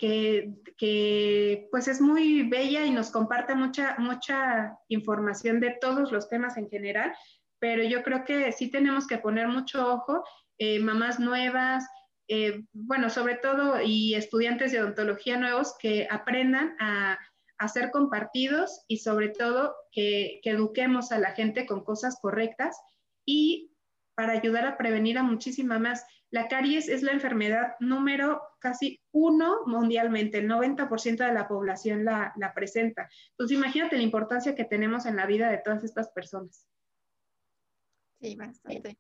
que, 0.77 1.69
pues 1.71 1.87
es 1.87 2.01
muy 2.01 2.43
bella 2.43 2.85
y 2.85 2.91
nos 2.91 3.11
comparte 3.13 3.55
mucha, 3.55 3.95
mucha 3.97 4.77
información 4.89 5.61
de 5.61 5.77
todos 5.81 6.11
los 6.11 6.29
temas 6.29 6.57
en 6.57 6.69
general, 6.69 7.15
pero 7.61 7.85
yo 7.85 8.03
creo 8.03 8.25
que 8.25 8.51
sí 8.51 8.73
tenemos 8.73 9.07
que 9.07 9.19
poner 9.19 9.47
mucho 9.47 9.87
ojo, 9.87 10.25
eh, 10.59 10.81
mamás 10.81 11.21
nuevas, 11.21 11.87
eh, 12.27 12.65
bueno, 12.73 13.09
sobre 13.09 13.37
todo 13.37 13.81
y 13.81 14.17
estudiantes 14.17 14.73
de 14.73 14.81
odontología 14.81 15.37
nuevos 15.37 15.77
que 15.79 16.09
aprendan 16.11 16.75
a, 16.81 17.17
a 17.59 17.69
ser 17.69 17.93
compartidos 17.93 18.85
y 18.89 18.97
sobre 18.97 19.29
todo 19.29 19.77
que, 19.93 20.41
que 20.43 20.51
eduquemos 20.51 21.13
a 21.13 21.21
la 21.21 21.31
gente 21.35 21.67
con 21.67 21.85
cosas 21.85 22.19
correctas 22.21 22.77
y 23.25 23.71
para 24.15 24.33
ayudar 24.33 24.67
a 24.67 24.77
prevenir 24.77 25.19
a 25.19 25.23
muchísima 25.23 25.79
más. 25.79 26.07
La 26.31 26.49
caries 26.49 26.89
es 26.89 27.03
la 27.03 27.13
enfermedad 27.13 27.75
número 27.81 28.43
casi 28.59 29.01
uno 29.13 29.59
mundialmente, 29.67 30.39
el 30.39 30.49
90% 30.49 31.25
de 31.25 31.33
la 31.33 31.47
población 31.47 32.05
la, 32.05 32.33
presenta. 32.55 33.09
Entonces 33.31 33.57
imagínate 33.57 33.97
la 33.97 34.03
importancia 34.03 34.55
que 34.55 34.65
tenemos 34.65 35.07
en 35.07 35.17
la 35.17 35.27
vida 35.27 35.51
de 35.51 35.59
todas 35.59 35.85
estas 35.85 36.09
personas. 36.11 36.67
Sí, 38.21 38.37
bastante. 38.37 38.99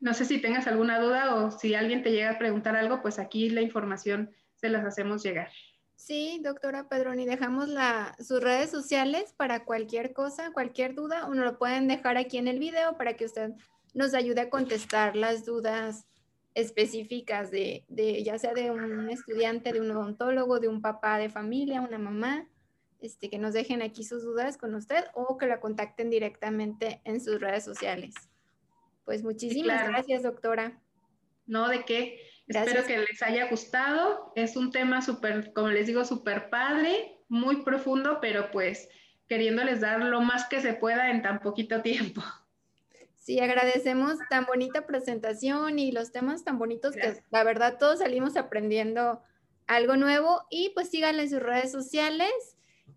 No 0.00 0.14
sé 0.14 0.24
si 0.24 0.40
tengas 0.40 0.66
alguna 0.66 0.98
duda 0.98 1.34
o 1.34 1.50
si 1.50 1.74
alguien 1.74 2.02
te 2.02 2.12
llega 2.12 2.30
a 2.30 2.38
preguntar 2.38 2.76
algo, 2.76 3.02
pues 3.02 3.18
aquí 3.18 3.48
la 3.50 3.62
información 3.62 4.30
se 4.54 4.68
las 4.68 4.84
hacemos 4.84 5.22
llegar. 5.22 5.50
Sí, 5.96 6.40
doctora 6.42 6.88
Pedroni, 6.88 7.24
dejamos 7.24 7.68
la, 7.68 8.16
sus 8.18 8.40
redes 8.40 8.70
sociales 8.70 9.32
para 9.36 9.64
cualquier 9.64 10.12
cosa, 10.12 10.52
cualquier 10.52 10.94
duda, 10.94 11.26
o 11.26 11.34
nos 11.34 11.44
lo 11.44 11.58
pueden 11.58 11.88
dejar 11.88 12.16
aquí 12.16 12.36
en 12.36 12.48
el 12.48 12.58
video 12.58 12.96
para 12.98 13.14
que 13.14 13.24
usted 13.24 13.52
nos 13.94 14.12
ayude 14.12 14.42
a 14.42 14.50
contestar 14.50 15.16
las 15.16 15.44
dudas 15.44 16.06
específicas 16.54 17.50
de, 17.50 17.84
de, 17.88 18.22
ya 18.22 18.38
sea 18.38 18.54
de 18.54 18.70
un 18.70 19.08
estudiante, 19.10 19.72
de 19.72 19.80
un 19.80 19.90
odontólogo, 19.90 20.60
de 20.60 20.68
un 20.68 20.82
papá 20.82 21.18
de 21.18 21.28
familia, 21.28 21.80
una 21.80 21.98
mamá, 21.98 22.48
este, 23.00 23.28
que 23.28 23.38
nos 23.38 23.52
dejen 23.52 23.82
aquí 23.82 24.04
sus 24.04 24.22
dudas 24.22 24.56
con 24.56 24.74
usted 24.74 25.04
o 25.14 25.36
que 25.36 25.46
la 25.46 25.60
contacten 25.60 26.10
directamente 26.10 27.00
en 27.04 27.20
sus 27.20 27.40
redes 27.40 27.64
sociales. 27.64 28.14
Pues 29.04 29.22
muchísimas 29.22 29.86
gracias, 29.88 30.22
doctora. 30.22 30.80
No, 31.46 31.68
de 31.68 31.84
qué. 31.84 32.18
Espero 32.46 32.84
que 32.84 32.98
les 32.98 33.22
haya 33.22 33.48
gustado. 33.48 34.32
Es 34.36 34.56
un 34.56 34.70
tema 34.70 35.02
súper, 35.02 35.52
como 35.52 35.68
les 35.68 35.86
digo, 35.86 36.04
súper 36.04 36.50
padre, 36.50 37.18
muy 37.28 37.62
profundo, 37.62 38.18
pero 38.20 38.50
pues 38.50 38.88
queriéndoles 39.28 39.80
dar 39.80 40.00
lo 40.00 40.20
más 40.20 40.46
que 40.48 40.60
se 40.60 40.74
pueda 40.74 41.10
en 41.10 41.22
tan 41.22 41.40
poquito 41.40 41.80
tiempo. 41.82 42.22
Sí, 43.16 43.40
agradecemos 43.40 44.18
tan 44.28 44.44
bonita 44.44 44.86
presentación 44.86 45.78
y 45.78 45.92
los 45.92 46.12
temas 46.12 46.44
tan 46.44 46.58
bonitos 46.58 46.94
que 46.94 47.22
la 47.30 47.42
verdad 47.42 47.78
todos 47.78 48.00
salimos 48.00 48.36
aprendiendo 48.36 49.22
algo 49.66 49.96
nuevo 49.96 50.42
y 50.50 50.70
pues 50.74 50.90
síganla 50.90 51.22
en 51.22 51.30
sus 51.30 51.40
redes 51.40 51.72
sociales 51.72 52.30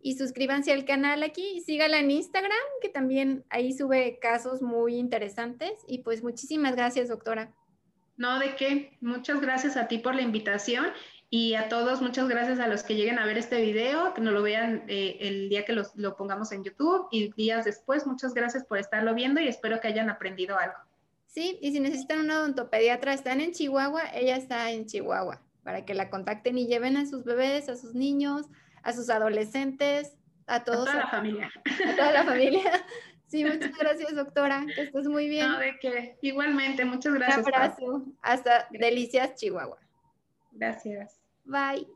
y 0.02 0.18
suscríbanse 0.18 0.74
al 0.74 0.84
canal 0.84 1.24
aquí 1.24 1.48
y 1.56 1.62
síganla 1.62 2.00
en 2.00 2.12
Instagram 2.12 2.52
que 2.82 2.90
también 2.90 3.46
ahí 3.50 3.72
sube 3.72 4.20
casos 4.20 4.62
muy 4.62 4.98
interesantes 4.98 5.72
y 5.88 6.00
pues 6.00 6.24
muchísimas 6.24 6.76
gracias 6.76 7.08
doctora. 7.08 7.54
No, 8.18 8.40
de 8.40 8.56
qué. 8.56 8.98
Muchas 9.00 9.40
gracias 9.40 9.78
a 9.78 9.88
ti 9.88 10.00
por 10.00 10.16
la 10.16 10.22
invitación 10.22 10.88
y 11.30 11.56
a 11.56 11.68
todos, 11.70 12.02
muchas 12.02 12.28
gracias 12.30 12.60
a 12.60 12.68
los 12.68 12.84
que 12.84 12.96
lleguen 12.96 13.20
a 13.20 13.26
ver 13.26 13.38
este 13.38 13.62
video, 13.62 14.14
que 14.14 14.22
nos 14.22 14.34
lo 14.34 14.42
vean 14.42 14.84
eh, 14.88 15.18
el 15.20 15.50
día 15.50 15.66
que 15.66 15.74
lo 15.74 16.16
pongamos 16.16 16.52
en 16.52 16.64
YouTube 16.64 17.08
y 17.12 17.32
días 17.34 17.66
después. 17.66 18.08
Muchas 18.08 18.34
gracias 18.34 18.64
por 18.66 18.78
estarlo 18.78 19.14
viendo 19.14 19.42
y 19.42 19.48
espero 19.48 19.80
que 19.80 19.90
hayan 19.90 20.10
aprendido 20.10 20.58
algo. 20.58 20.78
Sí, 21.28 21.60
y 21.62 21.72
si 21.72 21.80
necesitan 21.80 22.22
una 22.22 22.40
odontopediatra, 22.40 23.14
están 23.14 23.42
en 23.42 23.52
Chihuahua, 23.52 24.04
ella 24.14 24.38
está 24.38 24.72
en 24.72 24.86
Chihuahua, 24.86 25.42
para 25.64 25.86
que 25.86 25.94
la 25.94 26.10
contacten 26.10 26.58
y 26.58 26.66
lleven 26.66 26.98
a 26.98 27.06
sus 27.06 27.26
bebés, 27.26 27.70
a 27.70 27.76
sus 27.76 27.94
niños, 27.94 28.48
a 28.82 28.94
sus 28.94 29.10
adolescentes, 29.10 30.14
a 30.48 30.64
todos. 30.64 30.88
A 30.88 30.92
toda 30.92 31.04
la 31.04 31.08
familia. 31.10 31.52
A 31.86 31.96
toda 31.96 32.12
la 32.12 32.24
familia. 32.24 32.64
Sí, 33.28 33.44
muchas 33.44 33.78
gracias, 33.78 34.16
doctora. 34.16 34.66
Que 34.74 34.84
estés 34.84 35.08
muy 35.08 35.28
bien. 35.28 35.52
No, 35.52 35.60
de 35.60 35.78
qué. 35.80 36.18
Igualmente, 36.22 36.86
muchas 36.86 37.14
gracias. 37.14 37.46
Un 37.46 37.54
abrazo. 37.54 38.06
Hasta 38.22 38.68
Delicias, 38.72 39.36
Chihuahua. 39.36 39.78
Gracias. 40.52 41.20
Bye. 41.44 41.88